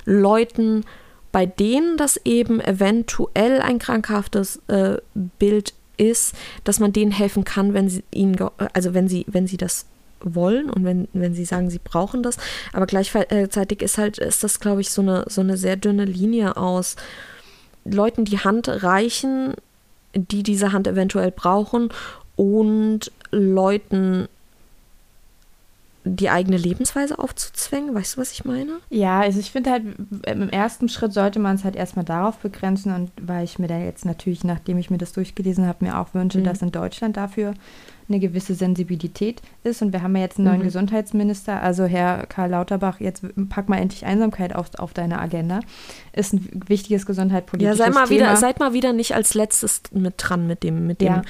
[0.05, 0.85] Leuten,
[1.31, 7.73] bei denen das eben eventuell ein krankhaftes äh, Bild ist, dass man denen helfen kann,
[7.73, 9.85] wenn sie ihnen, ge- also wenn sie, wenn sie das
[10.21, 12.37] wollen und wenn, wenn sie sagen, sie brauchen das.
[12.73, 16.57] Aber gleichzeitig ist halt, ist das, glaube ich, so eine, so eine sehr dünne Linie
[16.57, 16.95] aus
[17.85, 19.53] Leuten die Hand reichen,
[20.13, 21.89] die diese Hand eventuell brauchen
[22.35, 24.27] und Leuten
[26.05, 27.93] die eigene Lebensweise aufzuzwängen.
[27.93, 28.79] Weißt du, was ich meine?
[28.89, 29.83] Ja, also ich finde halt,
[30.25, 33.77] im ersten Schritt sollte man es halt erstmal darauf begrenzen und weil ich mir da
[33.77, 36.43] jetzt natürlich, nachdem ich mir das durchgelesen habe, mir auch wünsche, Mhm.
[36.45, 37.53] dass in Deutschland dafür
[38.09, 39.81] eine gewisse Sensibilität ist.
[39.81, 40.63] Und wir haben ja jetzt einen neuen Mhm.
[40.65, 45.59] Gesundheitsminister, also Herr Karl Lauterbach, jetzt pack mal endlich Einsamkeit auf, auf deine Agenda.
[46.13, 48.09] Ist ein wichtiges Ja, gesundheitspolitisches sei mal Thema.
[48.09, 51.07] wieder, seid mal wieder nicht als letztes mit dran mit dem, mit dem.
[51.07, 51.21] Ja,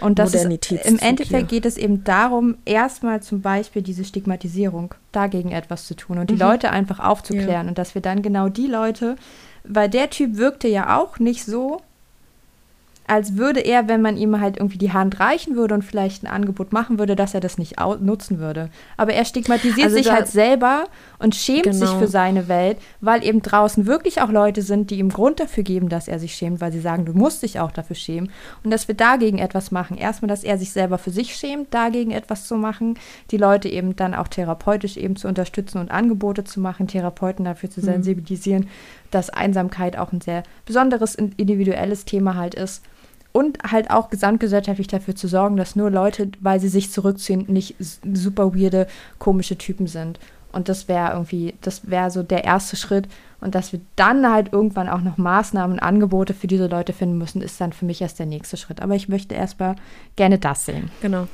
[0.00, 1.60] und das ist, im Endeffekt hier.
[1.60, 6.34] geht es eben darum, erstmal zum Beispiel diese Stigmatisierung dagegen etwas zu tun und die
[6.34, 6.40] Mhm.
[6.40, 9.16] Leute einfach aufzuklären und dass wir dann genau die Leute,
[9.64, 11.80] weil der Typ wirkte ja auch nicht so,
[13.08, 16.26] als würde er, wenn man ihm halt irgendwie die Hand reichen würde und vielleicht ein
[16.26, 18.68] Angebot machen würde, dass er das nicht nutzen würde.
[18.96, 20.84] Aber er stigmatisiert Also sich halt selber
[21.18, 21.98] und schämt sich Genau.
[21.98, 25.88] für seine Welt, weil eben draußen wirklich auch Leute sind, die ihm Grund dafür geben,
[25.88, 28.30] dass er sich schämt, weil sie sagen, du musst dich auch dafür schämen.
[28.64, 29.96] Und dass wir dagegen etwas machen.
[29.96, 32.98] Erstmal, dass er sich selber für sich schämt, dagegen etwas zu machen,
[33.30, 37.70] die Leute eben dann auch therapeutisch eben zu unterstützen und Angebote zu machen, Therapeuten dafür
[37.70, 38.68] zu sensibilisieren,
[39.10, 42.82] dass Einsamkeit auch ein sehr besonderes in- individuelles Thema halt ist.
[43.36, 47.74] Und halt auch gesamtgesellschaftlich dafür zu sorgen, dass nur Leute, weil sie sich zurückziehen, nicht
[47.78, 48.86] super weirde,
[49.18, 50.18] komische Typen sind.
[50.52, 53.08] Und das wäre irgendwie, das wäre so der erste Schritt.
[53.42, 57.18] Und dass wir dann halt irgendwann auch noch Maßnahmen und Angebote für diese Leute finden
[57.18, 58.80] müssen, ist dann für mich erst der nächste Schritt.
[58.80, 59.76] Aber ich möchte erstmal
[60.16, 60.90] gerne das sehen.
[61.02, 61.26] Genau.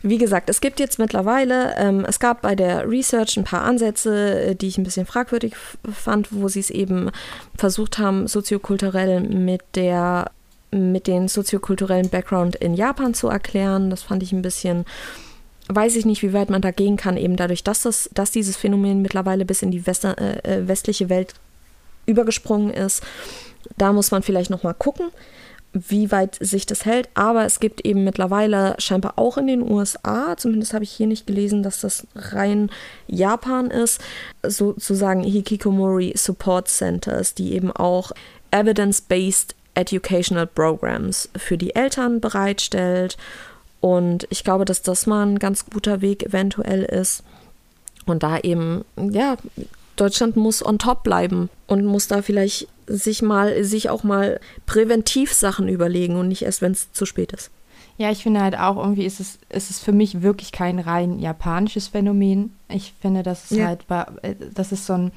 [0.00, 4.40] Wie gesagt, es gibt jetzt mittlerweile, ähm, es gab bei der Research ein paar Ansätze,
[4.40, 5.54] äh, die ich ein bisschen fragwürdig
[5.92, 7.10] fand, wo sie es eben
[7.58, 10.30] versucht haben, soziokulturell mit der
[10.70, 13.90] mit den soziokulturellen Background in Japan zu erklären.
[13.90, 14.84] Das fand ich ein bisschen,
[15.68, 18.56] weiß ich nicht, wie weit man da gehen kann, eben dadurch, dass, das, dass dieses
[18.56, 21.34] Phänomen mittlerweile bis in die Wester, äh, äh westliche Welt
[22.06, 23.02] übergesprungen ist.
[23.78, 25.06] Da muss man vielleicht nochmal gucken
[25.88, 27.08] wie weit sich das hält.
[27.14, 31.26] Aber es gibt eben mittlerweile scheinbar auch in den USA, zumindest habe ich hier nicht
[31.26, 32.70] gelesen, dass das rein
[33.06, 34.00] Japan ist,
[34.42, 38.12] sozusagen Hikikomori Support Centers, die eben auch
[38.50, 43.16] Evidence-Based Educational Programs für die Eltern bereitstellt.
[43.80, 47.22] Und ich glaube, dass das mal ein ganz guter Weg eventuell ist.
[48.06, 49.36] Und da eben, ja,
[49.96, 55.32] Deutschland muss on top bleiben und muss da vielleicht sich mal, sich auch mal präventiv
[55.32, 57.50] Sachen überlegen und nicht erst, wenn es zu spät ist.
[57.98, 61.18] Ja, ich finde halt auch irgendwie ist es, ist es für mich wirklich kein rein
[61.18, 62.54] japanisches Phänomen.
[62.68, 63.66] Ich finde, das ist ja.
[63.66, 63.86] halt,
[64.22, 65.12] äh, das ist so ein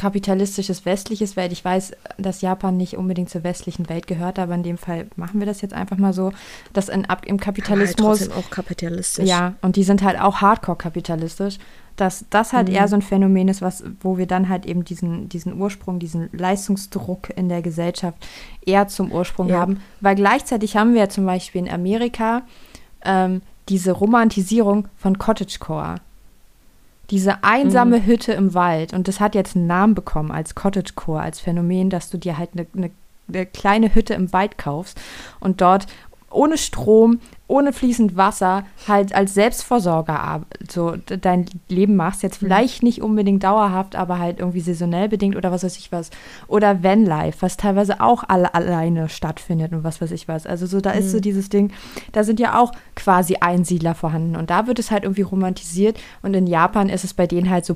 [0.00, 1.52] kapitalistisches westliches Welt.
[1.52, 5.40] Ich weiß, dass Japan nicht unbedingt zur westlichen Welt gehört, aber in dem Fall machen
[5.40, 6.32] wir das jetzt einfach mal so,
[6.72, 9.28] dass in, ab, im Kapitalismus halt auch kapitalistisch.
[9.28, 11.58] Ja, und die sind halt auch hardcore kapitalistisch
[11.96, 12.76] dass das halt mhm.
[12.76, 16.30] eher so ein Phänomen ist, was, wo wir dann halt eben diesen, diesen Ursprung, diesen
[16.32, 18.16] Leistungsdruck in der Gesellschaft
[18.64, 19.58] eher zum Ursprung ja.
[19.58, 19.82] haben.
[20.00, 22.42] Weil gleichzeitig haben wir ja zum Beispiel in Amerika
[23.04, 25.96] ähm, diese Romantisierung von Cottagecore.
[27.10, 28.06] Diese einsame mhm.
[28.06, 28.92] Hütte im Wald.
[28.92, 32.50] Und das hat jetzt einen Namen bekommen als Cottagecore, als Phänomen, dass du dir halt
[32.54, 32.90] eine, eine
[33.34, 35.00] eine kleine Hütte im Wald kaufst
[35.40, 35.86] und dort
[36.30, 37.20] ohne Strom,
[37.50, 42.22] ohne fließend Wasser halt als Selbstversorger so dein Leben machst.
[42.22, 42.46] Jetzt mhm.
[42.46, 46.10] vielleicht nicht unbedingt dauerhaft, aber halt irgendwie saisonell bedingt oder was weiß ich was.
[46.46, 50.46] Oder Vanlife, was teilweise auch alle alleine stattfindet und was weiß ich was.
[50.46, 51.22] Also so, da ist so mhm.
[51.22, 51.72] dieses Ding,
[52.12, 56.34] da sind ja auch quasi Einsiedler vorhanden und da wird es halt irgendwie romantisiert und
[56.34, 57.74] in Japan ist es bei denen halt so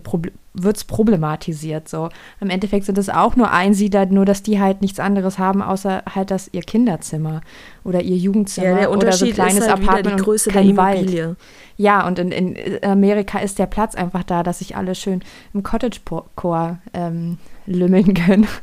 [0.55, 1.89] wird es problematisiert.
[1.89, 2.09] So
[2.41, 6.05] im Endeffekt sind es auch nur Einsiedler, nur dass die halt nichts anderes haben, außer
[6.15, 7.41] halt das ihr Kinderzimmer
[7.83, 10.63] oder ihr Jugendzimmer ja, der oder so ein kleines ist halt Apartment die Größe der
[10.63, 11.27] Immobilie.
[11.29, 11.37] Wald.
[11.77, 15.23] Ja, und in, in, Amerika ist der Platz einfach da, dass sich alle schön
[15.53, 18.47] im Cottagecore ähm, lümmeln können.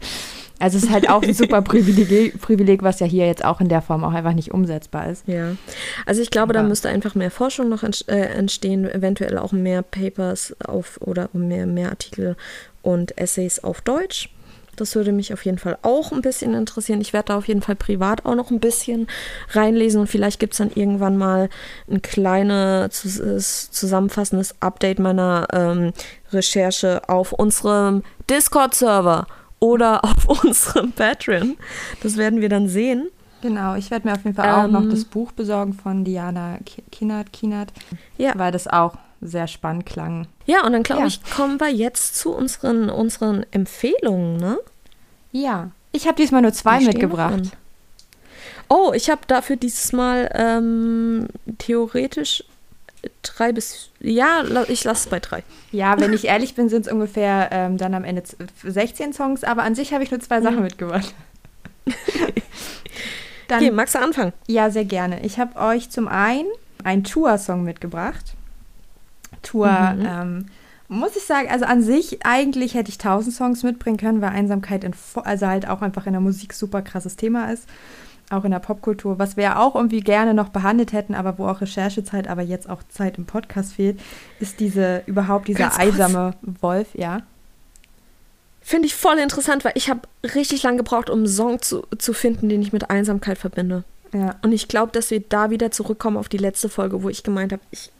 [0.61, 3.67] Also es ist halt auch ein super Privileg, Privileg, was ja hier jetzt auch in
[3.67, 5.27] der Form auch einfach nicht umsetzbar ist.
[5.27, 5.55] Ja,
[6.05, 9.81] also ich glaube, Aber da müsste einfach mehr Forschung noch äh, entstehen, eventuell auch mehr
[9.81, 12.35] Papers auf oder mehr, mehr Artikel
[12.83, 14.29] und Essays auf Deutsch.
[14.81, 17.01] Das würde mich auf jeden Fall auch ein bisschen interessieren.
[17.01, 19.05] Ich werde da auf jeden Fall privat auch noch ein bisschen
[19.51, 21.49] reinlesen und vielleicht gibt es dann irgendwann mal
[21.87, 25.93] ein kleines zusammenfassendes Update meiner ähm,
[26.31, 29.27] Recherche auf unserem Discord-Server
[29.59, 31.57] oder auf unserem Patreon.
[32.01, 33.09] Das werden wir dann sehen.
[33.43, 34.89] Genau, ich werde mir auf jeden Fall auch noch ähm.
[34.89, 36.57] das Buch besorgen von Diana
[36.91, 37.71] Kinnert, Kinnert,
[38.17, 38.33] ja.
[38.35, 40.27] weil das auch sehr spannend klang.
[40.47, 41.07] Ja, und dann glaube ja.
[41.07, 44.57] ich, kommen wir jetzt zu unseren, unseren Empfehlungen, ne?
[45.31, 47.51] Ja, ich habe diesmal nur zwei mitgebracht.
[48.69, 51.27] Oh, ich habe dafür dieses Mal ähm,
[51.57, 52.43] theoretisch
[53.21, 53.89] drei bis.
[53.99, 55.43] Ja, ich lasse es bei drei.
[55.71, 58.23] Ja, wenn ich ehrlich bin, sind es ungefähr ähm, dann am Ende
[58.63, 60.63] 16 Songs, aber an sich habe ich nur zwei Sachen mhm.
[60.63, 61.13] mitgebracht.
[63.47, 64.33] dann, okay, magst du anfangen?
[64.47, 65.21] Ja, sehr gerne.
[65.25, 66.47] Ich habe euch zum einen
[66.83, 68.35] einen Tour-Song mitgebracht.
[69.41, 70.05] Tour, mhm.
[70.05, 70.45] ähm,
[70.91, 74.83] muss ich sagen, also an sich eigentlich hätte ich tausend Songs mitbringen können, weil Einsamkeit
[74.83, 77.67] in, also halt auch einfach in der Musik super krasses Thema ist
[78.31, 81.61] auch in der Popkultur, was wir auch irgendwie gerne noch behandelt hätten, aber wo auch
[81.61, 83.99] Recherchezeit, aber jetzt auch Zeit im Podcast fehlt,
[84.39, 86.33] ist diese überhaupt dieser kurz.
[86.61, 87.23] Wolf, ja.
[88.61, 92.13] Finde ich voll interessant, weil ich habe richtig lange gebraucht, um einen Song zu, zu
[92.13, 93.83] finden, den ich mit Einsamkeit verbinde.
[94.13, 94.35] Ja.
[94.43, 97.51] Und ich glaube, dass wir da wieder zurückkommen auf die letzte Folge, wo ich gemeint
[97.53, 97.91] habe, ich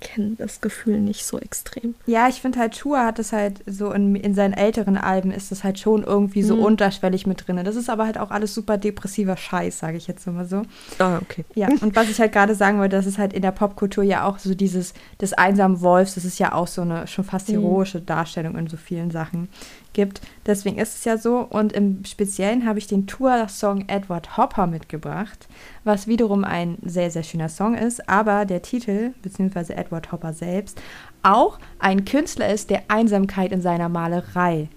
[0.00, 1.94] kenne das Gefühl nicht so extrem.
[2.06, 5.50] Ja, ich finde halt, Chua hat es halt so in, in seinen älteren Alben ist
[5.50, 6.64] das halt schon irgendwie so mhm.
[6.64, 7.60] unterschwellig mit drin.
[7.64, 10.62] Das ist aber halt auch alles super depressiver Scheiß, sage ich jetzt immer so.
[10.98, 11.44] Ah, okay.
[11.54, 14.26] Ja, und was ich halt gerade sagen wollte, das ist halt in der Popkultur ja
[14.26, 17.54] auch so dieses des einsamen Wolfs, das ist ja auch so eine schon fast mhm.
[17.54, 19.48] heroische Darstellung in so vielen Sachen
[19.96, 20.20] gibt.
[20.46, 21.38] Deswegen ist es ja so.
[21.38, 25.48] Und im Speziellen habe ich den Tour-Song Edward Hopper mitgebracht,
[25.82, 30.80] was wiederum ein sehr, sehr schöner Song ist, aber der Titel, beziehungsweise Edward Hopper selbst,
[31.24, 34.68] auch ein Künstler ist, der Einsamkeit in seiner Malerei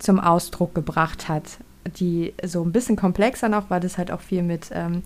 [0.00, 1.44] zum Ausdruck gebracht hat.
[1.98, 5.02] Die so ein bisschen komplexer noch, weil das halt auch viel mit ähm,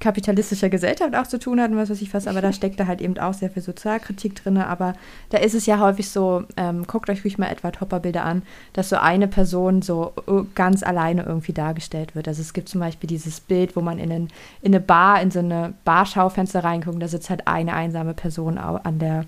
[0.00, 2.86] kapitalistischer Gesellschaft auch zu tun hat und was weiß ich was, aber da steckt da
[2.86, 4.58] halt eben auch sehr viel Sozialkritik drin.
[4.58, 4.94] Aber
[5.30, 8.42] da ist es ja häufig so, ähm, guckt euch ruhig mal Edward Hopper Bilder an,
[8.72, 12.28] dass so eine Person so äh, ganz alleine irgendwie dargestellt wird.
[12.28, 14.28] Also es gibt zum Beispiel dieses Bild, wo man in, einen,
[14.62, 18.98] in eine Bar, in so eine Barschaufenster reinguckt, da sitzt halt eine einsame Person an
[18.98, 19.24] der,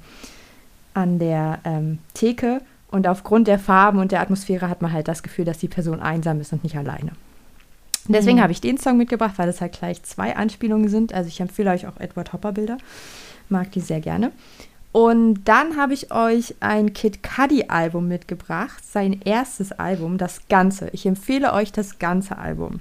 [0.94, 2.60] an der ähm, Theke
[2.90, 6.00] und aufgrund der Farben und der Atmosphäre hat man halt das Gefühl, dass die Person
[6.00, 7.12] einsam ist und nicht alleine.
[8.12, 8.42] Deswegen mhm.
[8.42, 11.14] habe ich den Song mitgebracht, weil es halt gleich zwei Anspielungen sind.
[11.14, 12.78] Also ich empfehle euch auch Edward Hopper Bilder.
[13.48, 14.32] Mag die sehr gerne.
[14.92, 20.88] Und dann habe ich euch ein Kid Cudi Album mitgebracht, sein erstes Album, das Ganze.
[20.92, 22.80] Ich empfehle euch das ganze Album,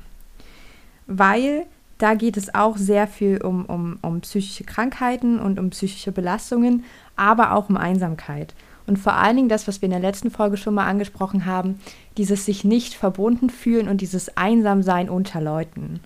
[1.05, 1.67] weil
[1.99, 6.83] da geht es auch sehr viel um, um, um psychische Krankheiten und um psychische Belastungen,
[7.15, 8.55] aber auch um Einsamkeit.
[8.89, 11.79] Und vor allen Dingen das, was wir in der letzten Folge schon mal angesprochen haben,
[12.17, 15.99] dieses sich nicht verbunden fühlen und dieses Einsamsein unter Leuten.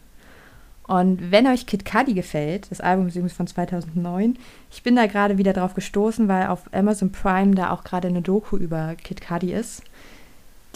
[0.86, 4.38] Und wenn euch Kid Cudi gefällt, das Album ist übrigens von 2009,
[4.70, 8.22] ich bin da gerade wieder drauf gestoßen, weil auf Amazon Prime da auch gerade eine
[8.22, 9.82] Doku über Kid Cudi ist.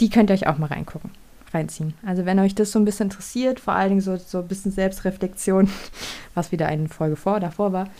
[0.00, 1.10] Die könnt ihr euch auch mal reingucken,
[1.52, 1.92] reinziehen.
[2.06, 4.72] Also wenn euch das so ein bisschen interessiert, vor allen Dingen so, so ein bisschen
[4.72, 5.68] Selbstreflexion,
[6.34, 7.90] was wieder eine Folge vor, davor war,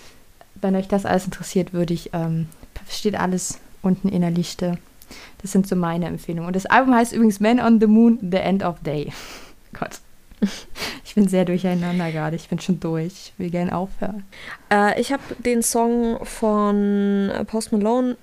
[0.54, 2.48] wenn euch das alles interessiert, würde ich, ähm,
[2.88, 4.78] steht alles unten in der Liste.
[5.40, 6.46] Das sind so meine Empfehlungen.
[6.46, 9.12] Und das Album heißt übrigens Man on the Moon, The End of Day.
[9.72, 10.00] Gott.
[11.04, 12.36] Ich bin sehr durcheinander gerade.
[12.36, 13.06] Ich bin schon durch.
[13.06, 14.24] Ich will gerne aufhören.
[14.70, 18.16] Äh, ich habe den Song von Post Malone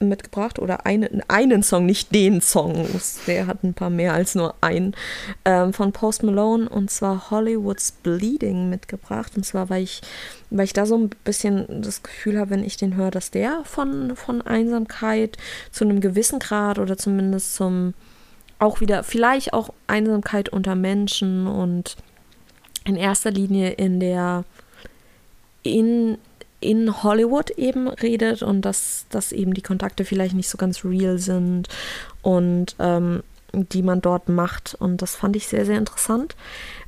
[0.00, 2.86] mitgebracht oder einen, einen Song, nicht den Song,
[3.26, 4.94] der hat ein paar mehr als nur einen,
[5.44, 9.32] ähm, von Post Malone und zwar Hollywood's Bleeding mitgebracht.
[9.36, 10.02] Und zwar, weil ich,
[10.50, 13.62] weil ich da so ein bisschen das Gefühl habe, wenn ich den höre, dass der
[13.64, 15.36] von, von Einsamkeit
[15.70, 17.94] zu einem gewissen Grad oder zumindest zum
[18.58, 21.96] auch wieder, vielleicht auch Einsamkeit unter Menschen und
[22.84, 24.44] in erster Linie in der
[25.62, 26.18] in
[26.64, 31.18] in Hollywood eben redet und dass, dass eben die Kontakte vielleicht nicht so ganz real
[31.18, 31.68] sind
[32.22, 33.22] und ähm,
[33.52, 34.74] die man dort macht.
[34.78, 36.34] Und das fand ich sehr, sehr interessant.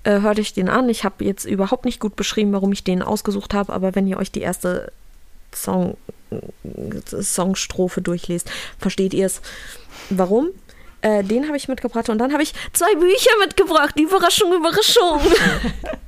[0.02, 0.88] Äh, hörte ich den an.
[0.88, 4.16] Ich habe jetzt überhaupt nicht gut beschrieben, warum ich den ausgesucht habe, aber wenn ihr
[4.16, 4.90] euch die erste
[5.54, 5.96] Song,
[7.06, 9.42] Songstrophe durchlest, versteht ihr es.
[10.10, 10.48] Warum?
[11.02, 13.98] Äh, den habe ich mitgebracht und dann habe ich zwei Bücher mitgebracht.
[14.00, 15.20] Überraschung, Überraschung.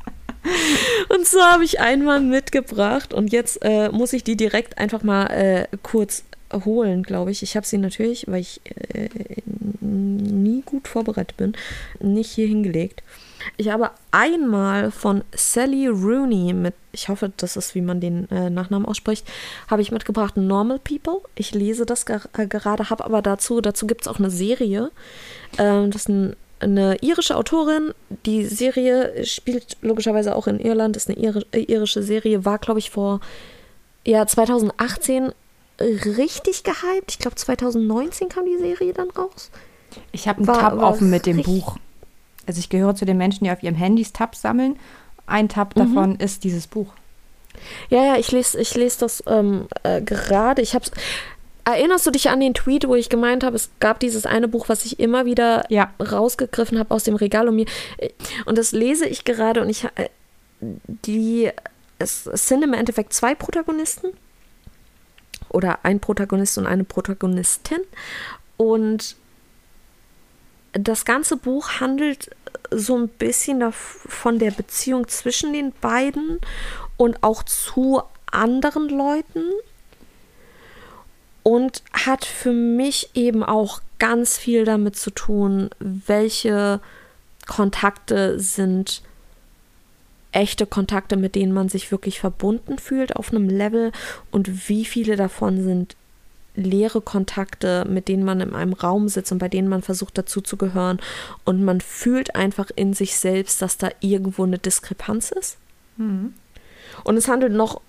[1.08, 5.26] Und so habe ich einmal mitgebracht und jetzt äh, muss ich die direkt einfach mal
[5.26, 7.42] äh, kurz holen, glaube ich.
[7.42, 8.60] Ich habe sie natürlich, weil ich
[8.94, 9.08] äh,
[9.80, 11.54] nie gut vorbereitet bin,
[12.00, 13.02] nicht hier hingelegt.
[13.56, 18.50] Ich habe einmal von Sally Rooney mit, ich hoffe, das ist, wie man den äh,
[18.50, 19.26] Nachnamen ausspricht,
[19.68, 21.20] habe ich mitgebracht Normal People.
[21.34, 24.90] Ich lese das ger äh, gerade, habe aber dazu, dazu gibt es auch eine Serie.
[25.56, 27.92] Ähm, das ist ein eine irische Autorin.
[28.26, 31.18] Die Serie spielt logischerweise auch in Irland, ist eine
[31.52, 33.20] äh, irische Serie, war, glaube ich, vor
[34.04, 35.32] ja, 2018
[35.80, 37.10] richtig gehypt.
[37.10, 39.50] Ich glaube, 2019 kam die Serie dann raus.
[40.12, 41.76] Ich habe einen Tab offen mit dem Buch.
[42.46, 44.78] Also ich gehöre zu den Menschen, die auf ihrem Handys Tabs sammeln.
[45.26, 45.80] Ein Tab mhm.
[45.80, 46.92] davon ist dieses Buch.
[47.90, 50.62] Ja, ja, ich lese ich les das ähm, äh, gerade.
[50.62, 50.92] Ich habe es
[51.68, 54.70] Erinnerst du dich an den Tweet, wo ich gemeint habe, es gab dieses eine Buch,
[54.70, 55.92] was ich immer wieder ja.
[56.00, 57.66] rausgegriffen habe aus dem Regal und mir.
[58.46, 59.84] Und das lese ich gerade und ich.
[59.84, 60.08] Äh,
[60.60, 61.50] die.
[61.98, 64.12] Es, es sind im Endeffekt zwei Protagonisten.
[65.50, 67.80] Oder ein Protagonist und eine Protagonistin.
[68.56, 69.16] Und
[70.72, 72.30] das ganze Buch handelt
[72.70, 76.38] so ein bisschen von der Beziehung zwischen den beiden
[76.96, 79.42] und auch zu anderen Leuten
[81.48, 86.78] und hat für mich eben auch ganz viel damit zu tun, welche
[87.46, 89.00] Kontakte sind
[90.32, 93.92] echte Kontakte, mit denen man sich wirklich verbunden fühlt auf einem Level
[94.30, 95.96] und wie viele davon sind
[96.54, 100.42] leere Kontakte, mit denen man in einem Raum sitzt und bei denen man versucht dazu
[100.42, 101.00] zu gehören
[101.46, 105.56] und man fühlt einfach in sich selbst, dass da irgendwo eine Diskrepanz ist.
[105.96, 106.34] Mhm.
[107.04, 107.80] Und es handelt noch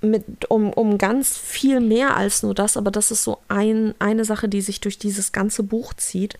[0.00, 4.24] mit, um, um ganz viel mehr als nur das, aber das ist so ein, eine
[4.24, 6.38] Sache, die sich durch dieses ganze Buch zieht.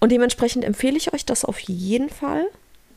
[0.00, 2.46] Und dementsprechend empfehle ich euch das auf jeden Fall.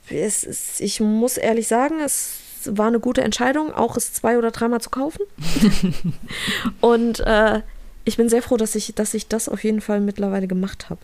[0.10, 4.52] Es ist, ich muss ehrlich sagen, es war eine gute Entscheidung, auch es zwei oder
[4.52, 5.22] dreimal zu kaufen.
[6.82, 7.62] Und äh,
[8.06, 11.02] ich bin sehr froh, dass ich, dass ich das auf jeden Fall mittlerweile gemacht habe.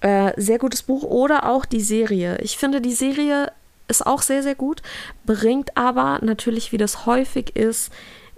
[0.00, 2.38] Äh, sehr gutes Buch oder auch die Serie.
[2.40, 3.50] Ich finde, die Serie
[3.88, 4.82] ist auch sehr, sehr gut,
[5.26, 7.92] bringt aber natürlich, wie das häufig ist,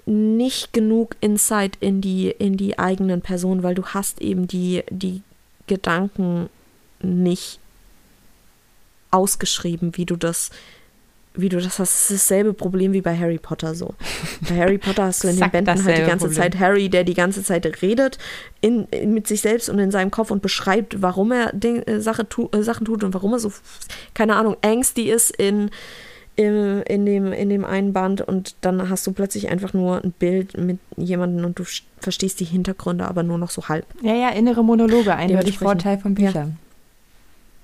[0.07, 5.23] nicht genug Insight in die, in die eigenen Personen, weil du hast eben die, die
[5.67, 6.49] Gedanken
[7.01, 7.59] nicht
[9.11, 10.51] ausgeschrieben, wie du das
[11.37, 13.95] wie du das hast, ist dasselbe Problem wie bei Harry Potter so.
[14.49, 16.43] Bei Harry Potter hast du in den Bänden halt die ganze Problem.
[16.43, 18.19] Zeit Harry, der die ganze Zeit redet
[18.61, 22.01] in, in, mit sich selbst und in seinem Kopf und beschreibt, warum er Ding, äh,
[22.01, 23.53] Sache tu, äh, Sachen tut und warum er so,
[24.15, 25.71] keine Ahnung, angsty ist in,
[26.37, 30.13] in, in, dem, in dem einen Band und dann hast du plötzlich einfach nur ein
[30.13, 31.65] Bild mit jemandem und du
[31.99, 33.87] verstehst die Hintergründe aber nur noch so halb.
[34.03, 35.59] Ja, ja, innere Monologe, eindeutig.
[35.59, 36.27] Vorteil von Ja.
[36.29, 36.59] Büchern.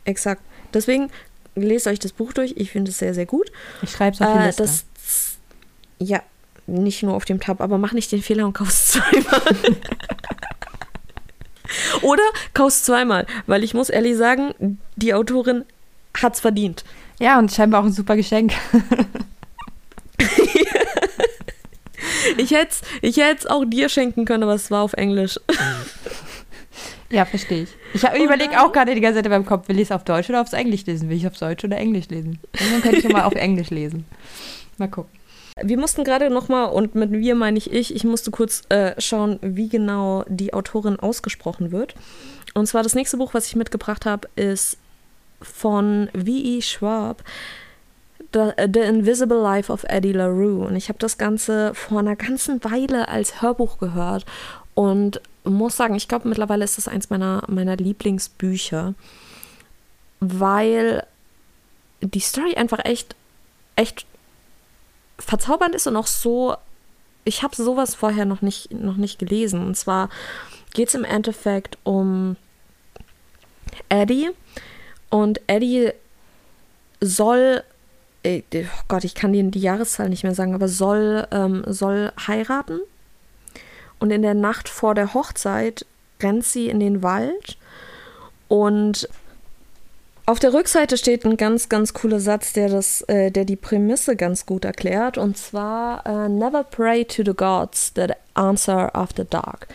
[0.04, 0.42] Exakt.
[0.74, 1.10] Deswegen
[1.54, 2.54] lest euch das Buch durch.
[2.56, 3.50] Ich finde es sehr, sehr gut.
[3.82, 4.62] Ich schreibe es auf die Äh, Liste.
[4.62, 4.84] das,
[5.98, 6.22] ja,
[6.66, 9.42] nicht nur auf dem Tab, aber mach nicht den Fehler und kauf's zweimal.
[12.02, 12.22] Oder
[12.54, 15.64] kauf's zweimal, weil ich muss ehrlich sagen, die Autorin
[16.20, 16.84] hat's verdient.
[17.18, 18.52] ja, und scheinbar auch ein super Geschenk.
[22.36, 25.38] Ich hätte ich hätt's auch dir schenken können, aber es war auf Englisch.
[27.12, 27.68] Ja, verstehe ich.
[27.92, 30.40] Ich überlege auch gerade die ganze Zeit meinem Kopf, will ich es auf Deutsch oder
[30.40, 31.10] aufs Englisch lesen?
[31.10, 32.38] Will ich aufs Deutsch oder Englisch lesen?
[32.52, 34.06] Und dann könnte ich mal auf Englisch lesen.
[34.78, 35.10] Mal gucken.
[35.62, 39.38] Wir mussten gerade nochmal, und mit wir meine ich ich, ich musste kurz äh, schauen,
[39.42, 41.94] wie genau die Autorin ausgesprochen wird.
[42.54, 44.78] Und zwar das nächste Buch, was ich mitgebracht habe, ist
[45.42, 46.62] von V.E.
[46.62, 47.22] Schwab,
[48.32, 50.66] The, The Invisible Life of Eddie LaRue.
[50.66, 54.24] Und ich habe das Ganze vor einer ganzen Weile als Hörbuch gehört
[54.74, 58.94] und muss sagen, ich glaube, mittlerweile ist das eins meiner, meiner Lieblingsbücher,
[60.20, 61.04] weil
[62.00, 63.16] die Story einfach echt,
[63.76, 64.06] echt
[65.18, 66.56] verzaubernd ist und auch so,
[67.24, 69.64] ich habe sowas vorher noch nicht, noch nicht gelesen.
[69.64, 70.08] Und zwar
[70.74, 72.36] geht es im Endeffekt um
[73.88, 74.30] Eddie.
[75.10, 75.90] Und Eddie
[77.00, 77.62] soll,
[78.22, 82.12] äh, oh Gott, ich kann dir die Jahreszahl nicht mehr sagen, aber soll, ähm, soll
[82.26, 82.80] heiraten.
[84.02, 85.86] Und in der Nacht vor der Hochzeit
[86.20, 87.56] rennt sie in den Wald
[88.48, 89.08] und
[90.26, 94.16] auf der Rückseite steht ein ganz, ganz cooler Satz, der, das, äh, der die Prämisse
[94.16, 95.18] ganz gut erklärt.
[95.18, 99.68] Und zwar, äh, Never pray to the gods that answer after dark.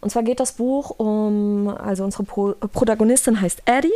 [0.00, 3.92] Und zwar geht das Buch um, also unsere Pro Protagonistin heißt Eddie.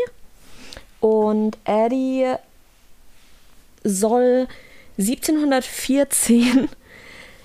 [1.00, 2.34] Und Eddie
[3.84, 4.48] soll
[4.98, 6.68] 1714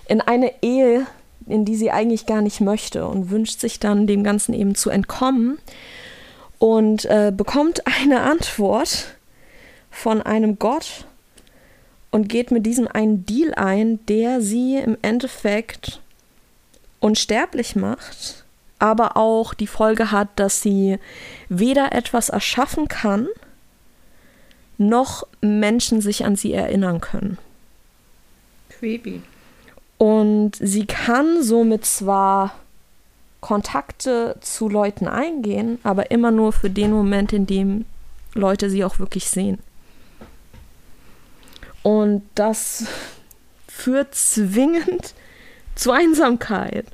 [0.10, 1.08] in eine Ehe,
[1.50, 4.90] in die sie eigentlich gar nicht möchte und wünscht sich dann dem Ganzen eben zu
[4.90, 5.58] entkommen
[6.60, 9.16] und äh, bekommt eine Antwort
[9.92, 11.06] von einem Gott
[12.12, 16.02] und geht mit diesem einen Deal ein, der sie im Endeffekt
[17.00, 18.46] unsterblich macht,
[18.80, 20.98] aber auch die Folge hat, dass sie
[21.50, 23.28] weder etwas erschaffen kann,
[24.78, 27.38] noch Menschen sich an sie erinnern können.
[28.70, 29.22] Creepy.
[29.98, 32.54] Und sie kann somit zwar
[33.42, 37.86] Kontakte zu Leuten eingehen, aber immer nur für den Moment, in dem
[38.34, 39.60] Leute sie auch wirklich sehen.
[41.84, 42.86] Und das
[43.68, 45.14] führt zwingend
[45.76, 46.86] zu Einsamkeit.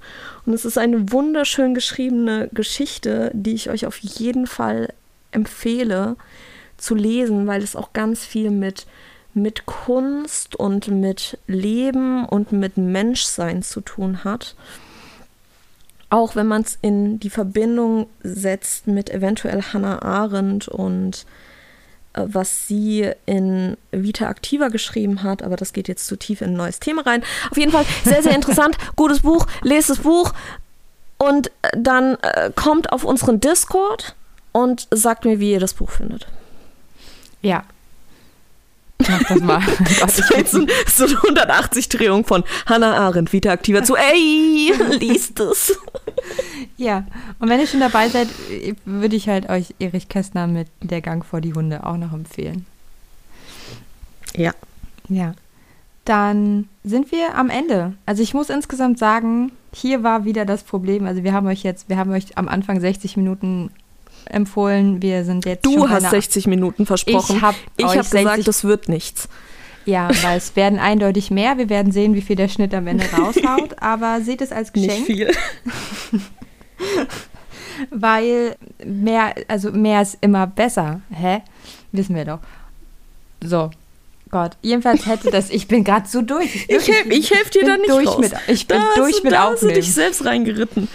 [0.46, 4.94] Und es ist eine wunderschön geschriebene Geschichte, die ich euch auf jeden Fall
[5.32, 6.18] empfehle
[6.78, 8.86] zu lesen, weil es auch ganz viel mit,
[9.36, 14.56] mit Kunst und mit Leben und mit Menschsein zu tun hat.
[16.10, 21.26] Auch wenn man es in die Verbindung setzt mit eventuell Hannah Arendt und
[22.14, 26.52] äh, was sie in Vita Activa geschrieben hat, aber das geht jetzt zu tief in
[26.52, 27.24] ein neues Thema rein.
[27.50, 30.34] Auf jeden Fall sehr, sehr interessant, gutes Buch, lest das Buch
[31.18, 34.16] und äh, dann äh, kommt auf unseren Discord
[34.52, 36.28] und sagt mir, wie ihr das Buch findet.
[37.42, 37.64] Ja.
[39.10, 39.62] Mach das mal.
[40.00, 45.40] Das ist jetzt so, so eine 180-Drehung von Hannah Arendt, Vita Activa zu, ey, liest
[45.40, 45.78] es.
[46.78, 47.06] Ja,
[47.40, 48.28] und wenn ihr schon dabei seid,
[48.86, 52.66] würde ich halt euch Erich Kästner mit Der Gang vor die Hunde auch noch empfehlen.
[54.36, 54.54] Ja.
[55.10, 55.34] Ja.
[56.06, 57.94] Dann sind wir am Ende.
[58.06, 61.06] Also ich muss insgesamt sagen, hier war wieder das Problem.
[61.06, 63.72] Also wir haben euch jetzt, wir haben euch am Anfang 60 Minuten
[64.26, 65.02] empfohlen.
[65.02, 67.38] Wir sind jetzt Du hast einer- 60 Minuten versprochen.
[67.38, 69.28] Ich habe Ich 60 gesagt, das wird nichts.
[69.86, 71.58] Ja, weil es werden eindeutig mehr.
[71.58, 73.76] Wir werden sehen, wie viel der Schnitt am Ende raushaut.
[73.82, 75.32] Aber seht es als Nicht Geschenk, viel.
[77.90, 78.56] weil
[78.86, 81.02] mehr, also mehr ist immer besser.
[81.12, 81.42] Hä?
[81.92, 82.40] Wissen wir doch.
[83.44, 83.72] So.
[84.30, 84.58] Gott.
[84.64, 86.66] Jedenfalls hätte das, ich bin gerade so durch.
[86.68, 88.18] Ich helfe ich helf dir da nicht durch raus.
[88.20, 89.76] mit, ich bin da durch hast, mit da hast du Aufnehmen.
[89.76, 90.88] dich selbst reingeritten.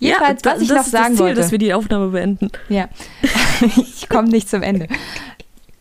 [0.00, 1.40] Jedenfalls, ja, was ich noch sagen das Ziel, wollte.
[1.40, 2.50] dass wir die Aufnahme beenden.
[2.68, 2.88] Ja,
[3.76, 4.88] ich komme nicht zum Ende.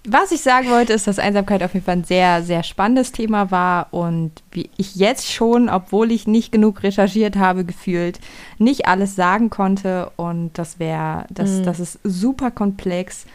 [0.07, 3.51] Was ich sagen wollte, ist, dass Einsamkeit auf jeden Fall ein sehr, sehr spannendes Thema
[3.51, 8.19] war und wie ich jetzt schon, obwohl ich nicht genug recherchiert habe, gefühlt,
[8.57, 11.63] nicht alles sagen konnte und das wäre, das, Mhm.
[11.63, 13.25] das ist super komplex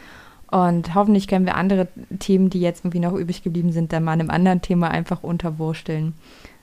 [0.51, 1.89] Und hoffentlich können wir andere
[2.21, 6.15] Themen, die jetzt irgendwie noch übrig geblieben sind, dann mal einem anderen Thema einfach unterwursteln.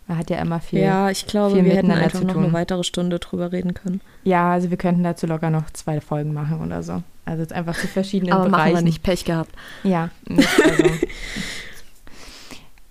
[0.08, 0.80] Man hat ja immer viel.
[0.80, 4.02] Ja, ich glaube, viel wir hätten einfach noch eine weitere Stunde drüber reden können.
[4.24, 7.02] Ja, also wir könnten dazu locker noch zwei Folgen machen oder so.
[7.26, 8.76] Also jetzt einfach zu verschiedenen Aber Bereichen.
[8.78, 9.52] wir nicht Pech gehabt.
[9.84, 10.84] Ja, nicht, also.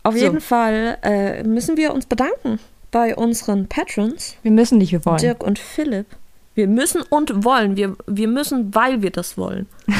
[0.03, 0.20] Auf So.
[0.20, 2.59] jeden Fall äh, müssen wir uns bedanken
[2.91, 5.19] bei unseren Patrons, wir müssen nicht, wir wollen.
[5.19, 6.07] Dirk und Philipp.
[6.55, 7.77] Wir müssen und wollen.
[7.77, 9.66] Wir, wir müssen, weil wir das wollen.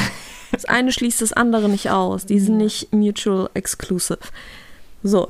[0.53, 2.25] Das eine schließt das andere nicht aus.
[2.25, 4.19] Die sind nicht mutual exclusive.
[5.01, 5.29] So,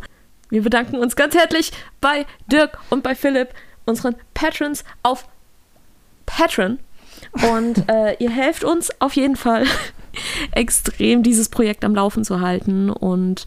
[0.51, 3.49] wir bedanken uns ganz herzlich bei Dirk und bei Philipp,
[3.85, 5.25] unseren Patrons auf
[6.25, 6.77] Patreon.
[7.49, 9.65] Und äh, ihr helft uns auf jeden Fall
[10.51, 13.45] extrem, dieses Projekt am Laufen zu halten und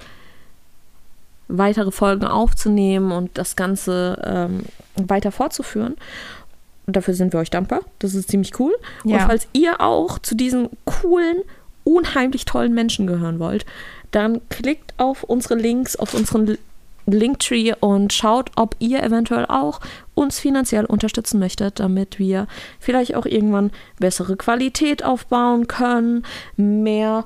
[1.48, 4.64] weitere Folgen aufzunehmen und das Ganze ähm,
[4.96, 5.96] weiter fortzuführen.
[6.86, 7.80] Und dafür sind wir euch dankbar.
[7.98, 8.74] Das ist ziemlich cool.
[9.04, 9.16] Ja.
[9.16, 11.38] Und falls ihr auch zu diesen coolen,
[11.84, 13.66] unheimlich tollen Menschen gehören wollt,
[14.10, 16.56] dann klickt auf unsere Links, auf unseren
[17.06, 19.80] Linktree und schaut, ob ihr eventuell auch
[20.14, 22.46] uns finanziell unterstützen möchtet, damit wir
[22.80, 26.24] vielleicht auch irgendwann bessere Qualität aufbauen können,
[26.56, 27.24] mehr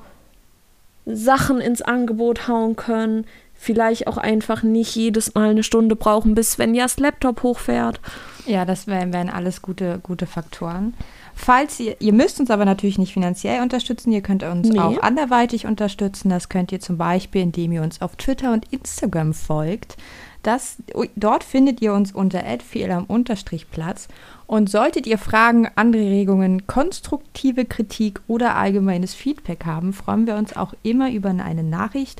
[1.05, 6.53] Sachen ins Angebot hauen können, vielleicht auch einfach nicht jedes Mal eine Stunde brauchen, bis
[6.53, 7.99] Svenjas Laptop hochfährt.
[8.45, 10.93] Ja, das wären, wären alles gute, gute Faktoren.
[11.41, 14.77] Falls ihr, ihr müsst uns aber natürlich nicht finanziell unterstützen, ihr könnt uns Nee.
[14.77, 16.27] auch anderweitig unterstützen.
[16.29, 19.95] Das könnt ihr zum Beispiel, indem ihr uns auf Twitter und Instagram folgt.
[20.43, 20.75] Das,
[21.15, 24.09] dort findet ihr uns unter @fehl-platz.
[24.47, 30.73] Und solltet ihr Fragen, Anregungen, konstruktive Kritik oder allgemeines Feedback haben, freuen wir uns auch
[30.83, 32.19] immer über eine Nachricht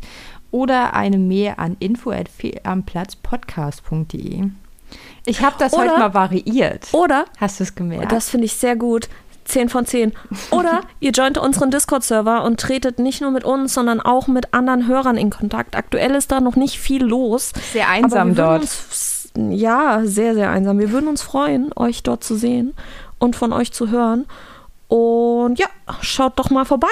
[0.50, 4.46] oder eine Mail an info@fehlamplatzpodcast.de.
[5.26, 6.88] Ich habe das Oder- heute mal variiert.
[6.92, 8.12] Oder, Hast du es gemerkt?
[8.12, 9.10] das finde ich sehr gut,
[9.46, 10.14] 10 von 10.
[10.52, 14.88] Oder ihr joint unseren Discord-Server und tretet nicht nur mit uns, sondern auch mit anderen
[14.88, 15.76] Hörern in Kontakt.
[15.76, 17.52] Aktuell ist da noch nicht viel los.
[17.74, 18.62] Sehr einsam dort.
[18.62, 20.80] Uns, ja, sehr, sehr einsam.
[20.80, 22.74] Wir würden uns freuen, euch dort zu sehen
[23.18, 24.26] und von euch zu hören.
[24.88, 25.68] Und ja,
[26.02, 26.88] schaut doch mal vorbei.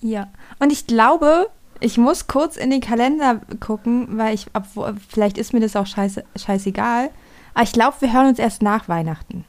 [0.00, 0.28] Ja.
[0.60, 1.48] Und ich glaube,
[1.80, 5.86] ich muss kurz in den Kalender gucken, weil ich, obwohl, vielleicht ist mir das auch
[5.86, 7.10] scheiße, scheißegal.
[7.58, 9.44] Aber ich glaube, wir hören uns erst nach Weihnachten.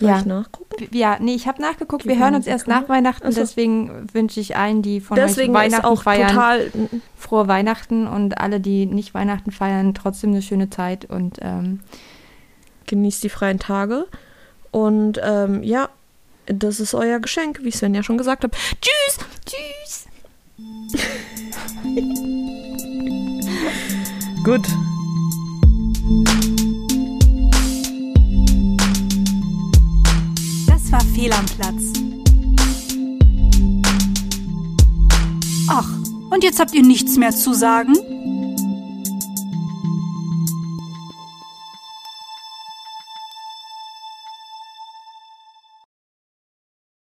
[0.00, 0.18] Soll Ja.
[0.20, 0.88] ich nachgucken?
[0.92, 3.40] Ja, nee, ich habe nachgeguckt, wir hören uns erst nach Weihnachten, Ach so.
[3.40, 6.72] deswegen wünsche ich allen, die von Deswegen euch ist Weihnachten auch feiern, total.
[7.18, 11.80] frohe Weihnachten und alle, die nicht Weihnachten feiern, trotzdem eine schöne Zeit und ähm,
[12.86, 14.06] Genießt die freien Tage.
[14.70, 15.90] Und ähm, ja,
[16.46, 18.52] das ist euer Geschenk, wie Sven ja schon gesagt hat.
[18.80, 19.18] Tschüss!
[19.44, 20.06] tschüss.
[24.44, 24.66] Gut.
[30.66, 31.92] Das war Fehl am Platz.
[35.68, 35.88] Ach,
[36.30, 37.94] und jetzt habt ihr nichts mehr zu sagen?